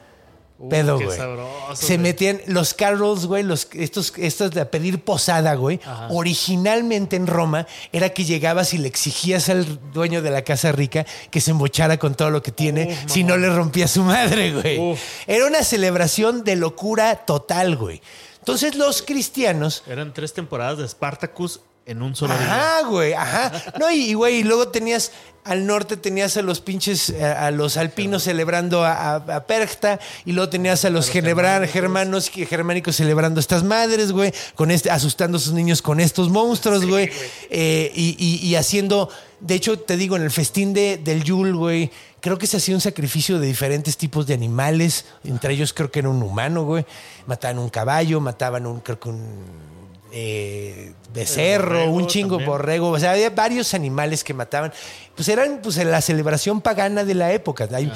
Uh, 0.58 0.68
pedo, 0.70 0.98
qué 0.98 1.04
güey. 1.04 1.16
sabroso, 1.18 1.76
Se 1.76 1.86
güey. 1.94 1.98
metían 1.98 2.40
los 2.46 2.72
carols, 2.72 3.26
güey, 3.26 3.42
los, 3.42 3.68
estos, 3.74 4.12
estos 4.16 4.50
de 4.52 4.64
pedir 4.64 5.02
posada, 5.04 5.54
güey. 5.54 5.80
Ajá. 5.84 6.08
Originalmente 6.10 7.16
en 7.16 7.26
Roma 7.26 7.66
era 7.92 8.08
que 8.10 8.24
llegabas 8.24 8.72
y 8.72 8.78
le 8.78 8.88
exigías 8.88 9.48
al 9.50 9.78
dueño 9.92 10.22
de 10.22 10.30
la 10.30 10.42
casa 10.42 10.72
rica 10.72 11.04
que 11.30 11.40
se 11.40 11.50
embochara 11.50 11.98
con 11.98 12.14
todo 12.14 12.30
lo 12.30 12.42
que 12.42 12.52
tiene, 12.52 12.86
Uf, 13.04 13.12
si 13.12 13.22
no 13.24 13.36
le 13.36 13.50
rompía 13.50 13.86
su 13.86 14.02
madre, 14.02 14.52
güey. 14.52 14.78
Uf. 14.78 15.00
Era 15.26 15.46
una 15.46 15.62
celebración 15.62 16.42
de 16.44 16.56
locura 16.56 17.14
total, 17.26 17.76
güey. 17.76 18.00
Entonces 18.38 18.76
los 18.76 19.02
cristianos 19.02 19.82
Eran 19.88 20.14
tres 20.14 20.32
temporadas 20.32 20.78
de 20.78 20.88
Spartacus 20.88 21.60
en 21.86 22.02
un 22.02 22.14
solo 22.14 22.34
día. 22.36 22.44
Ajá, 22.46 22.88
güey, 22.88 23.14
ajá. 23.14 23.52
No, 23.80 23.90
y 23.90 24.12
güey, 24.14 24.40
y 24.40 24.42
luego 24.42 24.68
tenías 24.68 25.12
al 25.44 25.64
norte 25.64 25.96
tenías 25.96 26.36
a 26.36 26.42
los 26.42 26.60
pinches, 26.60 27.10
eh, 27.10 27.24
a, 27.24 27.46
a 27.46 27.50
los 27.52 27.76
alpinos 27.76 28.24
celebrando 28.24 28.84
a, 28.84 28.92
a, 28.92 29.14
a 29.14 29.46
Perchta, 29.46 30.00
y 30.24 30.32
luego 30.32 30.50
tenías 30.50 30.84
a 30.84 30.90
los, 30.90 31.08
genebra- 31.08 31.64
germanos, 31.68 32.28
germánicos 32.30 32.96
celebrando 32.96 33.38
estas 33.38 33.62
madres, 33.62 34.10
güey, 34.10 34.32
con 34.56 34.72
este, 34.72 34.90
asustando 34.90 35.36
a 35.38 35.40
sus 35.40 35.52
niños 35.52 35.82
con 35.82 36.00
estos 36.00 36.30
monstruos, 36.30 36.84
güey, 36.84 37.08
eh, 37.48 37.92
y, 37.94 38.16
y- 38.18 38.44
y 38.44 38.56
haciendo, 38.56 39.08
de 39.38 39.54
hecho, 39.54 39.78
te 39.78 39.96
digo, 39.96 40.16
en 40.16 40.22
el 40.22 40.32
festín 40.32 40.74
de, 40.74 40.96
del 40.98 41.22
Yule, 41.22 41.52
güey, 41.52 41.92
creo 42.20 42.38
que 42.38 42.48
se 42.48 42.56
hacía 42.56 42.74
un 42.74 42.80
sacrificio 42.80 43.38
de 43.38 43.46
diferentes 43.46 43.96
tipos 43.96 44.26
de 44.26 44.34
animales, 44.34 45.04
entre 45.22 45.54
ellos 45.54 45.72
creo 45.72 45.92
que 45.92 46.00
era 46.00 46.08
un 46.08 46.24
humano, 46.24 46.64
güey, 46.64 46.84
mataban 47.28 47.60
un 47.60 47.68
caballo, 47.68 48.20
mataban 48.20 48.66
un, 48.66 48.80
creo 48.80 48.98
que 48.98 49.10
un 49.10 49.75
eh, 50.18 50.94
becerro, 51.12 51.74
borrego 51.80 51.92
un 51.92 52.06
chingo 52.06 52.36
también. 52.36 52.50
borrego, 52.50 52.88
o 52.90 52.98
sea, 52.98 53.12
había 53.12 53.28
varios 53.30 53.74
animales 53.74 54.24
que 54.24 54.32
mataban. 54.32 54.72
Pues 55.14 55.28
eran 55.28 55.60
pues 55.62 55.76
la 55.76 56.00
celebración 56.00 56.60
pagana 56.62 57.04
de 57.04 57.14
la 57.14 57.32
época. 57.32 57.68
Hay- 57.72 57.92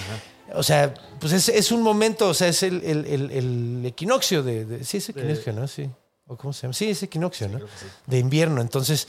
o 0.55 0.63
sea, 0.63 0.93
pues 1.19 1.33
es, 1.33 1.49
es 1.49 1.73
un 1.73 1.81
momento, 1.83 2.29
o 2.29 2.35
sea, 2.35 2.49
es 2.49 2.63
el, 2.63 2.83
el- 2.85 3.07
el- 3.07 3.31
el 3.31 3.87
equinoccio 3.87 4.43
de, 4.43 4.65
de- 4.67 4.85
Sí, 4.85 4.99
es 4.99 5.09
equinoccio, 5.09 5.53
¿no? 5.53 5.67
Sí. 5.67 5.89
¿O 6.27 6.37
cómo 6.37 6.53
se 6.53 6.63
llama? 6.63 6.75
Sí, 6.75 6.91
es 6.91 7.03
equinoccio, 7.03 7.49
¿no? 7.49 7.61
De 8.07 8.19
invierno. 8.19 8.61
Entonces, 8.61 9.09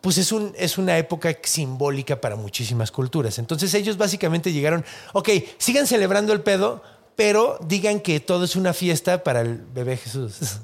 pues 0.00 0.18
es, 0.18 0.30
un, 0.32 0.52
es 0.56 0.78
una 0.78 0.96
época 0.98 1.36
simbólica 1.42 2.20
para 2.20 2.36
muchísimas 2.36 2.90
culturas. 2.92 3.38
Entonces 3.38 3.72
ellos 3.74 3.96
básicamente 3.96 4.52
llegaron, 4.52 4.84
ok, 5.14 5.28
sigan 5.58 5.86
celebrando 5.86 6.32
el 6.32 6.40
pedo, 6.42 6.82
pero 7.16 7.58
digan 7.66 8.00
que 8.00 8.20
todo 8.20 8.44
es 8.44 8.54
una 8.56 8.72
fiesta 8.72 9.22
para 9.24 9.40
el 9.42 9.56
bebé 9.58 9.96
Jesús. 9.96 10.60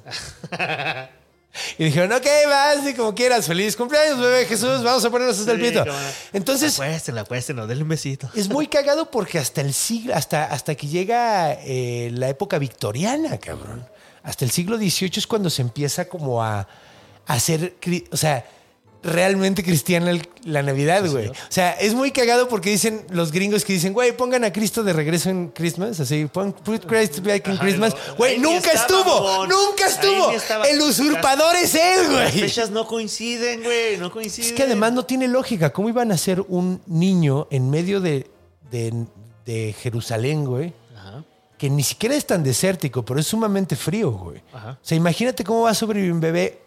Y 1.79 1.85
dijeron, 1.85 2.13
ok, 2.13 2.27
va, 2.49 2.71
así 2.71 2.95
como 2.95 3.15
quieras, 3.15 3.47
feliz 3.47 3.77
cumpleaños, 3.77 4.19
bebé 4.19 4.47
Jesús, 4.47 4.83
vamos 4.83 5.05
a 5.05 5.11
ponernos 5.11 5.39
hasta 5.39 5.53
el 5.53 5.61
pito. 5.61 5.85
Entonces, 6.33 6.79
Acuéstenlo, 6.79 7.21
acuéstenlo, 7.21 7.67
denle 7.67 7.83
un 7.83 7.89
besito. 7.89 8.31
es 8.35 8.49
muy 8.49 8.67
cagado 8.69 9.11
porque 9.11 9.39
hasta 9.39 9.61
el 9.61 9.73
siglo, 9.75 10.15
hasta, 10.15 10.45
hasta 10.45 10.75
que 10.75 10.87
llega 10.87 11.53
eh, 11.65 12.11
la 12.15 12.29
época 12.29 12.59
victoriana, 12.59 13.39
cabrón. 13.39 13.87
Hasta 14.23 14.45
el 14.45 14.51
siglo 14.51 14.77
XVIII 14.77 15.13
es 15.17 15.27
cuando 15.27 15.49
se 15.49 15.63
empieza 15.63 16.07
como 16.09 16.43
a, 16.43 16.61
a 16.61 16.67
hacer, 17.35 17.77
o 18.11 18.17
sea, 18.17 18.45
realmente 19.03 19.63
cristiana 19.63 20.11
el- 20.11 20.29
la 20.45 20.63
Navidad, 20.63 21.09
güey. 21.09 21.29
o 21.29 21.33
sea, 21.49 21.73
es 21.73 21.95
muy 21.95 22.11
cagado 22.11 22.49
porque 22.49 22.71
dicen 22.71 23.05
los 23.11 23.31
gringos 23.33 23.65
que 23.65 23.73
dicen, 23.73 23.93
güey, 23.93 24.17
pongan 24.17 24.43
a 24.45 24.53
Cristo 24.53 24.83
de 24.83 24.93
regreso 24.93 25.31
en 25.31 25.49
Christmas, 25.49 26.01
así, 26.01 26.27
pon 26.27 26.53
put 26.53 26.85
Christ 26.87 27.21
back 27.21 27.47
in 27.47 27.53
Ajá, 27.55 27.63
Christmas. 27.63 27.95
no, 28.09 28.15
Güey, 28.17 28.39
nunca 28.39 28.73
estaba, 28.73 28.81
estuvo, 29.01 29.47
nunca 29.47 29.87
estuvo. 29.87 30.31
estaba. 30.33 30.65
El 30.67 30.81
usurpador 30.81 31.55
es 31.57 31.75
él, 31.75 32.03
Las 32.13 32.33
güey. 32.33 32.41
fechas 32.41 32.71
no 32.71 32.87
coinciden, 32.87 33.63
güey, 33.63 33.97
no 33.99 34.11
coinciden. 34.11 34.49
Es 34.51 34.57
que 34.57 34.65
además 34.65 34.93
no 34.93 35.05
tiene 35.05 35.29
lógica. 35.29 35.71
¿Cómo 35.71 35.89
iban 35.89 36.11
a 36.11 36.19
ser 36.19 36.41
un 36.49 36.81
niño 36.87 37.47
en 37.51 37.71
medio 37.71 38.01
de, 38.01 38.29
de- 38.71 39.07
de 39.47 39.75
Jerusalén, 39.81 40.45
güey? 40.45 40.73
Ajá. 40.97 41.25
Que 41.57 41.71
ni 41.71 41.83
siquiera 41.83 42.15
es 42.17 42.27
tan 42.27 42.43
desértico, 42.43 43.05
pero 43.05 43.21
es 43.21 43.27
sumamente 43.27 43.77
frío, 43.77 44.11
güey. 44.11 44.43
Ajá. 44.53 44.73
O 44.73 44.85
sea, 44.85 44.97
imagínate 44.97 45.45
cómo 45.45 45.63
va 45.63 45.71
a 45.71 45.75
sobrevivir 45.75 46.13
un 46.13 46.21
bebé 46.21 46.63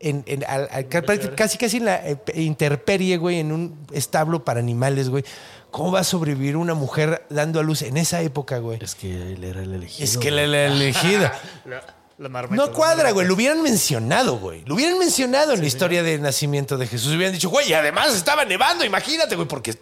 en, 0.00 0.22
en- 0.26 0.44
al- 0.46 0.68
al- 0.70 0.88
casi 1.34 1.58
casi 1.58 1.76
en 1.78 1.84
la 1.86 1.96
eh, 2.08 2.16
intemperie, 2.36 3.16
güey, 3.16 3.40
en 3.40 3.52
un 3.52 3.78
establo 3.92 4.44
para 4.44 4.60
animales, 4.60 5.08
güey. 5.08 5.24
¿Cómo 5.70 5.92
va 5.92 6.00
a 6.00 6.04
sobrevivir 6.04 6.56
una 6.56 6.72
mujer 6.74 7.26
dando 7.28 7.60
a 7.60 7.62
luz 7.62 7.82
en 7.82 7.96
esa 7.98 8.22
época, 8.22 8.58
güey? 8.58 8.78
Es 8.82 8.94
que 8.94 9.10
él 9.32 9.44
era 9.44 9.62
el 9.62 9.74
elegido. 9.74 10.04
Es 10.04 10.16
que 10.16 10.30
la, 10.30 10.46
la 10.46 10.66
elegida. 10.66 11.38
La, 11.66 11.82
la 12.18 12.28
marmita, 12.30 12.64
No 12.64 12.72
cuadra, 12.72 13.10
güey. 13.10 13.26
Lo 13.26 13.34
hubieran 13.34 13.62
mencionado, 13.62 14.38
güey. 14.38 14.64
Lo 14.64 14.76
hubieran 14.76 14.98
mencionado 14.98 15.52
en 15.52 15.60
la 15.60 15.66
historia 15.66 16.02
del 16.02 16.22
nacimiento 16.22 16.78
de 16.78 16.86
Jesús. 16.86 17.14
Hubieran 17.14 17.34
dicho, 17.34 17.50
güey, 17.50 17.68
y 17.68 17.74
además 17.74 18.14
estaba 18.16 18.44
nevando, 18.46 18.82
imagínate, 18.84 19.36
güey, 19.36 19.46
porque, 19.46 19.74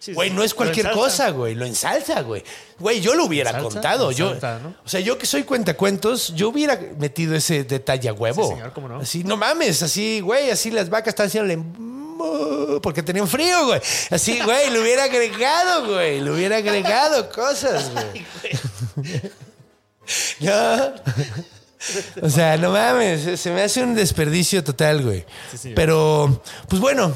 Sí, 0.00 0.14
güey, 0.14 0.30
sí. 0.30 0.34
no 0.34 0.42
es 0.42 0.54
cualquier 0.54 0.86
Lo 0.86 0.92
cosa, 0.92 1.28
güey. 1.30 1.54
Lo 1.54 1.66
ensalza, 1.66 2.22
güey. 2.22 2.42
Güey, 2.78 3.02
yo 3.02 3.14
lo 3.14 3.26
hubiera 3.26 3.50
Ensalza, 3.50 3.68
contado. 3.68 4.10
Yo. 4.10 4.34
O 4.82 4.88
sea, 4.88 5.00
yo 5.00 5.18
que 5.18 5.26
soy 5.26 5.42
cuentacuentos, 5.42 6.34
yo 6.34 6.48
hubiera 6.48 6.80
metido 6.98 7.36
ese 7.36 7.64
detalle 7.64 8.08
a 8.08 8.14
huevo. 8.14 8.48
Sí, 8.48 8.54
señor, 8.54 8.72
¿cómo 8.72 8.88
no? 8.88 9.00
Así, 9.00 9.24
no 9.24 9.36
mames, 9.36 9.82
así, 9.82 10.20
güey, 10.20 10.50
así 10.50 10.70
las 10.70 10.88
vacas 10.88 11.08
están 11.08 11.26
haciéndole... 11.26 11.62
Porque 12.82 13.02
tenían 13.02 13.28
frío, 13.28 13.66
güey. 13.66 13.80
Así, 14.10 14.40
güey, 14.40 14.70
le 14.70 14.80
hubiera 14.80 15.04
agregado, 15.04 15.86
güey. 15.86 16.20
Le 16.20 16.30
hubiera 16.30 16.56
agregado 16.56 17.30
cosas, 17.30 17.90
güey. 17.92 18.26
No. 20.40 20.94
O 22.22 22.28
sea, 22.28 22.56
no 22.56 22.72
mames, 22.72 23.40
se 23.40 23.50
me 23.50 23.62
hace 23.62 23.82
un 23.82 23.94
desperdicio 23.94 24.62
total, 24.62 25.02
güey. 25.02 25.24
Sí. 25.58 25.72
Pero, 25.74 26.42
pues 26.68 26.80
bueno, 26.80 27.14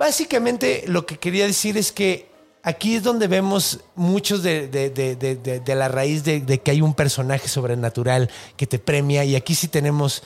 básicamente 0.00 0.84
lo 0.88 1.04
que 1.04 1.18
quería 1.18 1.46
decir 1.46 1.76
es 1.76 1.92
que 1.92 2.26
aquí 2.62 2.96
es 2.96 3.02
donde 3.02 3.28
vemos 3.28 3.80
muchos 3.94 4.42
de, 4.42 4.66
de- 4.66 4.88
de- 4.88 5.14
de- 5.14 5.74
la 5.74 5.88
raíz 5.88 6.24
de, 6.24 6.40
que 6.58 6.70
hay 6.70 6.80
un 6.80 6.94
personaje 6.94 7.48
sobrenatural 7.48 8.30
que 8.56 8.66
te 8.66 8.78
premia 8.78 9.24
y 9.26 9.36
aquí 9.36 9.54
sí 9.54 9.68
tenemos 9.68 10.22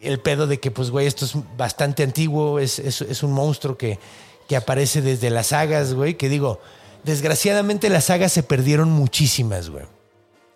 el 0.00 0.20
pedo 0.20 0.46
de 0.46 0.60
que, 0.60 0.70
pues, 0.70 0.90
güey, 0.90 1.08
esto 1.08 1.24
es 1.24 1.32
bastante 1.56 2.04
antiguo, 2.04 2.60
es, 2.60 2.78
es- 2.78 3.00
es 3.00 3.22
un 3.24 3.32
monstruo 3.32 3.76
que, 3.76 3.98
que 4.48 4.54
aparece 4.54 5.02
desde 5.02 5.30
las 5.30 5.48
sagas, 5.48 5.92
güey, 5.92 6.14
que 6.14 6.28
digo, 6.28 6.60
desgraciadamente 7.02 7.90
las 7.90 8.04
sagas 8.04 8.30
se 8.30 8.44
perdieron 8.44 8.90
muchísimas, 8.90 9.68
güey. 9.68 9.84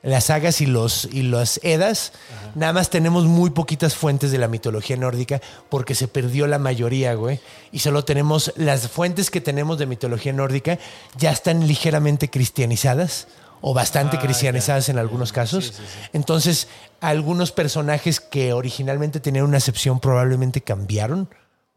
Las 0.02 0.24
sagas 0.24 0.62
y 0.62 0.66
los 0.66 1.04
y 1.12 1.22
las 1.24 1.60
edas, 1.62 2.12
nada 2.54 2.72
más 2.72 2.88
tenemos 2.88 3.24
muy 3.26 3.50
poquitas 3.50 3.94
fuentes 3.94 4.32
de 4.32 4.38
la 4.38 4.48
mitología 4.48 4.96
nórdica 4.96 5.42
porque 5.68 5.94
se 5.94 6.08
perdió 6.08 6.46
la 6.46 6.58
mayoría, 6.58 7.12
güey. 7.14 7.38
Y 7.70 7.80
solo 7.80 8.02
tenemos 8.04 8.52
las 8.56 8.88
fuentes 8.88 9.30
que 9.30 9.42
tenemos 9.42 9.78
de 9.78 9.84
mitología 9.86 10.32
nórdica 10.32 10.78
ya 11.18 11.30
están 11.30 11.66
ligeramente 11.68 12.30
cristianizadas 12.30 13.28
o 13.60 13.74
bastante 13.74 14.16
Ah, 14.16 14.20
cristianizadas 14.20 14.88
en 14.88 14.98
algunos 14.98 15.32
casos. 15.32 15.74
Entonces, 16.14 16.66
algunos 17.02 17.52
personajes 17.52 18.20
que 18.20 18.54
originalmente 18.54 19.20
tenían 19.20 19.44
una 19.44 19.58
acepción 19.58 20.00
probablemente 20.00 20.62
cambiaron 20.62 21.28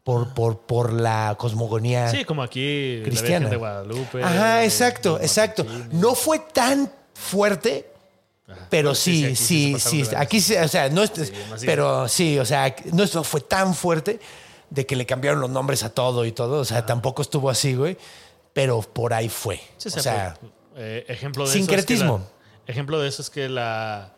por, 0.02 0.32
por, 0.32 0.60
por 0.60 0.94
la 0.94 1.34
cosmogonía 1.38 2.08
Sí, 2.10 2.24
como 2.24 2.42
aquí 2.42 3.02
cristiana. 3.04 3.30
la 3.30 3.38
Virgen 3.38 3.50
de 3.50 3.56
Guadalupe. 3.56 4.22
Ajá, 4.24 4.64
exacto, 4.64 5.12
los 5.18 5.20
exacto. 5.20 5.64
matachines. 5.64 5.92
No 5.94 6.14
fue 6.14 6.38
tan 6.38 6.90
fuerte, 7.12 7.90
Ajá. 8.46 8.66
pero 8.70 8.94
Sí, 8.94 9.34
sí, 9.36 9.36
sí, 9.36 9.74
aquí 9.74 10.04
sí. 10.04 10.14
Aquí, 10.16 10.40
sí, 10.40 10.54
o 10.56 10.68
sea, 10.68 10.88
no 10.90 11.06
sí. 11.06 11.12
pero 11.64 12.08
sí, 12.08 12.38
o 12.38 12.44
sea, 12.44 12.74
no 12.92 13.02
es- 13.04 13.12
fue 13.22 13.40
tan 13.40 13.74
fuerte 13.74 14.20
de 14.70 14.84
que 14.86 14.96
le 14.96 15.06
cambiaron 15.06 15.40
los 15.40 15.50
nombres 15.50 15.82
a 15.82 15.90
todo 15.90 16.24
y 16.24 16.32
todo. 16.32 16.60
O 16.60 16.64
sea, 16.64 16.84
tampoco 16.84 17.22
estuvo 17.22 17.48
así, 17.50 17.74
güey. 17.74 17.96
Pero 18.52 18.82
por 18.82 19.14
ahí 19.14 19.28
fue. 19.28 19.60
Sí, 19.78 19.88
o 19.88 19.90
sea, 19.90 20.36
pues, 20.40 20.52
eh, 20.76 21.04
ejemplo 21.08 21.46
de 21.46 21.52
sincretismo. 21.52 22.16
Eso 22.16 22.22
es 22.22 22.28
que 22.28 22.28
la- 22.66 22.72
ejemplo 22.72 23.00
de 23.00 23.08
eso 23.08 23.22
es 23.22 23.30
que 23.30 23.48
la 23.48 24.10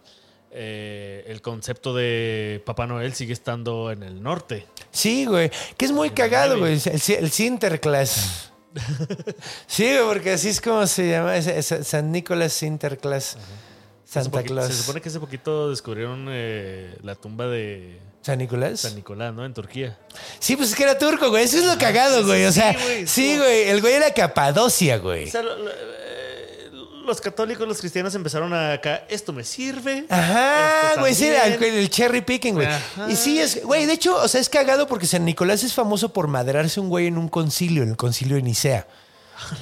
eh, 0.59 1.25
el 1.29 1.43
concepto 1.43 1.95
de 1.95 2.63
Papá 2.65 2.87
Noel 2.87 3.13
sigue 3.15 3.33
estando 3.35 3.91
en 3.93 4.03
el 4.03 4.23
norte. 4.23 4.67
sí, 4.91 5.27
güey. 5.27 5.51
Que 5.77 5.85
es 5.85 5.93
muy 5.93 6.11
cagado, 6.11 6.59
güey. 6.59 6.81
El, 6.85 7.03
el 7.19 7.31
Sinterklaas. 7.31 8.51
sí, 9.67 9.85
güey, 9.85 10.05
porque 10.07 10.33
así 10.33 10.49
es 10.49 10.61
como 10.61 10.87
se 10.87 11.09
llama. 11.11 11.37
es- 11.37 11.47
es 11.47 11.87
San 11.89 12.11
Nicolás 12.13 12.53
Sinterklaas. 12.55 13.37
Hace 13.37 13.66
Santa 14.07 14.43
Claus. 14.45 14.69
Se 14.69 14.73
supone 14.75 15.01
que 15.01 15.09
hace 15.09 15.19
poquito 15.21 15.69
descubrieron 15.71 16.27
eh, 16.31 16.97
la 17.03 17.15
tumba 17.17 17.47
de 17.49 17.99
¿San 18.23 18.39
Nicolás? 18.39 18.81
San 18.81 18.95
Nicolás, 18.95 19.35
¿no? 19.35 19.45
En 19.45 19.53
Turquía. 19.53 19.99
Sí, 20.39 20.57
pues 20.57 20.71
es 20.71 20.75
que 20.77 20.85
era 20.85 20.97
turco, 20.99 21.29
güey. 21.31 21.45
Eso 21.45 21.59
es 21.59 21.65
lo 21.67 21.77
cagado, 21.77 22.25
güey. 22.25 22.45
O 22.45 22.53
sea, 22.53 22.73
sí, 22.73 22.79
güey, 22.85 23.07
sí, 23.07 23.37
güey. 23.37 23.69
El 23.69 23.81
güey 23.81 23.95
era 23.95 24.13
Capadocia, 24.15 24.99
güey. 24.99 25.29
O 25.29 25.31
sea, 25.31 25.43
lo- 25.43 25.57
lo- 25.57 25.71
eh, 25.71 26.71
los 27.05 27.21
católicos, 27.21 27.67
los 27.69 27.79
cristianos 27.79 28.15
empezaron 28.17 28.53
a 28.53 28.73
acá, 28.73 29.05
esto 29.09 29.33
me 29.33 29.45
sirve. 29.45 30.07
Ajá, 30.09 30.95
güey, 30.99 31.15
sí, 31.15 31.27
era 31.27 31.45
el, 31.47 31.53
también". 31.53 31.75
el 31.75 31.89
cherry 31.91 32.21
picking, 32.21 32.55
güey. 32.55 32.67
Y 33.09 33.15
sí, 33.17 33.39
es, 33.41 33.63
güey, 33.65 33.87
de 33.87 33.93
hecho, 33.93 34.17
o 34.17 34.27
sea, 34.29 34.41
es 34.41 34.49
cagado 34.49 34.87
porque 34.89 35.07
San 35.07 35.25
Nicolás 35.25 35.63
es 35.63 35.73
famoso 35.73 36.13
por 36.13 36.27
madrarse 36.27 36.81
un 36.81 36.89
güey 36.89 37.07
en 37.07 37.17
un 37.19 37.29
concilio, 37.29 37.83
en 37.85 37.91
el 37.91 37.97
concilio 37.97 38.35
de 38.37 38.43
Nicea. 38.43 38.89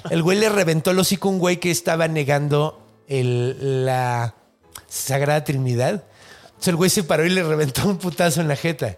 El 0.08 0.22
güey 0.22 0.38
le 0.38 0.48
reventó 0.48 0.92
el 0.92 0.98
hocico 0.98 1.28
a 1.28 1.32
un 1.32 1.38
güey 1.38 1.58
que 1.58 1.70
estaba 1.70 2.08
negando 2.08 2.83
el- 3.08 3.84
la 3.86 4.34
Sagrada 4.88 5.44
Trinidad. 5.44 6.04
Entonces 6.46 6.68
el 6.68 6.76
güey 6.76 6.90
se 6.90 7.04
paró 7.04 7.24
y 7.24 7.30
le 7.30 7.42
reventó 7.42 7.86
un 7.88 7.98
putazo 7.98 8.40
en 8.40 8.48
la 8.48 8.56
jeta. 8.56 8.96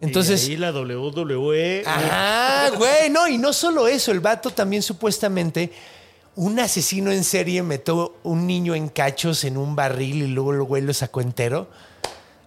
Entonces, 0.00 0.46
Y 0.46 0.52
ahí 0.52 0.56
la 0.58 0.72
WWE. 0.72 1.82
Ajá, 1.86 2.70
güey, 2.76 3.08
no, 3.10 3.28
y 3.28 3.38
no 3.38 3.52
solo 3.52 3.88
eso, 3.88 4.12
el 4.12 4.20
vato 4.20 4.50
también 4.50 4.82
supuestamente, 4.82 5.72
un 6.34 6.58
asesino 6.60 7.10
en 7.10 7.24
serie 7.24 7.62
metió 7.62 8.16
un 8.22 8.46
niño 8.46 8.74
en 8.74 8.88
cachos 8.90 9.44
en 9.44 9.56
un 9.56 9.74
barril 9.74 10.22
y 10.22 10.26
luego 10.26 10.52
el 10.52 10.62
güey 10.64 10.82
lo 10.82 10.92
sacó 10.92 11.22
entero. 11.22 11.70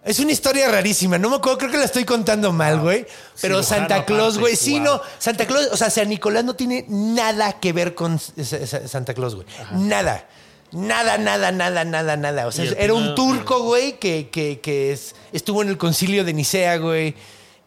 Es 0.05 0.19
una 0.19 0.31
historia 0.31 0.69
rarísima, 0.69 1.17
no 1.17 1.29
me 1.29 1.37
acuerdo, 1.37 1.57
creo 1.57 1.71
que 1.71 1.77
la 1.77 1.85
estoy 1.85 2.05
contando 2.05 2.51
mal, 2.53 2.79
güey. 2.79 3.05
Pero 3.41 3.63
Santa 3.63 4.05
Claus, 4.05 4.37
güey, 4.37 4.55
sí, 4.55 4.73
wow. 4.75 4.83
no, 4.83 5.01
Santa 5.17 5.45
Claus, 5.45 5.69
o 5.71 5.77
sea, 5.77 5.89
San 5.89 6.07
Nicolás 6.07 6.45
no 6.45 6.55
tiene 6.55 6.85
nada 6.87 7.59
que 7.59 7.73
ver 7.73 7.95
con 7.95 8.19
Santa 8.19 9.13
Claus, 9.13 9.35
güey. 9.35 9.47
Nada. 9.73 10.27
Nada, 10.71 11.17
nada, 11.17 11.51
nada, 11.51 11.83
nada, 11.83 12.15
nada. 12.17 12.47
O 12.47 12.51
sea, 12.51 12.65
era 12.77 12.93
un 12.93 13.15
turco, 13.15 13.63
güey, 13.63 13.97
que, 13.99 14.29
que, 14.29 14.59
que 14.59 14.91
es- 14.91 15.15
estuvo 15.33 15.61
en 15.63 15.69
el 15.69 15.77
concilio 15.77 16.23
de 16.23 16.33
Nicea, 16.33 16.77
güey. 16.77 17.15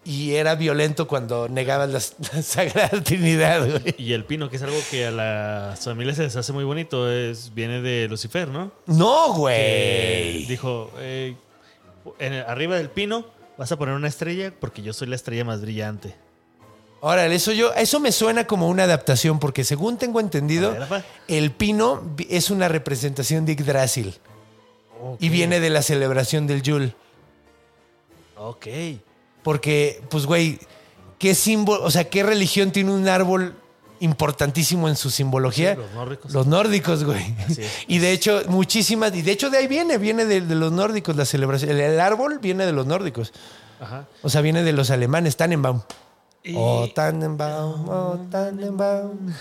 Y 0.04 0.32
era 0.34 0.56
violento 0.56 1.06
cuando 1.06 1.48
negaban 1.48 1.92
las- 1.92 2.14
la, 2.32 2.42
Sagrada 2.42 3.02
Trinidad, 3.02 3.68
güey. 3.68 3.94
Y 3.98 4.12
el 4.14 4.24
pino, 4.24 4.50
que 4.50 4.56
es 4.56 4.62
algo 4.62 4.78
que 4.90 5.06
a 5.06 5.10
las 5.12 5.84
familias 5.84 6.16
se 6.16 6.24
les 6.24 6.34
hace 6.36 6.52
muy 6.52 6.64
bonito, 6.64 7.10
es, 7.10 7.54
viene 7.54 7.80
de 7.80 8.08
Lucifer, 8.08 8.48
¿no? 8.48 8.72
No, 8.86 9.32
Que 9.34 9.38
güey. 9.38 10.44
dijo, 10.46 10.90
eh, 10.98 11.34
en 12.18 12.32
arriba 12.34 12.76
del 12.76 12.90
pino 12.90 13.26
vas 13.58 13.70
a 13.70 13.76
poner 13.78 13.94
una 13.94 14.08
estrella 14.08 14.52
porque 14.58 14.82
yo 14.82 14.92
soy 14.92 15.06
la 15.08 15.14
estrella 15.16 15.44
más 15.44 15.60
brillante. 15.60 16.16
Órale, 17.04 17.34
eso 17.34 17.50
yo, 17.50 17.74
eso 17.74 17.98
me 17.98 18.12
suena 18.12 18.46
como 18.46 18.68
una 18.68 18.84
adaptación, 18.84 19.40
porque 19.40 19.64
según 19.64 19.98
tengo 19.98 20.20
entendido, 20.20 20.70
ver, 20.88 21.04
el 21.26 21.50
pino 21.50 22.00
es 22.30 22.48
una 22.48 22.68
representación 22.68 23.44
de 23.44 23.56
Yggdrasil. 23.56 24.20
Y 25.18 25.28
viene 25.28 25.58
de 25.58 25.68
la 25.68 25.82
celebración 25.82 26.46
del 26.46 26.62
Yule. 26.62 26.94
Ok. 28.36 28.66
Porque, 29.42 30.00
pues, 30.10 30.26
güey, 30.26 30.60
¿qué 31.18 31.34
símbolo, 31.34 31.82
o 31.82 31.90
sea, 31.90 32.08
qué 32.08 32.22
religión 32.22 32.70
tiene 32.70 32.92
un 32.92 33.08
árbol 33.08 33.56
importantísimo 33.98 34.88
en 34.88 34.94
su 34.94 35.10
simbología? 35.10 35.74
Sí, 35.74 35.80
los 35.80 35.90
nórdicos. 35.94 36.32
Los 36.32 36.46
nórdicos, 36.46 37.02
güey. 37.02 37.34
Así 37.48 37.62
es. 37.62 37.72
Y 37.88 37.98
de 37.98 38.12
hecho, 38.12 38.42
muchísimas, 38.46 39.12
y 39.16 39.22
de 39.22 39.32
hecho 39.32 39.50
de 39.50 39.58
ahí 39.58 39.66
viene, 39.66 39.98
viene 39.98 40.24
de, 40.24 40.40
de 40.40 40.54
los 40.54 40.70
nórdicos 40.70 41.16
la 41.16 41.24
celebración. 41.24 41.72
El, 41.72 41.80
el 41.80 41.98
árbol 41.98 42.38
viene 42.38 42.64
de 42.64 42.70
los 42.70 42.86
nórdicos. 42.86 43.32
Ajá. 43.80 44.06
O 44.22 44.30
sea, 44.30 44.40
viene 44.40 44.62
de 44.62 44.72
los 44.72 44.92
alemanes, 44.92 45.36
Tannenbaum. 45.36 45.82
Y- 46.44 46.54
Oh, 46.56 46.88
Tannenbaum, 46.94 47.88
oh, 47.88 48.26
Tannenbaum. 48.30 49.32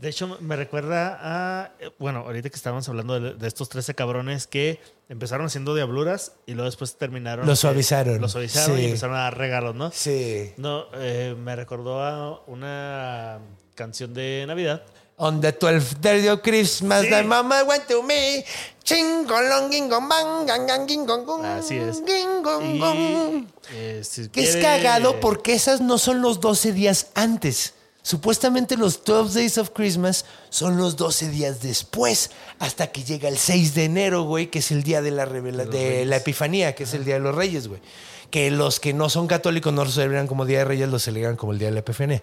De 0.00 0.08
hecho, 0.08 0.38
me 0.40 0.56
recuerda 0.56 1.18
a. 1.20 1.72
Bueno, 1.98 2.20
ahorita 2.20 2.48
que 2.48 2.56
estábamos 2.56 2.88
hablando 2.88 3.20
de, 3.20 3.34
de 3.34 3.46
estos 3.46 3.68
13 3.68 3.94
cabrones 3.94 4.46
que 4.46 4.80
empezaron 5.10 5.44
haciendo 5.46 5.74
diabluras 5.74 6.32
y 6.46 6.54
luego 6.54 6.64
después 6.66 6.96
terminaron. 6.96 7.44
Lo 7.44 7.52
que- 7.52 7.56
suavizaron. 7.56 8.18
Lo 8.18 8.28
suavizaron 8.28 8.76
Sí. 8.76 8.82
y 8.82 8.84
empezaron 8.86 9.16
a 9.16 9.20
dar 9.24 9.36
regalos, 9.36 9.74
¿no? 9.74 9.90
Sí. 9.90 10.52
No, 10.56 10.86
eh, 10.94 11.36
me 11.38 11.54
recordó 11.54 12.02
a 12.02 12.40
una 12.46 13.40
canción 13.74 14.14
de 14.14 14.44
Navidad. 14.48 14.82
On 15.22 15.38
the 15.42 15.52
12th 15.52 16.00
day 16.00 16.26
of 16.28 16.40
Christmas, 16.40 17.02
Sí. 17.04 17.10
the 17.10 17.22
mama 17.24 17.62
went 17.64 17.86
to 17.88 18.02
me. 18.02 18.42
Chingolong, 18.82 19.70
gingong, 19.70 20.08
bang, 20.08 20.46
gang, 20.46 20.66
gang, 20.66 20.86
gingong, 20.88 21.24
gong, 21.26 21.44
Así 21.44 21.76
es. 21.76 22.02
gingong, 22.06 22.78
gong. 22.80 22.96
Y. 22.98 23.46
eh, 23.74 24.00
si 24.02 24.28
Que 24.28 24.42
es 24.42 24.52
quiere- 24.56 24.62
cagado 24.62 25.20
porque 25.20 25.52
esas 25.52 25.80
no 25.82 25.98
son 25.98 26.22
los 26.22 26.40
12 26.40 26.72
días 26.72 27.08
antes. 27.14 27.74
Supuestamente 28.02 28.78
los 28.78 29.04
12 29.04 29.34
Days 29.40 29.58
of 29.58 29.70
Christmas 29.74 30.24
son 30.48 30.78
los 30.78 30.96
12 30.96 31.28
días 31.28 31.60
después, 31.60 32.30
hasta 32.58 32.86
que 32.86 33.04
llega 33.04 33.28
el 33.28 33.36
6 33.36 33.74
de 33.74 33.84
enero, 33.84 34.22
güey, 34.22 34.46
que 34.50 34.60
es 34.60 34.70
el 34.70 34.82
día 34.82 35.02
de 35.02 35.10
la 35.10 35.26
revela 35.26 35.66
de 35.66 36.06
la 36.06 36.16
Epifanía, 36.16 36.74
que 36.74 36.84
es 36.84 36.94
el 36.94 37.04
día 37.04 37.14
de 37.16 37.20
los 37.20 37.34
Reyes, 37.34 37.68
güey. 37.68 37.82
Que 38.30 38.50
los 38.50 38.80
que 38.80 38.94
no 38.94 39.10
son 39.10 39.26
católicos 39.26 39.70
no 39.72 39.84
lo 39.84 39.90
celebran 39.90 40.26
como 40.26 40.46
Día 40.46 40.60
de 40.60 40.64
Reyes, 40.64 40.88
lo 40.88 40.98
celebran 40.98 41.36
como 41.36 41.52
el 41.52 41.58
día 41.58 41.68
de 41.68 41.74
la 41.74 41.80
Epifanía. 41.80 42.22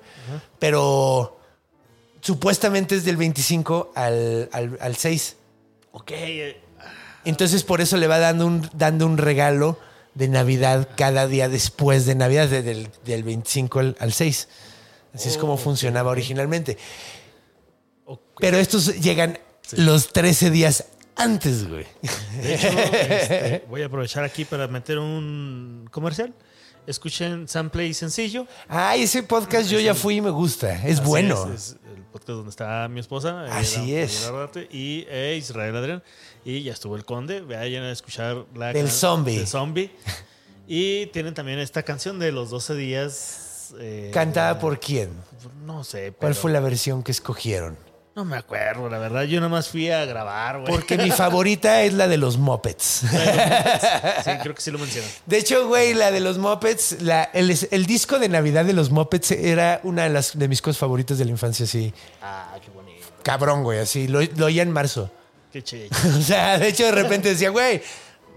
Pero 0.58 1.37
supuestamente 2.22 2.96
es 2.96 3.04
del 3.06 3.18
25 3.18 3.92
al, 3.96 4.50
al, 4.52 4.78
al 4.82 4.96
6. 4.96 5.36
Ok. 5.92 6.12
Entonces 7.26 7.64
por 7.64 7.82
eso 7.82 7.98
le 7.98 8.08
va 8.08 8.20
dando 8.20 8.46
un, 8.46 8.70
dando 8.74 9.06
un 9.06 9.18
regalo 9.18 9.80
de 10.14 10.28
Navidad 10.28 10.90
cada 10.96 11.28
día 11.28 11.50
después 11.50 12.06
de 12.06 12.16
Navidad, 12.16 12.48
de- 12.48 12.64
del, 12.64 12.90
del 13.06 13.24
25 13.24 13.80
al, 13.80 13.96
al 14.00 14.14
6. 14.14 14.48
Así 15.14 15.30
es 15.30 15.38
como 15.38 15.58
funcionaba 15.58 16.12
originalmente. 16.12 16.78
Pero 18.40 18.58
estos 18.58 19.00
llegan 19.00 19.40
los 19.74 20.14
13 20.14 20.52
días 20.52 20.86
antes, 21.16 21.68
güey. 21.68 21.86
De 22.42 22.54
hecho, 22.56 22.68
este, 22.94 23.64
voy 23.68 23.82
a 23.82 23.88
aprovechar 23.88 24.24
aquí 24.24 24.46
para 24.46 24.68
meter 24.68 25.00
un 25.00 25.88
comercial. 25.92 26.34
Escuchen 26.88 27.48
Sample 27.48 27.86
y 27.86 27.94
Sencillo. 27.94 28.48
Ay, 28.68 29.04
ese 29.04 29.22
podcast 29.24 29.70
yo 29.70 29.80
ya 29.80 29.94
fui 29.94 30.16
y 30.16 30.22
me 30.22 30.30
gusta. 30.30 30.84
Es 30.88 31.04
bueno. 31.04 31.52
Es, 31.54 31.72
es 31.72 31.78
el 31.96 32.04
podcast 32.04 32.30
donde 32.30 32.50
está 32.50 32.88
mi 32.88 33.00
esposa. 33.02 33.46
eh, 33.46 33.50
Así 33.52 33.94
es. 33.96 34.32
Y 34.72 35.06
eh, 35.10 35.36
Israel 35.38 35.76
Adrián. 35.76 36.04
Y 36.46 36.64
ya 36.64 36.72
estuvo 36.74 36.96
el 36.96 37.04
conde. 37.06 37.42
Vayan 37.42 37.84
a 37.84 37.92
escuchar 37.92 38.46
la 38.56 38.72
Del 38.74 38.90
zombie. 38.90 39.38
del 39.38 39.48
zombie. 39.48 39.92
Y 40.70 41.06
tienen 41.08 41.34
también 41.34 41.60
esta 41.60 41.84
canción 41.84 42.20
de 42.20 42.34
los 42.34 42.50
12 42.50 42.76
días. 42.76 43.74
eh, 43.80 44.12
¿Cantada 44.14 44.60
por 44.60 44.82
quién? 44.82 45.12
No 45.66 45.86
sé. 45.86 46.12
¿Cuál 46.20 46.36
fue 46.36 46.52
la 46.52 46.60
versión 46.60 47.04
que 47.04 47.12
escogieron? 47.14 47.78
No 48.18 48.26
me 48.26 48.36
acuerdo, 48.36 48.90
la 48.90 48.98
verdad. 48.98 49.26
Yo 49.26 49.40
nomás 49.40 49.70
fui 49.70 49.92
a 49.92 50.04
grabar, 50.06 50.62
güey. 50.62 50.72
Porque 50.74 50.98
mi 50.98 51.12
favorita 51.12 51.84
es 51.84 51.94
la 51.94 52.08
de 52.08 52.18
los 52.18 52.40
Muppets. 52.40 53.04
Sí, 53.04 54.32
creo 54.42 54.56
que 54.56 54.62
sí 54.62 54.72
lo 54.72 54.80
mencionan. 54.80 55.08
De 55.28 55.38
hecho, 55.38 55.68
güey, 55.68 55.94
la 55.94 56.10
de 56.10 56.20
los 56.20 56.40
Muppets, 56.40 57.00
la- 57.04 57.26
el, 57.26 57.56
el 57.70 57.86
disco 57.86 58.18
de 58.18 58.28
Navidad 58.28 58.66
de 58.66 58.74
los 58.74 58.90
Muppets 58.90 59.30
era 59.30 59.82
una 59.84 60.06
de, 60.06 60.10
las, 60.10 60.36
de 60.36 60.48
mis 60.48 60.64
cosas 60.64 60.80
favoritas 60.80 61.20
de 61.20 61.26
la 61.26 61.30
infancia, 61.32 61.66
así. 61.66 61.94
Ah, 62.24 62.56
qué 62.60 62.72
bonito. 62.72 63.06
Cabrón, 63.22 63.62
güey, 63.62 63.78
así. 63.78 64.08
Lo, 64.08 64.20
lo 64.36 64.48
oía 64.48 64.64
en 64.64 64.72
marzo. 64.72 65.12
Qué 65.54 65.64
chido. 65.64 65.88
O 66.18 66.22
sea, 66.24 66.58
de 66.58 66.70
hecho, 66.70 66.86
de 66.86 66.94
repente 66.94 67.30
decía, 67.30 67.52
güey, 67.52 67.84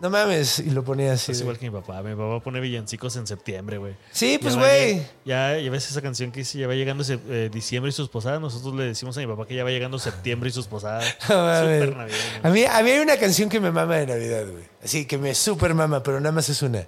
no 0.01 0.11
mames. 0.11 0.59
Y 0.61 0.71
lo 0.71 0.83
ponía 0.83 1.13
así. 1.13 1.33
Es 1.33 1.39
de- 1.39 1.45
igual 1.45 1.59
que 1.59 1.71
mi 1.71 1.79
papá. 1.79 2.03
Mi 2.03 2.15
papá 2.15 2.41
pone 2.43 2.61
villancicos 2.61 3.17
en 3.17 3.27
septiembre, 3.27 3.79
güey. 3.79 3.95
Sí, 4.13 4.39
pues, 4.41 4.57
güey. 4.57 5.03
Ya, 5.25 5.59
ya 5.59 5.71
ves 5.71 5.91
esa 5.91 6.01
canción 6.03 6.33
que 6.33 6.41
dice, 6.41 6.59
ya 6.59 6.67
va 6.67 6.75
llegando 6.75 7.05
eh, 7.09 7.51
diciembre 7.53 7.91
y 7.91 7.93
sus 7.93 8.09
posadas. 8.09 8.41
Nosotros 8.41 8.75
le 8.75 8.85
decimos 8.85 9.17
a 9.17 9.21
mi 9.21 9.27
papá 9.27 9.47
que 9.47 9.55
ya 9.55 9.65
va 9.65 9.71
llegando 9.71 9.99
septiembre 9.99 10.49
y 10.49 10.53
sus 10.53 10.67
posadas. 10.67 11.05
No 11.29 11.37
mames. 11.37 11.81
Súper 11.81 11.97
navideño. 11.97 12.41
A 12.43 12.49
mí, 12.51 12.65
a 12.65 12.83
mí 12.83 12.91
hay 12.91 12.99
una 13.01 13.17
canción 13.17 13.49
que 13.49 13.61
me 13.61 13.71
mama 13.71 13.97
de 13.97 14.07
Navidad, 14.07 14.47
güey. 14.51 14.65
Así 14.83 15.05
que 15.07 15.19
me 15.19 15.35
super 15.35 15.75
mama, 15.75 16.03
pero 16.03 16.19
nada 16.21 16.33
más 16.33 16.49
es 16.49 16.63
una. 16.63 16.87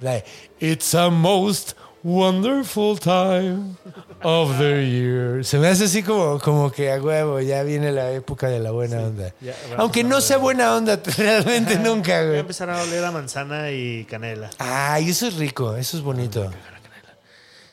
La 0.00 0.12
de 0.12 0.24
It's 0.60 0.94
a 0.94 1.08
most 1.10 1.72
wonderful 2.02 2.98
time 2.98 3.76
of 4.22 4.58
the 4.58 4.84
year. 4.86 5.44
Se 5.44 5.58
me 5.58 5.68
hace 5.68 5.84
así 5.84 6.02
como, 6.02 6.38
como 6.38 6.70
que 6.72 6.90
a 6.92 7.00
huevo, 7.02 7.40
ya 7.40 7.62
viene 7.62 7.92
la 7.92 8.10
época 8.12 8.48
de 8.48 8.58
la 8.60 8.70
buena 8.70 8.98
onda. 9.00 9.32
ya, 9.40 9.54
Aunque 9.76 10.00
a 10.00 10.04
no 10.04 10.20
sea 10.20 10.38
buena 10.38 10.74
onda 10.76 10.98
realmente 11.16 11.76
nunca, 11.76 12.18
Voy 12.18 12.24
a 12.24 12.28
güey. 12.28 12.38
empezar 12.40 12.70
a 12.70 12.82
oler 12.82 13.04
a 13.04 13.10
manzana 13.10 13.70
y 13.70 14.04
canela. 14.04 14.50
Ay, 14.58 15.10
eso 15.10 15.26
es 15.26 15.34
rico, 15.34 15.76
eso 15.76 15.96
es 15.96 16.02
bonito. 16.02 16.50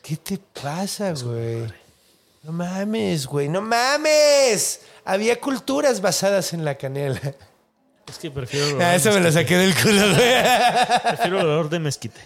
¿Qué 0.02 0.16
te 0.16 0.38
pasa, 0.62 1.12
güey? 1.12 1.64
No 2.42 2.52
mames, 2.52 3.26
güey, 3.26 3.48
no 3.48 3.60
mames. 3.60 4.80
Había 5.04 5.38
culturas 5.40 6.00
basadas 6.00 6.52
en 6.52 6.64
la 6.64 6.76
canela. 6.76 7.20
Es 8.08 8.18
que 8.18 8.30
prefiero 8.30 8.78
Ah, 8.80 8.94
eso 8.94 9.10
me 9.12 9.20
lo 9.20 9.30
saqué 9.30 9.56
del 9.58 9.74
culo, 9.74 10.00
güey. 10.14 10.34
prefiero 11.02 11.40
el 11.40 11.46
olor 11.46 11.68
de 11.68 11.78
mezquite. 11.78 12.20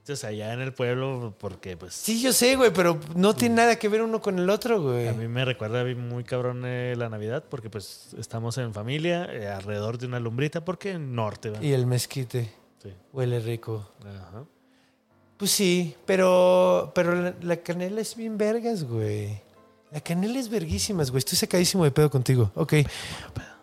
Entonces, 0.00 0.24
allá 0.24 0.54
en 0.54 0.60
el 0.60 0.72
pueblo, 0.72 1.34
porque 1.38 1.76
pues. 1.76 1.92
Sí, 1.92 2.22
yo 2.22 2.32
sé, 2.32 2.56
güey, 2.56 2.72
pero 2.72 2.98
no 3.14 3.36
tiene 3.36 3.56
nada 3.56 3.76
que 3.76 3.86
ver 3.88 4.00
uno 4.00 4.20
con 4.22 4.38
el 4.38 4.48
otro, 4.48 4.80
güey. 4.80 5.06
A 5.08 5.12
mí 5.12 5.28
me 5.28 5.44
recuerda 5.44 5.84
muy 5.94 6.24
cabrón 6.24 6.62
eh, 6.64 6.94
la 6.96 7.10
Navidad, 7.10 7.44
porque 7.48 7.68
pues 7.68 8.08
estamos 8.18 8.56
en 8.56 8.72
familia, 8.72 9.28
eh, 9.30 9.46
alrededor 9.46 9.98
de 9.98 10.06
una 10.06 10.18
lumbrita, 10.18 10.64
porque 10.64 10.92
en 10.92 11.14
norte, 11.14 11.50
¿verdad? 11.50 11.62
Y 11.62 11.74
el 11.74 11.86
mezquite. 11.86 12.50
Sí. 12.82 12.94
Huele 13.12 13.40
rico. 13.40 13.92
Ajá. 14.00 14.44
Pues 15.36 15.50
sí, 15.50 15.94
pero, 16.06 16.92
pero 16.94 17.14
la, 17.14 17.34
la 17.42 17.56
canela 17.58 18.00
es 18.00 18.16
bien 18.16 18.38
vergas, 18.38 18.84
güey. 18.84 19.38
La 19.92 20.00
canela 20.00 20.38
es 20.38 20.48
verguísimas, 20.48 21.10
güey. 21.10 21.18
Estoy 21.18 21.36
sacadísimo 21.36 21.84
de 21.84 21.90
pedo 21.90 22.10
contigo. 22.10 22.50
Ok. 22.54 22.74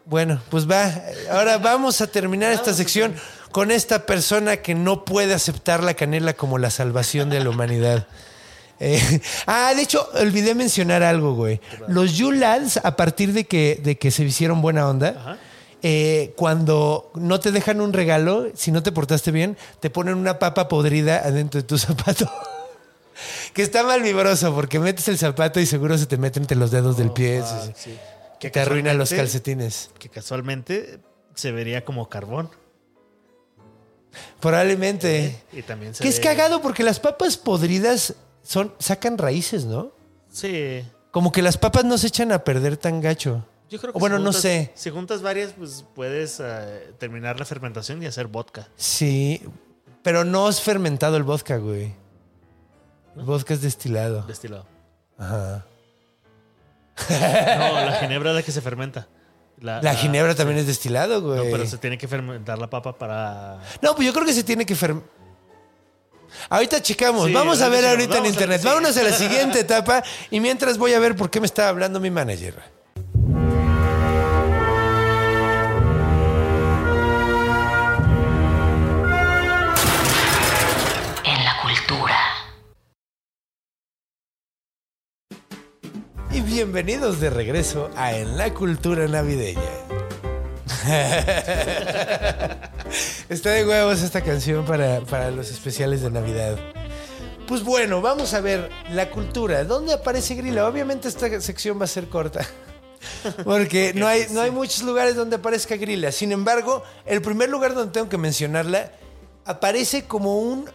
Bueno, 0.06 0.42
pues 0.50 0.70
va. 0.70 0.94
Ahora 1.32 1.58
vamos 1.58 2.00
a 2.00 2.08
terminar 2.08 2.54
esta 2.54 2.74
sección 2.74 3.14
con 3.58 3.72
esta 3.72 4.06
persona 4.06 4.58
que 4.58 4.76
no 4.76 5.04
puede 5.04 5.34
aceptar 5.34 5.82
la 5.82 5.96
canela 5.96 6.36
como 6.36 6.60
la 6.60 6.70
salvación 6.70 7.32
de 7.32 7.44
la 7.44 7.50
humanidad. 7.50 8.08
Eh, 8.80 9.02
ah, 9.48 9.74
de 9.76 9.82
hecho, 9.82 10.08
olvidé 10.14 10.54
mencionar 10.54 11.02
algo, 11.02 11.34
güey. 11.34 11.60
Los 11.88 12.16
Yulads, 12.16 12.78
a 12.78 12.96
partir 12.96 13.34
de 13.34 13.46
que, 13.46 13.82
de 13.84 13.98
que 13.98 14.12
se 14.12 14.24
hicieron 14.24 14.62
buena 14.62 14.88
onda, 14.88 15.40
eh, 15.82 16.36
cuando 16.38 17.12
no 17.16 17.40
te 17.40 17.52
dejan 17.52 17.82
un 17.82 17.92
regalo, 17.92 18.50
si 18.54 18.72
no 18.72 18.84
te 18.84 18.92
portaste 18.92 19.32
bien, 19.32 19.58
te 19.80 19.90
ponen 19.90 20.14
una 20.14 20.38
papa 20.38 20.68
podrida 20.68 21.18
adentro 21.18 21.60
de 21.60 21.66
tu 21.66 21.76
zapato. 21.80 22.32
que 23.56 23.64
está 23.64 23.82
mal 23.82 24.04
vibroso 24.04 24.54
porque 24.54 24.78
metes 24.78 25.08
el 25.08 25.18
zapato 25.18 25.60
y 25.60 25.66
seguro 25.66 25.98
se 25.98 26.06
te 26.06 26.18
mete 26.18 26.40
entre 26.40 26.56
los 26.56 26.70
dedos 26.70 26.98
del 26.98 27.10
pie. 27.10 27.42
Ah, 27.44 27.62
sí, 27.66 27.72
sí. 27.76 27.90
sí. 27.90 28.00
Que 28.40 28.52
te 28.52 28.60
arruinan 28.60 29.00
los 29.00 29.10
calcetines. 29.10 29.90
Que 29.98 30.10
casualmente 30.10 31.00
se 31.34 31.52
vería 31.52 31.84
como 31.84 32.10
carbón. 32.10 32.52
Probablemente. 34.40 35.42
Y 35.52 35.62
también 35.62 35.94
se 35.94 36.04
Que 36.04 36.10
es 36.10 36.20
cagado 36.20 36.62
porque 36.62 36.84
las 36.84 37.00
papas 37.00 37.38
podridas 37.38 38.16
son, 38.44 38.74
sacan 38.80 39.18
raíces, 39.18 39.66
¿no? 39.66 39.92
Sí. 40.32 40.84
Como 41.12 41.32
que 41.32 41.42
las 41.42 41.58
papas 41.58 41.86
no 41.86 41.98
se 41.98 42.08
echan 42.08 42.32
a 42.32 42.44
perder 42.44 42.78
tan 42.78 43.02
gacho. 43.02 43.46
Yo 43.70 43.80
creo 43.80 43.92
que 43.92 43.98
O 43.98 44.00
bueno, 44.00 44.18
si 44.18 44.24
no 44.24 44.34
sé. 44.34 44.72
Si 44.76 44.90
juntas 44.90 45.22
varias, 45.22 45.54
pues 45.54 45.84
puedes 45.96 46.40
eh, 46.40 46.94
terminar 46.98 47.40
la 47.40 47.46
fermentación 47.46 48.02
y 48.02 48.06
hacer 48.06 48.28
vodka. 48.28 48.68
Sí, 48.78 49.42
pero 50.04 50.24
no 50.24 50.48
es 50.48 50.62
fermentado 50.62 51.18
el 51.18 51.24
vodka, 51.24 51.58
güey. 51.58 51.94
El 53.16 53.24
vodka 53.24 53.54
es 53.54 53.62
destilado. 53.62 54.22
Destilado. 54.24 54.66
Ajá. 55.18 55.66
No, 57.10 57.86
la 57.86 57.98
ginebra 58.00 58.32
es 58.32 58.36
la 58.38 58.44
que 58.44 58.52
se 58.52 58.62
fermenta. 58.62 59.08
La 59.62 59.96
ginebra 59.96 60.36
también 60.36 60.60
es 60.60 60.68
destilado, 60.68 61.22
güey. 61.22 61.38
No, 61.38 61.44
pero 61.52 61.66
se 61.66 61.78
tiene 61.78 61.98
que 61.98 62.08
fermentar 62.08 62.58
la 62.60 62.70
papa 62.70 62.98
para. 62.98 63.60
No, 63.82 63.96
pues 63.96 64.06
yo 64.06 64.14
creo 64.14 64.26
que 64.26 64.34
se 64.34 64.44
tiene 64.44 64.66
que 64.66 64.76
fermentar. 64.76 65.18
Ahorita 66.50 66.82
checamos. 66.82 67.28
Sí, 67.28 67.34
Vamos 67.34 67.62
a 67.62 67.70
ver 67.70 67.86
ahorita 67.86 68.20
en 68.20 68.28
internet. 68.28 68.62
Vámonos 68.64 68.96
a 68.98 69.04
la 69.04 69.12
siguiente 69.12 69.60
etapa 69.62 70.04
y 70.30 70.40
mientras 70.40 70.78
voy 70.78 70.94
a 70.94 71.00
ver 71.00 71.16
por 71.16 71.30
qué 71.30 71.40
me 71.40 71.46
está 71.46 71.70
hablando 71.70 72.00
mi 72.00 72.12
manager. 72.12 72.77
Bienvenidos 86.58 87.20
de 87.20 87.30
regreso 87.30 87.92
a 87.96 88.16
En 88.16 88.36
la 88.36 88.52
Cultura 88.52 89.08
Navideña. 89.08 89.62
Está 93.30 93.52
de 93.52 93.64
huevos 93.64 94.02
esta 94.02 94.22
canción 94.24 94.66
para, 94.66 95.02
para 95.02 95.30
los 95.30 95.52
especiales 95.52 96.02
de 96.02 96.10
Navidad. 96.10 96.58
Pues 97.48 97.64
bueno, 97.64 98.02
vamos 98.02 98.34
a 98.34 98.42
ver 98.42 98.72
la 98.90 99.12
cultura. 99.12 99.66
¿Dónde 99.66 99.94
aparece 99.94 100.34
Grilla? 100.34 100.68
Obviamente 100.68 101.08
esta 101.10 101.40
sección 101.42 101.80
va 101.80 101.84
a 101.84 101.88
ser 101.88 102.10
corta. 102.10 102.44
Porque 103.44 103.94
no 103.94 104.08
hay, 104.08 104.26
no 104.32 104.42
hay 104.42 104.50
muchos 104.50 104.82
lugares 104.82 105.16
donde 105.16 105.36
aparezca 105.36 105.76
Grilla. 105.76 106.12
Sin 106.12 106.32
embargo, 106.32 106.82
el 107.06 107.22
primer 107.22 107.50
lugar 107.50 107.76
donde 107.76 107.94
tengo 107.94 108.10
que 108.10 108.18
mencionarla 108.18 108.94
aparece 109.46 110.06
como 110.06 110.40
un 110.40 110.68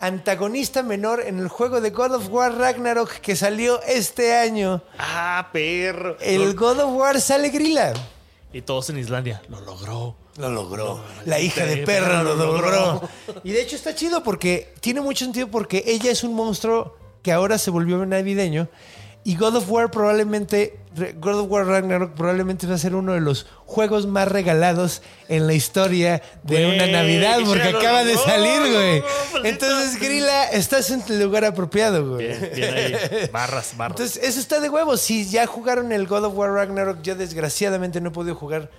antagonista 0.00 0.82
menor 0.82 1.20
en 1.20 1.38
el 1.38 1.48
juego 1.48 1.80
de 1.80 1.90
God 1.90 2.14
of 2.14 2.28
War 2.30 2.56
Ragnarok 2.56 3.10
que 3.20 3.36
salió 3.36 3.80
este 3.82 4.34
año. 4.34 4.82
¡Ah, 4.98 5.50
perro! 5.52 6.16
El 6.20 6.54
God 6.54 6.80
of 6.80 6.94
War 6.94 7.20
sale 7.20 7.50
Grilla. 7.50 7.92
Y 8.52 8.62
todos 8.62 8.90
en 8.90 8.98
Islandia. 8.98 9.42
Lo 9.48 9.60
logró. 9.60 10.16
Lo 10.38 10.48
logró. 10.48 11.04
La 11.26 11.38
hija 11.38 11.66
de 11.66 11.78
perra 11.78 12.22
lo 12.22 12.34
logró. 12.34 13.08
Y 13.44 13.52
de 13.52 13.62
hecho 13.62 13.76
está 13.76 13.94
chido 13.94 14.22
porque 14.22 14.72
tiene 14.80 15.00
mucho 15.00 15.24
sentido 15.24 15.48
porque 15.48 15.84
ella 15.86 16.10
es 16.10 16.24
un 16.24 16.34
monstruo 16.34 16.96
que 17.22 17.30
ahora 17.30 17.58
se 17.58 17.70
volvió 17.70 18.04
navideño. 18.06 18.68
Y 19.22 19.36
God 19.36 19.56
of 19.56 19.70
War 19.70 19.90
probablemente, 19.90 20.78
God 21.20 21.40
of 21.40 21.50
War 21.50 21.66
Ragnarok 21.66 22.14
probablemente 22.14 22.66
va 22.66 22.76
a 22.76 22.78
ser 22.78 22.94
uno 22.94 23.12
de 23.12 23.20
los 23.20 23.46
juegos 23.66 24.06
más 24.06 24.26
regalados 24.26 25.02
en 25.28 25.46
la 25.46 25.52
historia 25.52 26.22
de 26.42 26.74
una 26.74 26.86
Navidad 26.86 27.38
que 27.38 27.44
porque 27.44 27.68
acaba 27.68 28.02
de 28.02 28.16
salir, 28.16 28.60
güey. 28.72 29.02
Maldita. 29.34 29.48
Entonces, 29.48 30.00
Grilla, 30.00 30.44
estás 30.50 30.90
en 30.90 31.02
el 31.08 31.22
lugar 31.22 31.44
apropiado, 31.44 32.14
güey. 32.14 32.28
Bien, 32.28 32.50
bien 32.54 32.74
ahí. 32.74 32.94
Barras, 33.32 33.76
barras. 33.76 34.00
Entonces, 34.00 34.24
eso 34.24 34.40
está 34.40 34.58
de 34.58 34.70
huevos. 34.70 35.02
Si 35.02 35.28
ya 35.28 35.46
jugaron 35.46 35.92
el 35.92 36.06
God 36.06 36.24
of 36.24 36.34
War 36.36 36.50
Ragnarok, 36.52 37.02
yo 37.02 37.14
desgraciadamente 37.14 38.00
no 38.00 38.08
he 38.08 38.12
podido 38.12 38.34
jugar. 38.34 38.70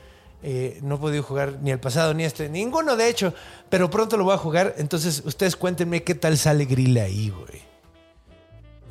eh, 0.42 0.80
no 0.82 0.96
he 0.96 0.98
podido 0.98 1.22
jugar 1.22 1.60
ni 1.62 1.70
el 1.70 1.80
pasado 1.80 2.16
ni 2.16 2.24
este, 2.24 2.50
ninguno 2.50 2.96
de 2.96 3.08
hecho, 3.10 3.32
pero 3.70 3.92
pronto 3.92 4.18
lo 4.18 4.24
voy 4.24 4.34
a 4.34 4.38
jugar. 4.40 4.74
Entonces, 4.80 5.22
ustedes 5.24 5.56
cuéntenme 5.56 6.02
qué 6.02 6.16
tal 6.16 6.36
sale 6.36 6.66
Grilla 6.66 7.04
ahí, 7.04 7.30
güey. 7.30 7.62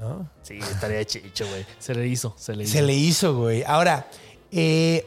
¿No? 0.00 0.28
sí, 0.42 0.58
estaría 0.58 1.04
chicho, 1.04 1.46
güey. 1.48 1.66
Se 1.78 1.94
le 1.94 2.06
hizo, 2.08 2.34
se 2.38 2.56
le 2.56 2.64
hizo. 2.64 2.72
Se 2.72 2.82
le 2.82 2.94
hizo, 2.94 3.36
güey. 3.36 3.62
Ahora, 3.64 4.08
eh, 4.50 5.04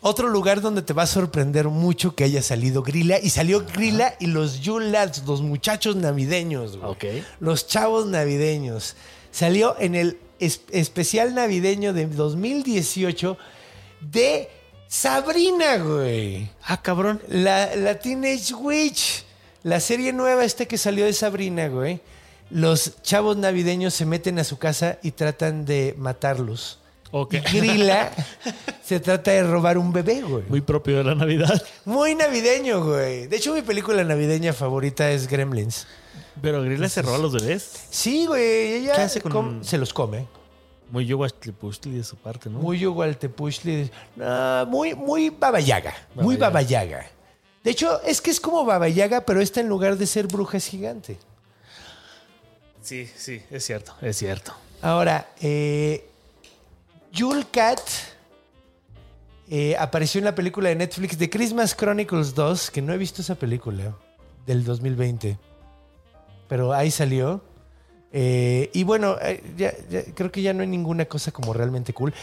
otro 0.00 0.28
lugar 0.28 0.60
donde 0.60 0.82
te 0.82 0.92
va 0.92 1.02
a 1.02 1.06
sorprender 1.06 1.66
mucho 1.68 2.14
que 2.14 2.22
haya 2.24 2.40
salido 2.42 2.82
Grilla. 2.82 3.18
Y 3.20 3.30
salió 3.30 3.64
Grilla 3.66 4.14
y 4.20 4.28
los 4.28 4.60
Yulads, 4.60 5.24
los 5.26 5.42
muchachos 5.42 5.96
navideños, 5.96 6.76
güey. 6.76 6.90
Ok. 6.90 7.04
Los 7.40 7.66
chavos 7.66 8.06
navideños. 8.06 8.94
Salió 9.32 9.74
en 9.80 9.96
el 9.96 10.18
es- 10.38 10.60
especial 10.70 11.34
navideño 11.34 11.92
de 11.92 12.06
2018 12.06 13.36
de 14.00 14.48
Sabrina, 14.86 15.78
güey. 15.78 16.48
Ah, 16.62 16.80
cabrón. 16.80 17.20
La, 17.28 17.74
la 17.74 17.98
Teenage 17.98 18.54
Witch. 18.54 19.24
La 19.64 19.80
serie 19.80 20.12
nueva 20.12 20.44
esta 20.44 20.64
que 20.66 20.78
salió 20.78 21.04
de 21.04 21.12
Sabrina, 21.12 21.66
güey. 21.68 22.00
Los 22.50 23.02
chavos 23.02 23.36
navideños 23.36 23.94
se 23.94 24.06
meten 24.06 24.38
a 24.38 24.44
su 24.44 24.58
casa 24.58 24.98
y 25.02 25.10
tratan 25.12 25.64
de 25.64 25.94
matarlos. 25.98 26.78
Ok. 27.10 27.34
Y 27.34 27.38
Grilla 27.40 28.10
se 28.84 29.00
trata 29.00 29.30
de 29.30 29.42
robar 29.42 29.78
un 29.78 29.92
bebé, 29.92 30.22
güey. 30.22 30.44
Muy 30.48 30.60
propio 30.60 30.98
de 30.98 31.04
la 31.04 31.14
Navidad. 31.14 31.62
Muy 31.84 32.14
navideño, 32.14 32.84
güey. 32.84 33.26
De 33.26 33.36
hecho, 33.36 33.54
mi 33.54 33.62
película 33.62 34.02
navideña 34.04 34.52
favorita 34.52 35.10
es 35.10 35.26
Gremlins. 35.28 35.86
Pero 36.40 36.62
Grilla 36.62 36.88
se 36.88 37.02
roba 37.02 37.16
a 37.16 37.20
los 37.20 37.32
bebés. 37.32 37.86
Sí, 37.90 38.26
güey. 38.26 38.74
Ella 38.74 38.94
¿Qué 38.94 39.00
hace 39.02 39.20
con- 39.20 39.32
com- 39.32 39.64
se 39.64 39.76
los 39.78 39.92
come. 39.92 40.26
Muy 40.90 41.04
yoguachtlipuchtli 41.06 41.98
de 41.98 42.04
su 42.04 42.16
parte, 42.16 42.48
¿no? 42.48 42.60
Muy 42.60 42.78
Yugualtepuchli. 42.78 43.90
No, 44.16 44.64
muy, 44.66 44.94
muy 44.94 45.28
babayaga. 45.28 45.92
Muy 46.14 46.36
Baba 46.36 46.50
babayaga. 46.52 47.06
De 47.62 47.70
hecho, 47.72 48.00
es 48.02 48.22
que 48.22 48.30
es 48.30 48.40
como 48.40 48.64
babayaga, 48.64 49.20
pero 49.26 49.42
esta 49.42 49.60
en 49.60 49.68
lugar 49.68 49.98
de 49.98 50.06
ser 50.06 50.28
bruja 50.28 50.56
es 50.56 50.66
gigante. 50.66 51.18
Sí, 52.82 53.08
sí, 53.16 53.42
es 53.50 53.64
cierto, 53.64 53.94
es 54.00 54.16
cierto. 54.16 54.54
Ahora, 54.82 55.28
eh, 55.40 56.04
Yule 57.12 57.44
Cat 57.52 57.80
eh, 59.50 59.76
apareció 59.78 60.18
en 60.20 60.24
la 60.24 60.34
película 60.34 60.68
de 60.68 60.76
Netflix 60.76 61.18
de 61.18 61.28
Christmas 61.28 61.74
Chronicles 61.76 62.34
2, 62.34 62.70
que 62.70 62.80
no 62.82 62.92
he 62.92 62.98
visto 62.98 63.22
esa 63.22 63.34
película, 63.34 63.94
del 64.46 64.64
2020. 64.64 65.38
Pero 66.48 66.72
ahí 66.72 66.90
salió. 66.90 67.42
Eh, 68.12 68.70
y 68.72 68.84
bueno, 68.84 69.16
eh, 69.20 69.42
ya- 69.56 69.74
ya- 69.90 70.04
creo 70.14 70.32
que 70.32 70.40
ya 70.40 70.54
no 70.54 70.62
hay 70.62 70.68
ninguna 70.68 71.04
cosa 71.04 71.30
como 71.30 71.52
realmente 71.52 71.92
cool. 71.92 72.14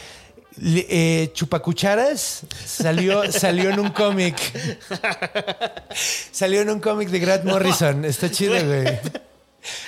Eh, 0.60 1.30
Chupacucharas 1.34 2.44
salió, 2.64 3.30
salió 3.32 3.70
en 3.70 3.78
un 3.78 3.90
cómic. 3.90 4.36
salió 6.32 6.62
en 6.62 6.70
un 6.70 6.80
cómic 6.80 7.08
de 7.10 7.18
Grant 7.20 7.44
Morrison. 7.44 8.04
Está 8.04 8.30
chido, 8.30 8.54
güey. 8.64 8.98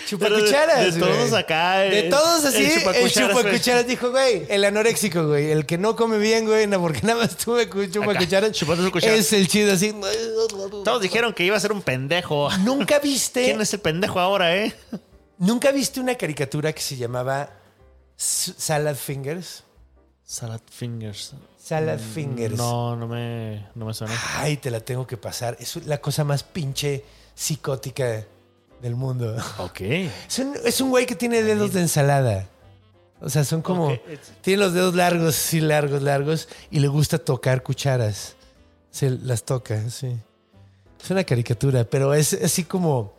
Chupacucharas. 0.07 0.85
de, 0.85 0.91
de 0.93 1.01
todos 1.01 1.31
güey. 1.31 1.41
acá. 1.43 1.79
De 1.81 1.99
el- 2.01 2.11
todos 2.11 2.45
así, 2.45 2.64
el 2.64 2.79
chupacucharas, 2.79 3.33
güey. 3.33 3.45
chupacucharas 3.45 3.87
dijo, 3.87 4.11
güey, 4.11 4.47
el 4.49 4.64
anoréxico, 4.64 5.26
güey, 5.26 5.51
el 5.51 5.66
que 5.66 5.79
no 5.79 5.97
come 5.97 6.18
bien, 6.18 6.47
güey, 6.47 6.66
no, 6.66 6.81
porque 6.81 7.01
nada 7.03 7.20
más 7.22 7.37
tuve 7.37 7.68
cu- 7.68 7.87
chupacucharas, 7.87 8.53
cuchara. 8.93 9.14
es 9.14 9.33
el 9.33 9.49
chido 9.49 9.72
así. 9.72 9.95
Todos 10.85 11.03
dijeron 11.03 11.33
que 11.33 11.45
iba 11.45 11.57
a 11.57 11.61
ser 11.61 11.72
un 11.72 11.83
pendejo. 11.83 12.49
¿Nunca 12.61 12.99
viste, 12.99 13.45
¿Quién 13.45 13.61
es 13.61 13.72
el 13.74 13.81
pendejo 13.81 14.18
ahora, 14.20 14.57
eh? 14.57 14.74
nunca 15.39 15.70
viste 15.72 16.01
una 16.01 16.14
caricatura 16.16 16.72
que 16.72 16.81
se 16.83 16.97
llamaba 16.97 17.51
Salad 18.16 18.97
Fingers? 18.97 19.64
Salad 20.24 20.61
Fingers. 20.70 21.33
Salad 21.62 21.99
Fingers. 21.99 22.57
No, 22.57 22.97
no 22.97 23.07
me, 23.07 23.66
no 23.74 23.87
me 23.87 23.95
suena. 23.95 24.14
Ay, 24.37 24.57
te 24.57 24.70
la 24.70 24.81
tengo 24.81 25.07
que 25.07 25.16
pasar. 25.16 25.57
Es 25.61 25.76
la 25.87 25.99
cosa 25.99 26.24
más 26.24 26.43
pinche 26.43 27.05
psicótica 27.35 28.24
del 28.83 28.95
mundo. 28.97 29.37
Ok. 29.59 29.81
Es 29.81 30.39
un, 30.39 30.55
es 30.64 30.81
un 30.81 30.91
güey 30.91 31.07
que 31.07 31.14
tiene 31.14 31.43
dedos 31.43 31.72
de 31.72 31.81
ensalada. 31.81 32.47
O 33.20 33.29
sea, 33.29 33.45
son 33.45 33.62
como. 33.62 33.89
Ok. 33.89 34.01
Tiene 34.43 34.62
los 34.62 34.72
dedos 34.74 34.95
largos, 34.95 35.35
sí, 35.35 35.61
largos, 35.61 36.03
largos. 36.03 36.49
Y 36.70 36.79
le 36.81 36.89
gusta 36.89 37.18
tocar 37.18 37.62
cucharas. 37.62 38.37
Se 38.91 39.11
las 39.11 39.45
toca, 39.45 39.89
sí. 39.91 40.16
Es 41.03 41.11
una 41.11 41.24
caricatura, 41.24 41.85
pero 41.85 42.14
es 42.14 42.33
así 42.35 42.64
como. 42.64 43.14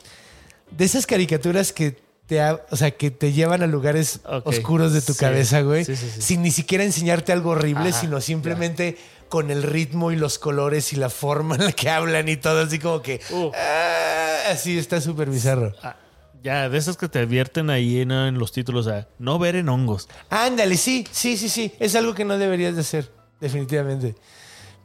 De 0.72 0.86
esas 0.86 1.06
caricaturas 1.08 1.74
que 1.74 1.98
te, 2.28 2.40
ha- 2.42 2.64
o 2.70 2.76
sea, 2.76 2.92
que 2.92 3.10
te 3.10 3.34
llevan 3.34 3.64
a 3.64 3.68
lugares 3.68 4.20
oscuros 4.44 4.94
de 4.94 5.02
tu 5.02 5.14
Sí. 5.14 5.20
cabeza, 5.20 5.62
güey. 5.62 5.84
Sí, 5.84 5.96
sí, 5.96 6.10
sí. 6.14 6.22
Sin 6.22 6.44
ni 6.44 6.52
siquiera 6.52 6.84
enseñarte 6.84 7.32
algo 7.32 7.50
horrible, 7.52 7.90
Ajá, 7.90 8.00
sino 8.02 8.22
simplemente 8.22 8.98
con 9.30 9.52
el 9.52 9.64
ritmo 9.64 10.12
y 10.12 10.16
los 10.16 10.40
colores 10.40 10.92
y 10.94 10.96
la 10.96 11.10
forma 11.10 11.56
en 11.56 11.66
la 11.66 11.72
que 11.72 11.90
hablan 11.90 12.28
y 12.28 12.38
todo, 12.38 12.62
así 12.62 12.80
como 12.80 13.02
que. 13.02 13.22
Uh. 13.32 13.52
ah, 13.56 14.52
así 14.52 14.78
está 14.78 15.00
súper 15.00 15.30
bizarro. 15.30 15.74
Ah, 15.82 15.96
ya, 16.44 16.70
de 16.70 16.78
esas 16.78 16.98
que 16.98 17.08
te 17.08 17.20
advierten 17.20 17.70
ahí 17.70 18.02
en 18.02 18.38
los 18.38 18.52
títulos, 18.52 18.86
sea, 18.86 19.08
no 19.20 19.40
ver 19.40 19.56
en 19.56 19.70
hongos. 19.70 20.08
Ándale, 20.30 20.78
sí, 20.78 21.06
sí, 21.12 21.38
sí, 21.38 21.50
sí. 21.50 21.74
Es 21.80 21.96
algo 21.96 22.14
que 22.14 22.26
no 22.26 22.38
deberías 22.38 22.76
de 22.76 22.82
hacer, 22.82 23.12
definitivamente. 23.42 24.16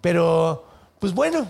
Pero, 0.01 0.69
pues 0.99 1.13
bueno, 1.13 1.49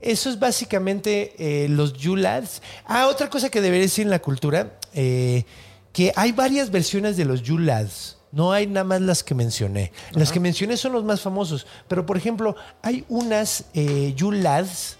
eso 0.00 0.30
es 0.30 0.38
básicamente 0.38 1.34
eh, 1.38 1.68
los 1.68 1.92
Yulads. 1.94 2.62
Ah, 2.86 3.08
otra 3.08 3.28
cosa 3.28 3.50
que 3.50 3.60
debería 3.60 3.84
decir 3.84 4.04
en 4.04 4.10
la 4.10 4.20
cultura, 4.20 4.78
eh, 4.94 5.44
que 5.92 6.12
hay 6.16 6.32
varias 6.32 6.70
versiones 6.70 7.16
de 7.16 7.24
los 7.24 7.42
Yulads. 7.42 8.19
No 8.32 8.52
hay 8.52 8.66
nada 8.66 8.84
más 8.84 9.00
las 9.00 9.24
que 9.24 9.34
mencioné. 9.34 9.92
Las 10.12 10.30
que 10.30 10.38
mencioné 10.38 10.76
son 10.76 10.92
los 10.92 11.02
más 11.04 11.20
famosos. 11.20 11.66
Pero, 11.88 12.06
por 12.06 12.16
ejemplo, 12.16 12.54
hay 12.80 13.04
unas 13.08 13.64
eh, 13.74 14.12
Yulads 14.16 14.96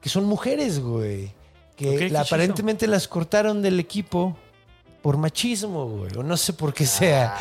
que 0.00 0.08
son 0.08 0.24
mujeres, 0.24 0.80
güey. 0.80 1.32
Que 1.76 2.08
la- 2.10 2.22
aparentemente 2.22 2.86
las 2.88 3.06
cortaron 3.06 3.62
del 3.62 3.78
equipo 3.78 4.36
por 5.02 5.16
machismo, 5.18 5.86
güey. 5.88 6.16
O 6.16 6.22
no 6.24 6.36
sé 6.36 6.52
por 6.52 6.74
qué 6.74 6.84
sea. 6.86 7.36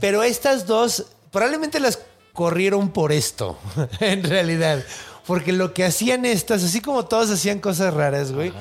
Pero 0.00 0.22
estas 0.22 0.66
dos 0.66 1.06
probablemente 1.32 1.80
las 1.80 1.98
corrieron 2.32 2.90
por 2.90 3.10
esto, 3.10 3.58
en 4.00 4.22
realidad. 4.22 4.84
Porque 5.26 5.52
lo 5.52 5.74
que 5.74 5.84
hacían 5.84 6.24
estas, 6.24 6.62
así 6.62 6.80
como 6.80 7.04
todos 7.06 7.30
hacían 7.30 7.58
cosas 7.58 7.92
raras, 7.94 8.30
güey, 8.32 8.52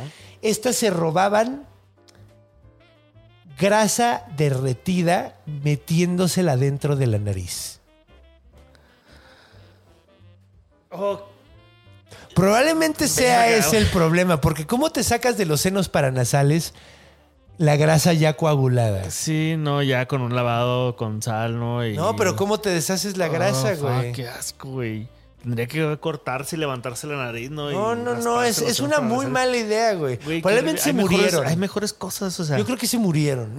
estas 0.41 0.75
se 0.77 0.89
robaban 0.89 1.66
grasa 3.57 4.23
derretida 4.37 5.35
metiéndosela 5.45 6.57
dentro 6.57 6.95
de 6.95 7.07
la 7.07 7.17
nariz. 7.19 7.79
Probablemente 12.35 13.07
sea 13.07 13.49
ese 13.49 13.77
el 13.77 13.87
problema, 13.87 14.39
porque 14.41 14.65
¿cómo 14.67 14.89
te 14.91 15.03
sacas 15.03 15.37
de 15.37 15.45
los 15.45 15.61
senos 15.61 15.89
paranasales 15.89 16.73
la 17.57 17.75
grasa 17.75 18.13
ya 18.13 18.33
coagulada? 18.37 19.09
Sí, 19.09 19.55
no, 19.57 19.81
ya 19.81 20.07
con 20.07 20.21
un 20.21 20.35
lavado 20.35 20.95
con 20.95 21.21
sal, 21.23 21.57
¿no? 21.59 21.85
Y- 21.85 21.95
No, 21.95 22.15
pero 22.15 22.35
¿cómo 22.35 22.59
te 22.59 22.69
deshaces 22.69 23.17
la 23.17 23.27
grasa, 23.27 23.71
Oh, 23.73 23.75
fuck, 23.75 23.81
güey? 23.89 24.11
qué 24.11 24.27
asco, 24.27 24.69
güey. 24.69 25.07
Tendría 25.43 25.67
que 25.67 25.97
cortarse 25.99 26.55
y 26.55 26.59
levantarse 26.59 27.07
la 27.07 27.17
nariz, 27.17 27.51
¿no? 27.51 27.71
Y 27.71 27.73
No, 27.73 27.95
no, 27.95 28.15
no, 28.15 28.43
es, 28.43 28.79
una 28.79 28.99
muy 28.99 29.25
hacer- 29.25 29.31
mala 29.31 29.57
idea, 29.57 29.93
güey. 29.93 30.17
Güey, 30.17 30.41
Probablemente 30.41 30.81
se 30.81 30.93
mejores- 30.93 31.17
murieron. 31.17 31.47
hay 31.47 31.55
mejores 31.55 31.93
cosas, 31.93 32.37
o 32.39 32.45
sea. 32.45 32.57
Yo 32.57 32.65
creo 32.65 32.77
que 32.77 32.87
se 32.87 32.97
murieron 32.97 33.53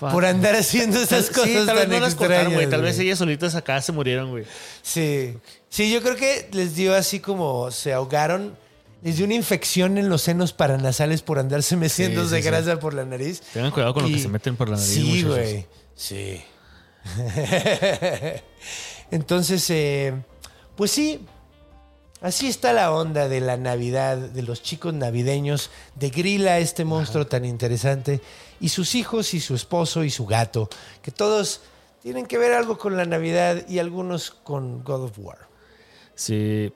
por 0.00 0.24
andar 0.24 0.54
haciendo 0.56 1.00
esas 1.00 1.26
Sí, 1.26 1.34
cosas 1.34 1.66
tal 1.66 1.76
vez 1.76 1.88
no 1.88 2.00
las 2.00 2.14
cortaron, 2.14 2.54
güey. 2.54 2.68
Tal 2.70 2.82
vez 2.82 2.98
ellas 2.98 3.18
solitas 3.18 3.54
acá 3.54 3.80
se 3.82 3.92
murieron, 3.92 4.30
güey. 4.30 4.44
Sí. 4.82 5.36
Sí, 5.68 5.92
yo 5.92 6.00
creo 6.02 6.16
que 6.16 6.48
les 6.52 6.74
dio 6.74 6.94
así 6.94 7.20
como 7.20 7.70
se 7.70 7.92
ahogaron. 7.92 8.56
Les 9.02 9.18
dio 9.18 9.26
una 9.26 9.34
infección 9.34 9.98
en 9.98 10.08
los 10.08 10.22
senos 10.22 10.54
paranasales 10.54 11.20
por 11.20 11.38
andarse 11.38 11.76
metiéndose 11.76 12.36
sí, 12.36 12.42
sí. 12.42 12.48
grasa 12.48 12.80
por 12.80 12.94
la 12.94 13.04
nariz. 13.04 13.42
Tengan 13.52 13.70
cuidado 13.70 13.92
con 13.92 14.04
lo 14.04 14.08
que 14.08 14.18
se 14.18 14.28
meten 14.28 14.56
por 14.56 14.70
la 14.70 14.76
nariz, 14.76 14.90
Sí, 14.94 15.22
güey. 15.24 15.66
Sí. 15.94 16.42
Entonces, 19.10 19.68
eh, 19.70 20.14
pues 20.76 20.90
sí, 20.90 21.20
así 22.20 22.48
está 22.48 22.72
la 22.72 22.92
onda 22.92 23.28
de 23.28 23.40
la 23.40 23.56
Navidad, 23.56 24.16
de 24.16 24.42
los 24.42 24.62
chicos 24.62 24.94
navideños, 24.94 25.70
de 25.94 26.10
Grilla, 26.10 26.58
este 26.58 26.84
monstruo 26.84 27.26
tan 27.26 27.44
interesante, 27.44 28.20
y 28.60 28.68
sus 28.70 28.94
hijos 28.94 29.34
y 29.34 29.40
su 29.40 29.54
esposo 29.54 30.04
y 30.04 30.10
su 30.10 30.26
gato, 30.26 30.68
que 31.02 31.10
todos 31.10 31.60
tienen 32.02 32.26
que 32.26 32.38
ver 32.38 32.52
algo 32.52 32.76
con 32.78 32.96
la 32.96 33.04
Navidad 33.04 33.66
y 33.68 33.78
algunos 33.78 34.30
con 34.30 34.82
God 34.84 35.04
of 35.04 35.18
War. 35.18 35.38
Sí. 36.14 36.72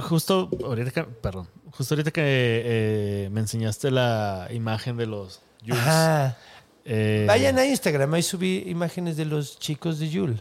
Justo 0.00 0.48
ahorita 0.64 0.90
que, 0.90 1.04
perdón, 1.04 1.48
justo 1.70 1.94
ahorita 1.94 2.10
que 2.10 2.22
eh, 2.24 3.28
me 3.30 3.40
enseñaste 3.40 3.90
la 3.90 4.48
imagen 4.50 4.96
de 4.96 5.06
los 5.06 5.40
Jules, 5.60 5.78
Ajá. 5.78 6.36
eh, 6.84 7.24
Vayan 7.28 7.58
a 7.58 7.64
Instagram, 7.64 8.14
ahí 8.14 8.22
subí 8.22 8.64
imágenes 8.66 9.16
de 9.16 9.24
los 9.24 9.58
chicos 9.58 9.98
de 10.00 10.08
Yule. 10.08 10.40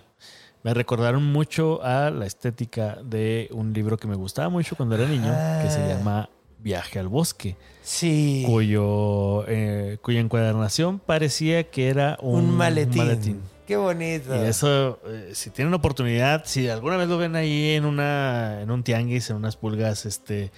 Me 0.68 0.74
recordaron 0.74 1.24
mucho 1.24 1.82
a 1.82 2.09
la 2.09 2.26
estética 2.26 2.97
de 3.01 3.47
un 3.53 3.72
libro 3.72 3.95
que 3.95 4.05
me 4.05 4.15
gustaba 4.18 4.49
mucho 4.49 4.76
cuando 4.76 4.95
era 4.95 5.07
niño, 5.07 5.34
que 5.63 5.70
se 5.72 5.82
Ah. 5.82 5.88
llama 5.88 6.30
Viaje 6.59 6.99
al 6.99 7.07
Bosque, 7.07 7.55
Sí. 7.84 8.43
cuyo, 8.45 9.45
eh, 9.47 9.97
cuya 10.01 10.20
encuadernación 10.20 10.99
parecía 10.99 11.63
que 11.70 11.88
era 11.88 12.18
un, 12.22 12.43
un 12.43 12.57
maletín. 12.57 13.39
Qué 13.65 13.78
bonito. 13.78 14.36
Y 14.36 14.45
eso, 14.45 14.99
eh, 15.07 15.30
si 15.34 15.51
tienen 15.51 15.74
oportunidad, 15.74 16.43
si 16.43 16.68
alguna 16.68 16.97
vez 16.97 17.07
lo 17.07 17.18
ven 17.18 17.38
ahí 17.38 17.70
en 17.70 17.86
una 17.86 18.61
en 18.61 18.70
un 18.70 18.84
tianguis, 18.84 19.30
en 19.30 19.38
unas 19.38 19.55
pulgas, 19.55 20.05
este, 20.05 20.51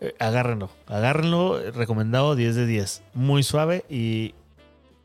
eh, 0.00 0.12
agárrenlo. 0.18 0.70
Agárrenlo, 0.88 1.70
recomendado 1.70 2.34
10 2.34 2.56
de 2.56 2.66
10. 2.66 3.02
Muy 3.14 3.44
suave 3.44 3.84
y 3.88 4.34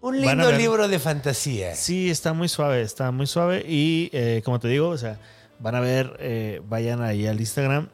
Un 0.02 0.22
lindo 0.22 0.48
ver- 0.48 0.58
libro 0.58 0.88
de 0.88 1.00
fantasía. 1.00 1.76
sí, 1.76 2.10
está 2.10 2.34
muy 2.34 2.48
suave, 2.50 2.82
está 2.82 3.12
muy 3.12 3.28
suave. 3.28 3.66
Y 3.68 4.10
eh, 4.14 4.41
como 4.45 4.60
te 4.60 4.68
digo, 4.68 4.89
o 4.89 4.98
sea, 4.98 5.20
van 5.60 5.76
a 5.76 5.80
ver, 5.80 6.16
eh, 6.20 6.62
vayan 6.68 7.02
ahí 7.02 7.26
al 7.28 7.39
Instagram 7.39 7.89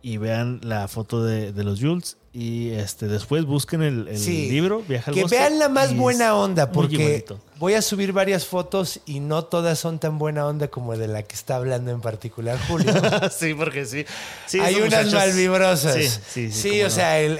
y 0.00 0.16
vean 0.18 0.60
la 0.62 0.86
foto 0.88 1.24
de, 1.24 1.52
de 1.52 1.64
los 1.64 1.80
Jules. 1.80 2.16
Y 2.32 2.70
este 2.70 3.08
después 3.08 3.44
busquen 3.46 3.82
el, 3.82 4.06
el 4.06 4.18
Sí. 4.18 4.48
libro, 4.48 4.84
Viaja 4.86 5.10
al 5.10 5.14
Que 5.16 5.22
Bosque, 5.22 5.36
vean 5.38 5.58
la 5.58 5.68
más 5.68 5.96
buena 5.96 6.36
onda, 6.36 6.70
porque 6.70 7.24
voy 7.58 7.74
a 7.74 7.82
subir 7.82 8.12
varias 8.12 8.46
fotos 8.46 9.00
y 9.06 9.18
no 9.18 9.44
todas 9.46 9.80
son 9.80 9.98
tan 9.98 10.18
buena 10.18 10.46
onda 10.46 10.68
como 10.68 10.96
de 10.96 11.08
la 11.08 11.24
que 11.24 11.34
está 11.34 11.56
hablando 11.56 11.90
en 11.90 12.00
particular 12.00 12.56
Julio. 12.68 12.92
sí, 13.36 13.54
porque 13.54 13.84
sí. 13.86 14.04
Sí, 14.46 14.60
hay 14.60 14.76
unas 14.76 15.06
muchachos- 15.06 15.14
malvibrosas. 15.14 15.94
Sí, 15.94 16.50
Sí, 16.50 16.52
sí, 16.52 16.80
o 16.82 16.84
no. 16.84 16.90
sea, 16.90 17.18
el- 17.18 17.38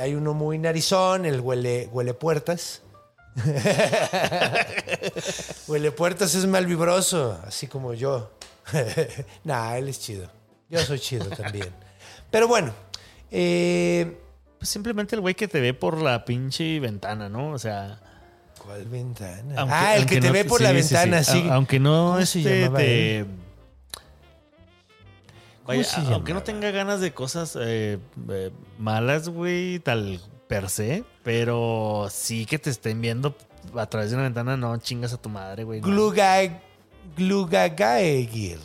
hay 0.00 0.14
uno 0.16 0.34
muy 0.34 0.58
narizón, 0.58 1.24
el 1.24 1.40
huele, 1.40 1.88
huele 1.92 2.12
puertas. 2.14 2.82
huele 5.68 5.92
puertas 5.92 6.34
es 6.34 6.46
malvibroso, 6.46 7.38
así 7.46 7.66
como 7.66 7.94
yo. 7.94 8.30
nah, 9.44 9.76
él 9.76 9.88
es 9.88 10.00
chido. 10.00 10.30
Yo 10.68 10.80
soy 10.80 10.98
chido 10.98 11.26
también. 11.36 11.68
Pero 12.30 12.48
bueno, 12.48 12.72
eh, 13.30 14.18
Pues 14.58 14.68
simplemente 14.68 15.14
el 15.14 15.20
güey 15.20 15.34
que 15.34 15.48
te 15.48 15.60
ve 15.60 15.74
por 15.74 16.00
la 16.02 16.24
pinche 16.24 16.80
ventana, 16.80 17.28
¿no? 17.28 17.52
O 17.52 17.58
sea. 17.58 18.00
¿cuál 18.62 18.84
ventana? 18.86 19.54
aunque- 19.56 19.74
ah, 19.74 19.96
el 19.96 20.06
que 20.06 20.20
te 20.20 20.26
no- 20.26 20.32
ve 20.32 20.44
por 20.44 20.58
sí, 20.58 20.64
la 20.64 20.70
sí, 20.70 20.76
ventana, 20.76 21.24
sí. 21.24 21.48
Aunque 21.50 21.78
no 21.80 22.12
¿Cómo 22.12 22.26
se 22.26 22.38
este, 22.40 22.68
te-? 22.70 23.26
Vaya, 25.64 25.86
aunque 26.12 26.32
no 26.32 26.42
tenga 26.42 26.70
ganas 26.70 27.00
de 27.00 27.12
cosas 27.12 27.56
eh, 27.60 27.98
eh, 28.30 28.50
malas, 28.78 29.28
güey, 29.28 29.78
tal 29.80 30.18
per 30.48 30.68
se, 30.70 31.04
pero 31.22 32.08
sí 32.10 32.46
que 32.46 32.58
te 32.58 32.70
estén 32.70 33.00
viendo 33.00 33.36
a 33.76 33.86
través 33.86 34.10
de 34.10 34.16
una 34.16 34.24
ventana, 34.24 34.56
no 34.56 34.76
chingas 34.78 35.12
a 35.12 35.18
tu 35.18 35.28
madre, 35.28 35.64
güey. 35.64 35.80
no. 35.80 35.86
Gluga, 35.86 36.40
Glugagaegir. 37.16 38.58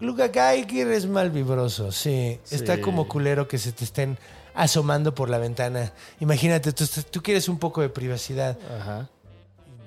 Glugagaegir 0.00 0.88
es 0.88 1.06
malvibroso, 1.06 1.92
sí. 1.92 2.38
Sí. 2.44 2.54
Está 2.54 2.80
como 2.80 3.08
culero 3.08 3.48
que 3.48 3.58
se 3.58 3.72
te 3.72 3.84
estén 3.84 4.18
asomando 4.54 5.14
por 5.14 5.28
la 5.30 5.38
ventana. 5.38 5.92
Imagínate, 6.20 6.72
tú, 6.72 6.84
tú 7.10 7.22
quieres 7.22 7.48
un 7.48 7.58
poco 7.58 7.80
de 7.80 7.88
privacidad. 7.88 8.58
Ajá. 8.80 9.08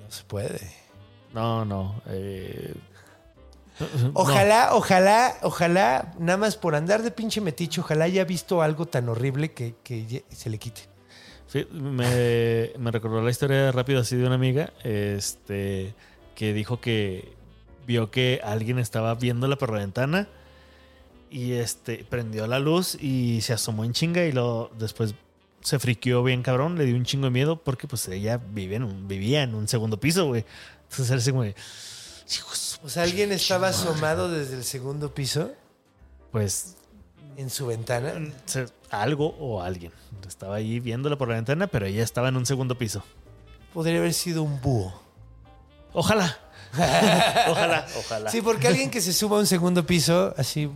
No 0.04 0.10
se 0.10 0.24
puede. 0.24 0.60
No, 1.32 1.64
no. 1.64 2.00
eh, 2.06 2.74
Ojalá, 4.14 4.70
ojalá, 4.74 5.36
ojalá, 5.42 6.12
nada 6.18 6.36
más 6.36 6.56
por 6.56 6.74
andar 6.74 7.02
de 7.02 7.10
pinche 7.10 7.40
metiche, 7.40 7.80
ojalá 7.80 8.06
haya 8.06 8.24
visto 8.24 8.60
algo 8.60 8.86
tan 8.86 9.08
horrible 9.08 9.52
que, 9.52 10.24
se 10.30 10.50
le 10.50 10.58
quite. 10.58 10.82
Sí, 11.48 11.66
me, 11.72 12.72
me 12.78 12.90
recordó 12.90 13.22
la 13.22 13.30
historia 13.30 13.72
rápido 13.72 14.00
así 14.00 14.16
de 14.16 14.26
una 14.26 14.34
amiga 14.34 14.72
este, 14.84 15.94
que 16.34 16.52
dijo 16.52 16.80
que 16.80 17.32
vio 17.86 18.10
que 18.10 18.40
alguien 18.44 18.78
estaba 18.78 19.14
viéndola 19.14 19.56
por 19.56 19.72
la 19.72 19.78
ventana 19.78 20.28
y 21.30 21.52
este, 21.52 22.04
prendió 22.08 22.46
la 22.46 22.58
luz 22.58 22.96
y 23.00 23.40
se 23.40 23.54
asomó 23.54 23.84
en 23.84 23.94
chinga 23.94 24.24
y 24.24 24.32
luego 24.32 24.70
después 24.78 25.14
se 25.62 25.78
friqueó 25.78 26.22
bien 26.22 26.42
cabrón, 26.42 26.76
le 26.76 26.84
dio 26.84 26.96
un 26.96 27.04
chingo 27.04 27.24
de 27.24 27.30
miedo 27.30 27.56
porque 27.62 27.88
pues 27.88 28.06
ella 28.08 28.38
vive 28.52 28.76
en 28.76 28.84
un, 28.84 29.08
vivía 29.08 29.42
en 29.42 29.54
un 29.54 29.68
segundo 29.68 29.98
piso, 29.98 30.26
güey. 30.26 30.44
Entonces 30.84 31.10
él 31.10 31.18
así 31.18 31.30
como 31.30 31.44
de, 31.44 31.54
"Hijo 32.30 32.50
de 32.50 32.56
su 32.56 32.78
O 32.84 32.88
sea, 32.88 33.02
alguien 33.04 33.32
estaba 33.32 33.68
asomado 33.68 34.30
desde 34.30 34.54
el 34.56 34.64
segundo 34.64 35.14
piso. 35.14 35.52
Pues 36.30 36.76
en 37.38 37.48
su 37.50 37.66
ventana. 37.66 38.12
Se- 38.44 38.66
Algo 38.90 39.34
o 39.40 39.62
alguien. 39.62 39.92
Estaba 40.26 40.56
ahí 40.56 40.80
viéndola 40.80 41.16
por 41.16 41.28
la 41.28 41.36
ventana, 41.36 41.66
pero 41.68 41.86
ella 41.86 42.02
estaba 42.02 42.28
en 42.28 42.36
un 42.36 42.44
segundo 42.46 42.76
piso. 42.76 43.02
Podría 43.72 43.98
haber 43.98 44.12
sido 44.12 44.42
un 44.42 44.60
búho. 44.60 44.92
Ojalá. 45.92 46.36
ojalá, 47.48 47.86
ojalá. 47.98 48.30
Sí, 48.30 48.42
porque 48.42 48.68
alguien 48.68 48.90
que 48.90 49.00
se 49.00 49.12
suba 49.14 49.36
a 49.38 49.40
un 49.40 49.46
segundo 49.46 49.86
piso, 49.86 50.34
así 50.36 50.70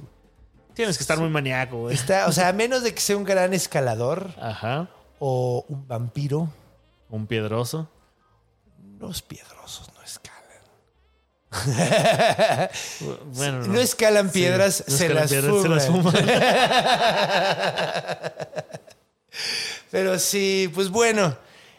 Tienes 0.75 0.97
que 0.97 1.03
estar 1.03 1.19
muy 1.19 1.29
maníaco, 1.29 1.81
güey. 1.81 1.95
está, 1.95 2.27
o 2.29 2.33
sea, 2.33 2.49
a 2.49 2.53
menos 2.55 2.83
de 2.83 2.95
que 2.95 3.01
sea 3.01 3.15
un 3.19 3.25
gran 3.25 3.53
escalador 3.53 4.31
Ajá. 4.41 4.89
o 5.19 5.67
un 5.69 5.87
vampiro, 5.87 6.49
Un 7.11 7.27
piedroso. 7.27 7.91
los 8.99 9.21
piedrosos. 9.21 9.91
Bueno, 13.35 13.67
No 13.67 13.81
escalan 13.81 14.33
Sí, 14.33 14.41
piedras, 14.41 14.85
no 14.87 14.97
se, 14.97 15.07
escalan 15.07 15.23
las 15.23 15.31
piedras, 15.31 15.63
se 15.63 15.69
las 15.69 15.87
fuman. 15.87 16.15
Pero 19.91 20.19
sí, 20.19 20.71
pues 20.75 20.89
bueno, 20.89 21.37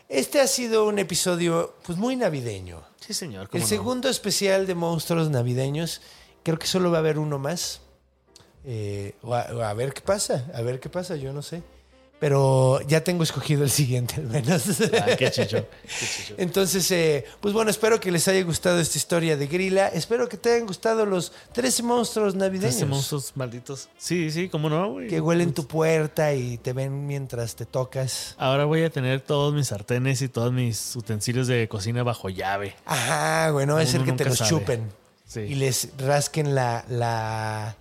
este 0.07 0.39
ha 0.39 0.47
sido 0.47 0.86
un 0.86 0.99
episodio 0.99 1.76
pues 1.84 1.97
muy 1.97 2.15
navideño. 2.15 2.84
Sí, 2.99 3.13
señor. 3.13 3.49
El 3.51 3.61
no. 3.61 3.67
segundo 3.67 4.09
especial 4.09 4.67
de 4.67 4.76
monstruos 4.76 5.30
navideños, 5.30 6.01
creo 6.43 6.59
que 6.59 6.67
solo 6.67 6.91
va 6.91 6.97
a 6.97 6.99
haber 6.99 7.17
uno 7.17 7.39
más. 7.39 7.82
Eh, 8.65 9.15
o 9.24 9.36
a, 9.36 9.47
o 9.53 9.61
a 9.61 9.74
ver 9.74 9.93
qué 9.93 10.01
pasa, 10.01 10.45
a 10.53 10.61
ver 10.61 10.80
qué 10.80 10.89
pasa, 10.89 11.15
yo 11.15 11.34
no 11.34 11.41
sé. 11.41 11.63
Pero 12.24 12.80
ya 12.88 13.03
tengo 13.03 13.21
escogido 13.24 13.65
el 13.65 13.69
siguiente 13.69 14.15
al 14.15 14.28
menos. 14.28 14.63
Ay, 15.05 15.17
qué 15.17 15.30
chicho. 15.30 15.67
Qué 15.82 16.05
chicho. 16.05 16.36
Entonces, 16.38 16.89
eh, 16.91 17.26
pues 17.41 17.53
bueno, 17.53 17.69
espero 17.69 17.99
que 17.99 18.13
les 18.13 18.26
haya 18.30 18.41
gustado 18.43 18.80
esta 18.80 18.97
historia 18.97 19.36
de 19.36 19.45
Grilla. 19.47 19.89
Espero 19.89 20.30
que 20.30 20.38
te 20.38 20.53
hayan 20.53 20.65
gustado 20.65 21.05
los 21.05 21.34
13 21.51 21.84
monstruos 21.84 22.34
navideños. 22.34 22.78
Ese 22.78 22.86
monstruos 22.86 23.34
malditos. 23.36 23.89
Sí, 23.97 24.32
sí, 24.32 24.47
cómo 24.47 24.69
no, 24.69 24.89
güey. 24.93 25.09
Que 25.09 25.19
huelen 25.19 25.53
tu 25.53 25.67
puerta 25.67 26.34
y 26.34 26.57
te 26.59 26.71
ven 26.71 27.07
mientras 27.07 27.57
te 27.57 27.65
tocas. 27.65 28.36
Ahora 28.38 28.63
voy 28.63 28.84
a 28.86 28.89
tener 28.89 29.19
todos 29.19 29.53
mis 29.53 29.67
sartenes 29.67 30.21
y 30.21 30.30
todos 30.30 30.53
mis 30.53 30.95
utensilios 30.95 31.47
de 31.47 31.67
cocina 31.67 32.03
bajo 32.03 32.30
llave. 32.30 32.74
Ajá, 32.86 33.49
güey, 33.49 33.65
no 33.65 33.74
va 33.74 33.82
a 33.82 33.84
Uno 33.84 33.91
ser 33.91 34.03
que 34.03 34.13
te 34.13 34.24
los 34.24 34.38
sabe. 34.38 34.49
chupen. 34.49 34.89
Sí. 35.28 35.41
Y 35.41 35.55
les 35.55 35.89
rasquen 35.97 36.55
la, 36.55 36.86
la. 36.88 37.76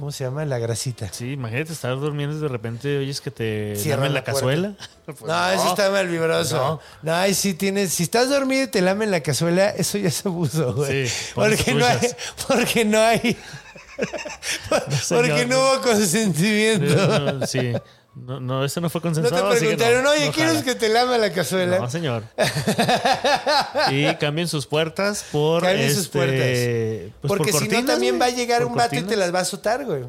¿Cómo 0.00 0.12
se 0.12 0.24
llama? 0.24 0.46
La 0.46 0.58
grasita. 0.58 1.12
Sí, 1.12 1.32
imagínate 1.32 1.74
estar 1.74 1.94
durmiendo 1.94 2.34
y 2.34 2.40
de 2.40 2.48
repente 2.48 2.96
oyes 2.96 3.20
que 3.20 3.30
te 3.30 3.74
lamen 3.84 4.14
la 4.14 4.20
la 4.20 4.24
cazuela. 4.24 4.72
Pues 5.04 5.20
no, 5.26 5.50
eso 5.50 5.68
está 5.68 5.90
mal 5.90 6.08
vibroso. 6.08 6.56
No, 6.56 6.80
No. 7.02 7.14
ay, 7.14 7.34
sí 7.34 7.52
tienes. 7.52 7.92
Si 7.92 8.04
estás 8.04 8.30
dormido 8.30 8.62
y 8.62 8.66
te 8.68 8.80
lamen 8.80 9.10
la 9.10 9.20
cazuela, 9.20 9.68
eso 9.68 9.98
ya 9.98 10.08
es 10.08 10.24
abuso, 10.24 10.72
güey. 10.72 11.06
Sí, 11.06 11.14
porque, 11.34 11.74
no 11.74 11.84
hay, 11.84 11.98
porque 12.48 12.84
no 12.86 12.98
hay. 12.98 13.36
porque 15.10 15.44
no 15.46 15.58
hubo 15.60 15.82
consentimiento. 15.82 17.46
Sí. 17.46 17.74
No, 18.14 18.40
no, 18.40 18.64
eso 18.64 18.80
no 18.80 18.90
fue 18.90 19.00
No 19.00 19.12
te 19.12 19.20
consensuado. 19.20 19.48
así 19.50 19.60
que 19.60 19.66
preguntaron, 19.76 20.02
no, 20.04 20.10
oye, 20.10 20.26
no 20.26 20.32
¿quieres 20.32 20.52
jala". 20.54 20.64
que 20.64 20.74
te 20.74 20.88
lame 20.88 21.16
la 21.18 21.32
cazuela? 21.32 21.78
No, 21.78 21.88
señor. 21.88 22.24
y 23.90 24.12
cambien 24.16 24.48
sus 24.48 24.66
puertas 24.66 25.24
por. 25.30 25.62
Cambien 25.62 25.90
sus 25.90 26.06
este, 26.06 26.18
puertas. 26.18 26.38
pues, 27.20 27.28
por 27.30 27.38
porque 27.38 27.52
si 27.52 27.58
no, 27.58 27.60
cortinas, 27.66 27.86
también 27.86 28.18
güey. 28.18 28.20
va 28.30 28.34
a 28.34 28.36
llegar 28.36 28.62
Por 28.62 28.70
un 28.72 28.76
vato 28.76 28.94
y 28.94 28.98
te 28.98 29.02
cortinas. 29.04 29.18
las 29.26 29.34
va 29.34 29.38
a 29.38 29.42
azotar, 29.42 29.84
güey. 29.84 30.04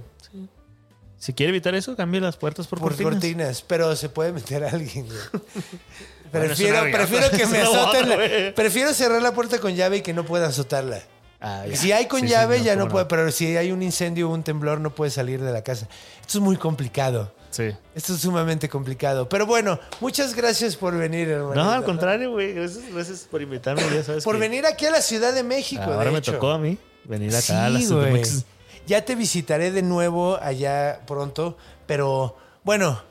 Si 1.17 1.33
quiere 1.33 1.51
evitar 1.51 1.75
eso, 1.75 1.95
cambie 1.95 2.19
las 2.19 2.35
puertas 2.37 2.65
por, 2.65 2.79
Por 2.79 2.89
cortinas. 2.93 3.13
cortinas. 3.13 3.61
Pero 3.67 3.95
se 3.95 4.09
puede 4.09 4.33
meter 4.33 4.63
a 4.63 4.69
alguien, 4.71 5.05
güey. 5.05 5.19
Prefiero, 6.31 6.81
prefiero 6.91 7.29
que 7.29 7.45
me 7.47 7.59
azoten. 7.59 8.09
la- 8.09 8.55
prefiero 8.55 8.93
cerrar 8.93 9.21
la 9.21 9.33
puerta 9.33 9.59
con 9.59 9.75
llave 9.75 9.97
y 9.97 10.01
que 10.01 10.13
no 10.13 10.25
pueda 10.25 10.47
azotarla. 10.47 11.01
Ah. 11.41 11.65
Si 11.73 11.91
hay 11.91 12.05
con 12.07 12.21
Sí, 12.21 12.27
llave 12.29 12.61
ya 12.63 12.75
no 12.75 12.87
puede, 12.87 13.05
pero 13.05 13.29
si 13.31 13.57
hay 13.57 13.71
un 13.71 13.83
incendio 13.83 14.29
o 14.29 14.33
un 14.33 14.41
temblor 14.43 14.79
no 14.79 14.95
puede 14.95 15.11
salir 15.11 15.41
de 15.41 15.51
la 15.51 15.61
casa. 15.63 15.87
Esto 16.21 16.37
es 16.37 16.43
muy 16.43 16.55
complicado. 16.55 17.33
Sí. 17.51 17.69
Esto 17.93 18.13
es 18.13 18.21
sumamente 18.21 18.67
complicado. 18.69 19.27
Pero 19.29 19.45
bueno, 19.45 19.79
muchas 19.99 20.33
gracias 20.33 20.75
por 20.75 20.97
venir, 20.97 21.29
hermano. 21.29 21.63
No, 21.63 21.71
al 21.71 21.83
contrario, 21.83 22.31
güey. 22.31 22.53
Gracias, 22.53 22.83
gracias 22.93 23.27
por 23.29 23.41
invitarme. 23.41 23.83
Ya 23.93 24.03
sabes 24.03 24.23
Por 24.23 24.35
que 24.35 24.39
venir 24.41 24.65
aquí 24.65 24.85
a 24.85 24.91
la 24.91 25.01
Ciudad 25.01 25.33
de 25.33 25.43
México. 25.43 25.83
Ahora 25.83 26.05
de 26.05 26.11
me 26.11 26.17
hecho. 26.19 26.33
tocó 26.33 26.51
a 26.51 26.57
mí 26.57 26.77
venir 27.03 27.29
acá 27.31 27.41
Sí, 27.41 27.53
a 27.53 27.69
la 27.69 27.79
Ciudad 27.79 28.03
de 28.05 28.09
güey. 28.09 28.21
México. 28.21 28.43
Ya 28.87 29.05
te 29.05 29.15
visitaré 29.15 29.71
de 29.71 29.83
nuevo 29.83 30.37
allá 30.41 31.01
pronto, 31.05 31.57
pero 31.85 32.35
bueno, 32.63 33.01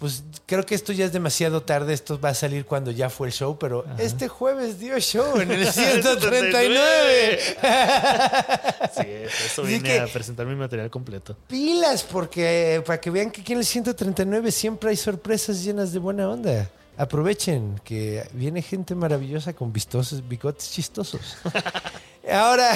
pues 0.00 0.24
creo 0.46 0.64
que 0.66 0.74
esto 0.74 0.92
ya 0.92 1.04
es 1.04 1.12
demasiado 1.12 1.62
tarde. 1.62 1.92
Esto 1.92 2.18
va 2.20 2.30
a 2.30 2.34
salir 2.34 2.64
cuando 2.64 2.90
ya 2.90 3.08
fue 3.10 3.28
el 3.28 3.32
show, 3.32 3.56
pero 3.58 3.84
este 3.98 4.26
jueves 4.28 4.80
dio 4.80 4.98
show 4.98 5.38
en 5.40 5.50
el 5.52 5.66
139. 5.72 7.38
Sí, 8.96 9.06
eso 9.46 9.62
vine 9.62 9.82
que- 9.82 10.00
a 10.00 10.06
presentar 10.06 10.46
mi 10.46 10.54
material 10.56 10.90
completo. 10.90 11.36
Pilas, 11.46 12.02
porque 12.02 12.82
para 12.84 13.00
que 13.00 13.10
vean 13.10 13.30
que 13.30 13.42
aquí 13.42 13.52
en 13.52 13.58
el 13.60 13.64
139 13.64 14.50
siempre 14.50 14.90
hay 14.90 14.96
sorpresas 14.96 15.62
llenas 15.62 15.92
de 15.92 15.98
buena 15.98 16.28
onda. 16.28 16.68
Aprovechen 16.96 17.80
que 17.84 18.26
viene 18.32 18.60
gente 18.62 18.94
maravillosa 18.94 19.52
con 19.52 19.72
vistosos, 19.72 20.26
bigotes 20.26 20.70
chistosos. 20.70 21.36
Ahora, 22.30 22.72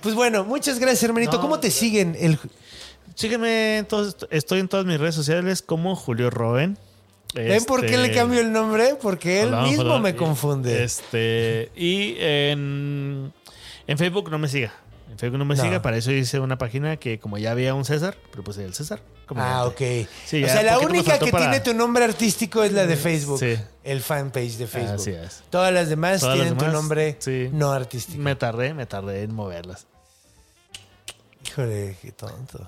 pues 0.00 0.14
bueno, 0.14 0.44
muchas 0.44 0.78
gracias, 0.78 1.02
hermanito. 1.04 1.32
No, 1.36 1.40
¿Cómo 1.40 1.58
te 1.60 1.70
siguen? 1.70 2.16
El, 2.18 2.38
Sígueme, 3.14 3.78
en 3.78 3.86
todos- 3.86 4.16
estoy 4.30 4.60
en 4.60 4.68
todas 4.68 4.86
mis 4.86 4.98
redes 4.98 5.14
sociales 5.14 5.62
como 5.62 5.94
Julio 5.96 6.30
Roben. 6.30 6.78
¿Ven 7.34 7.64
por 7.64 7.80
qué 7.80 7.94
Este, 7.94 7.98
le 8.08 8.12
cambio 8.12 8.40
el 8.40 8.52
nombre? 8.52 8.96
Porque 9.00 9.42
él 9.42 9.48
hola, 9.48 9.62
mismo 9.62 9.82
hola. 9.84 9.98
me 10.00 10.10
Y- 10.10 10.14
confunde. 10.14 10.84
Este, 10.84 11.70
y 11.74 12.16
en, 12.18 13.32
en 13.86 13.98
Facebook 13.98 14.30
no 14.30 14.38
me 14.38 14.48
siga. 14.48 14.72
En 15.10 15.18
Facebook 15.18 15.38
no 15.38 15.44
me 15.46 15.54
No. 15.54 15.62
siga. 15.62 15.80
Para 15.82 15.96
eso 15.96 16.10
hice 16.12 16.40
una 16.40 16.58
página 16.58 16.96
que 16.98 17.18
como 17.18 17.38
ya 17.38 17.50
había 17.52 17.74
un 17.74 17.84
César, 17.84 18.16
pero 18.30 18.42
pues 18.44 18.58
el 18.58 18.74
César. 18.74 19.00
Ah, 19.34 19.64
ok. 19.66 19.80
Sí, 20.26 20.44
o 20.44 20.46
sea, 20.46 20.62
la 20.62 20.78
única 20.78 21.18
que 21.18 21.30
para- 21.30 21.44
tiene 21.50 21.60
tu 21.60 21.72
nombre 21.72 22.04
artístico 22.04 22.64
es 22.64 22.72
la 22.72 22.84
de 22.86 22.96
Facebook. 22.96 23.38
Sí. 23.38 23.56
El 23.82 24.02
fanpage 24.02 24.56
de 24.58 24.66
Facebook. 24.66 25.00
Así 25.00 25.10
es. 25.12 25.42
Todas 25.48 25.72
las 25.72 25.88
demás 25.88 26.20
Todas 26.20 26.36
las 26.36 26.48
tienen 26.48 26.62
tu 26.62 26.70
nombre 26.70 27.16
sí. 27.18 27.48
no 27.50 27.72
artístico. 27.72 28.20
Me 28.20 28.36
tardé, 28.36 28.74
me 28.74 28.84
tardé 28.84 29.22
en 29.22 29.34
moverlas. 29.34 29.86
Híjole, 31.52 31.96
qué 32.00 32.12
tonto. 32.12 32.66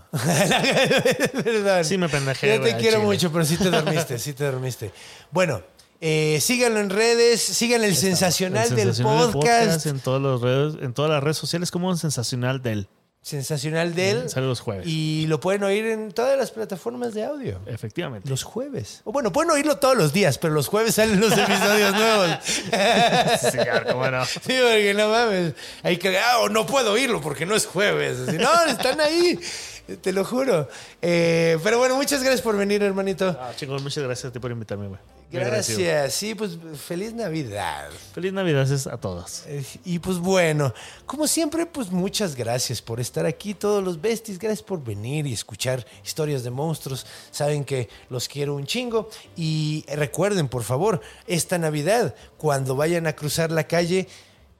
Perdón. 1.43 1.85
Sí, 1.85 1.97
me 1.97 2.09
pendejé, 2.11 2.59
Yo 2.59 2.62
te 2.62 2.76
quiero 2.76 2.99
chile. 2.99 3.07
mucho, 3.07 3.32
pero 3.32 3.45
sí 3.47 3.57
te 3.57 3.70
dormiste, 3.70 4.18
sí 4.18 4.35
te 4.35 4.45
dormiste. 4.45 4.91
Bueno, 5.30 5.62
eh, 6.03 6.39
síganlo 6.43 6.80
en 6.80 6.91
redes, 6.91 7.41
sigan 7.41 7.82
el 7.82 7.97
sensacional, 7.97 8.68
El 8.68 8.76
del 8.76 8.95
Sensacional 8.95 9.32
podcast. 9.32 9.87
en, 9.87 10.01
todos 10.01 10.20
los 10.20 10.43
redes, 10.43 10.74
en 10.82 10.93
todas 10.93 11.11
las 11.11 11.22
redes 11.22 11.39
sociales 11.39 11.70
como 11.70 11.89
un 11.89 11.97
sensacional 11.97 12.61
del. 12.61 12.87
Sensacional 13.25 13.95
del. 13.95 14.29
Sale 14.29 14.47
los 14.47 14.61
jueves. 14.61 14.87
Y 14.87 15.25
lo 15.29 15.41
pueden 15.41 15.62
oír 15.64 15.87
en 15.87 16.12
todas 16.12 16.37
las 16.37 16.51
plataformas 16.51 17.14
de 17.14 17.25
audio. 17.25 17.59
Efectivamente. 17.64 18.29
Los 18.29 18.43
jueves. 18.43 19.01
O 19.05 19.12
bueno, 19.12 19.33
pueden 19.33 19.51
oírlo 19.51 19.79
todos 19.79 19.97
los 19.97 20.12
días, 20.12 20.37
pero 20.37 20.53
los 20.53 20.68
jueves 20.68 20.97
salen 20.97 21.18
los 21.20 21.33
episodios 21.39 21.95
nuevos. 21.95 22.31
Sí, 23.41 23.51
señor, 23.51 23.87
cómo 23.91 24.11
no. 24.11 24.25
Sí, 24.27 24.39
porque 24.43 24.93
no 24.95 25.09
mames. 25.09 25.55
Hay 25.83 25.97
que, 25.97 26.18
ah, 26.18 26.41
o 26.41 26.51
no 26.51 26.66
puedo 26.66 26.93
oírlo 26.93 27.22
porque 27.22 27.47
no 27.47 27.57
es 27.57 27.64
jueves. 27.64 28.29
Así, 28.29 28.37
no, 28.37 28.64
están 28.66 29.01
ahí. 29.01 29.41
Te 30.03 30.12
lo 30.12 30.24
juro. 30.24 30.68
Eh, 31.03 31.59
pero 31.62 31.78
bueno, 31.78 31.97
muchas 31.97 32.20
gracias 32.22 32.41
por 32.43 32.57
venir, 32.57 32.82
hermanito. 32.82 33.37
Ah, 33.41 33.53
chicos, 33.57 33.82
muchas 33.82 34.03
gracias 34.05 34.30
a 34.30 34.32
ti 34.32 34.39
por 34.39 34.51
invitarme, 34.51 34.89
güey. 34.89 35.01
Gracias. 35.30 36.14
Sí, 36.14 36.35
pues 36.37 36.59
feliz 36.80 37.12
Navidad. 37.12 37.91
Feliz 38.14 38.32
Navidad 38.32 38.68
a 38.91 38.97
todos. 38.99 39.43
Eh, 39.47 39.64
Y 39.85 39.99
pues 39.99 40.18
bueno, 40.18 40.72
como 41.07 41.26
siempre, 41.26 41.66
pues 41.66 41.91
muchas 41.91 42.37
gracias 42.37 42.80
por 42.80 43.01
estar 43.01 43.26
aquí, 43.26 43.53
todos 43.53 43.82
los 43.82 44.01
besties. 44.01 44.39
Gracias 44.39 44.62
por 44.62 44.85
venir 44.85 45.26
y 45.26 45.32
escuchar 45.32 45.85
historias 46.05 46.45
de 46.45 46.51
monstruos. 46.51 47.05
Saben 47.32 47.64
que 47.64 47.89
los 48.11 48.28
quiero 48.28 48.55
un 48.55 48.64
chingo. 48.64 49.09
Y 49.37 49.85
recuerden, 49.89 50.47
por 50.49 50.62
favor, 50.62 51.01
esta 51.26 51.59
Navidad, 51.59 52.14
cuando 52.39 52.76
vayan 52.76 53.07
a 53.09 53.14
cruzar 53.14 53.51
la 53.51 53.64
calle, 53.66 54.07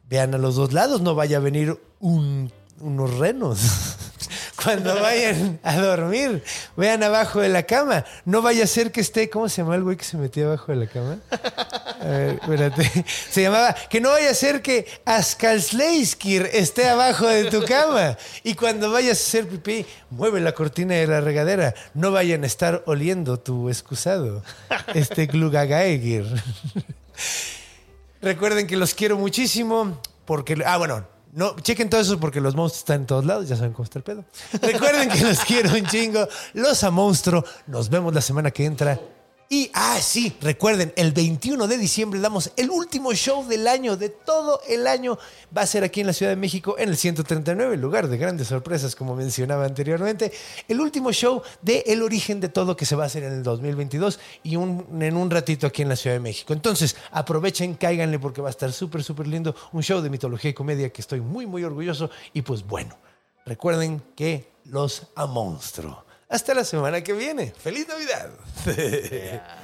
vean 0.09 0.35
a 0.35 0.39
los 0.39 0.57
dos 0.57 0.73
lados, 0.73 1.01
no 1.03 1.15
vaya 1.15 1.37
a 1.37 1.41
venir 1.41 1.81
un- 2.01 2.53
unos 2.81 3.19
renos. 3.19 3.61
Cuando 4.63 4.95
vayan 5.01 5.61
a 5.63 5.77
dormir, 5.79 6.43
vean 6.77 7.03
abajo 7.03 7.41
de 7.41 7.49
la 7.49 7.65
cama. 7.65 8.05
No 8.25 8.41
vaya 8.41 8.65
a 8.65 8.67
ser 8.67 8.93
que 8.93 9.01
esté, 9.01 9.29
¿cómo 9.29 9.49
se 9.49 9.63
llama 9.63 9.75
el 9.75 9.83
güey 9.83 9.97
que 9.97 10.05
se 10.05 10.17
metía 10.17 10.47
abajo 10.47 10.73
de 10.73 10.77
la 10.77 10.87
cama? 10.87 11.19
A 12.01 12.07
ver, 12.07 12.35
espérate. 12.35 13.05
Se 13.31 13.43
llamaba, 13.43 13.75
que 13.89 14.01
no 14.01 14.11
vaya 14.11 14.31
a 14.31 14.35
ser 14.35 14.63
que 14.63 14.87
Askalsleiskir 15.05 16.51
esté 16.53 16.89
abajo 16.89 17.27
de 17.27 17.45
tu 17.51 17.65
cama. 17.65 18.17
Y 18.43 18.55
cuando 18.55 18.91
vayas 18.91 19.19
a 19.19 19.23
hacer 19.23 19.49
pipí, 19.49 19.87
mueve 20.11 20.41
la 20.41 20.53
cortina 20.53 20.95
de 20.95 21.07
la 21.07 21.21
regadera. 21.21 21.75
No 21.95 22.13
vayan 22.13 22.45
a 22.45 22.47
estar 22.47 22.83
oliendo 22.87 23.39
tu 23.39 23.69
excusado. 23.69 24.43
Este 24.95 25.27
glugagaegir. 25.27 26.27
Recuerden 28.23 28.67
que 28.67 28.77
los 28.77 28.95
quiero 28.95 29.19
muchísimo 29.19 30.01
porque... 30.25 30.63
Ah, 30.65 30.77
bueno. 30.77 31.14
No, 31.35 31.57
chequen 31.61 31.91
todo 31.91 32.01
eso 32.01 32.21
porque 32.21 32.41
los 32.41 32.55
monstruos 32.55 32.79
están 32.79 33.01
en 33.01 33.07
todos 33.07 33.25
lados. 33.25 33.49
Ya 33.49 33.57
saben 33.57 33.73
cómo 33.73 33.85
está 33.85 33.99
el 33.99 34.05
pedo. 34.05 34.25
Recuerden 34.63 35.09
que 35.09 35.21
los 35.25 35.41
quiero 35.41 35.73
un 35.75 35.85
chingo. 35.87 36.29
Los 36.53 36.85
a 36.85 36.93
monstruo. 36.93 37.45
Nos 37.67 37.91
vemos 37.91 38.15
la 38.15 38.21
semana 38.21 38.53
que 38.53 38.65
entra. 38.65 39.01
Y, 39.55 39.71
ah, 39.73 40.01
sí, 40.01 40.37
recuerden, 40.41 40.93
el 40.97 41.13
21 41.13 41.69
de 41.69 41.79
diciembre 41.79 42.19
damos 42.19 42.51
el 42.57 42.71
último 42.71 43.15
show 43.15 43.47
del 43.47 43.69
año, 43.69 43.97
de 43.97 44.09
todo 44.09 44.61
el 44.69 44.89
año. 44.89 45.17
Va 45.57 45.63
a 45.63 45.67
ser 45.69 45.85
aquí 45.85 46.01
en 46.01 46.09
la 46.09 46.13
Ciudad 46.13 46.33
de 46.33 46.37
México, 46.37 46.75
en 46.77 46.89
el 46.89 46.97
139, 46.97 47.77
lugar 47.77 48.09
de 48.09 48.19
grandes 48.19 48.49
sorpresas, 48.49 48.97
como 48.97 49.15
mencionaba 49.15 49.65
anteriormente. 49.65 50.33
El 50.67 50.81
último 50.81 51.13
show 51.13 51.41
de 51.63 51.85
El 51.87 52.03
Origen 52.03 52.41
de 52.41 52.49
Todo 52.49 52.77
que 52.77 52.85
se 52.85 52.97
va 52.97 53.05
a 53.05 53.07
hacer 53.07 53.23
en 53.23 53.33
el 53.33 53.43
2022 53.45 54.19
y 54.43 54.57
un, 54.57 54.89
en 55.01 55.17
un 55.17 55.31
ratito 55.31 55.69
aquí 55.69 55.83
en 55.83 55.89
la 55.89 55.95
Ciudad 55.95 56.17
de 56.17 56.21
México. 56.21 56.53
Entonces, 56.53 56.97
aprovechen, 57.13 57.75
cáiganle 57.75 58.19
porque 58.19 58.43
va 58.43 58.49
a 58.49 58.51
estar 58.51 58.73
súper, 58.73 59.05
súper 59.05 59.29
lindo. 59.29 59.55
Un 59.71 59.85
show 59.85 60.01
de 60.01 60.11
mitología 60.11 60.51
y 60.51 60.55
comedia 60.55 60.93
que 60.93 61.01
estoy 61.01 61.21
muy, 61.21 61.47
muy 61.47 61.63
orgulloso. 61.63 62.11
Y 62.33 62.43
pues 62.43 62.67
bueno, 62.67 62.99
recuerden 63.47 64.03
que 64.17 64.51
los 64.65 65.07
amonstro. 65.15 66.04
Hasta 66.29 66.55
la 66.55 66.65
semana 66.65 67.03
que 67.03 67.13
viene. 67.13 67.53
¡Feliz 67.57 67.87
Navidad! 67.89 68.31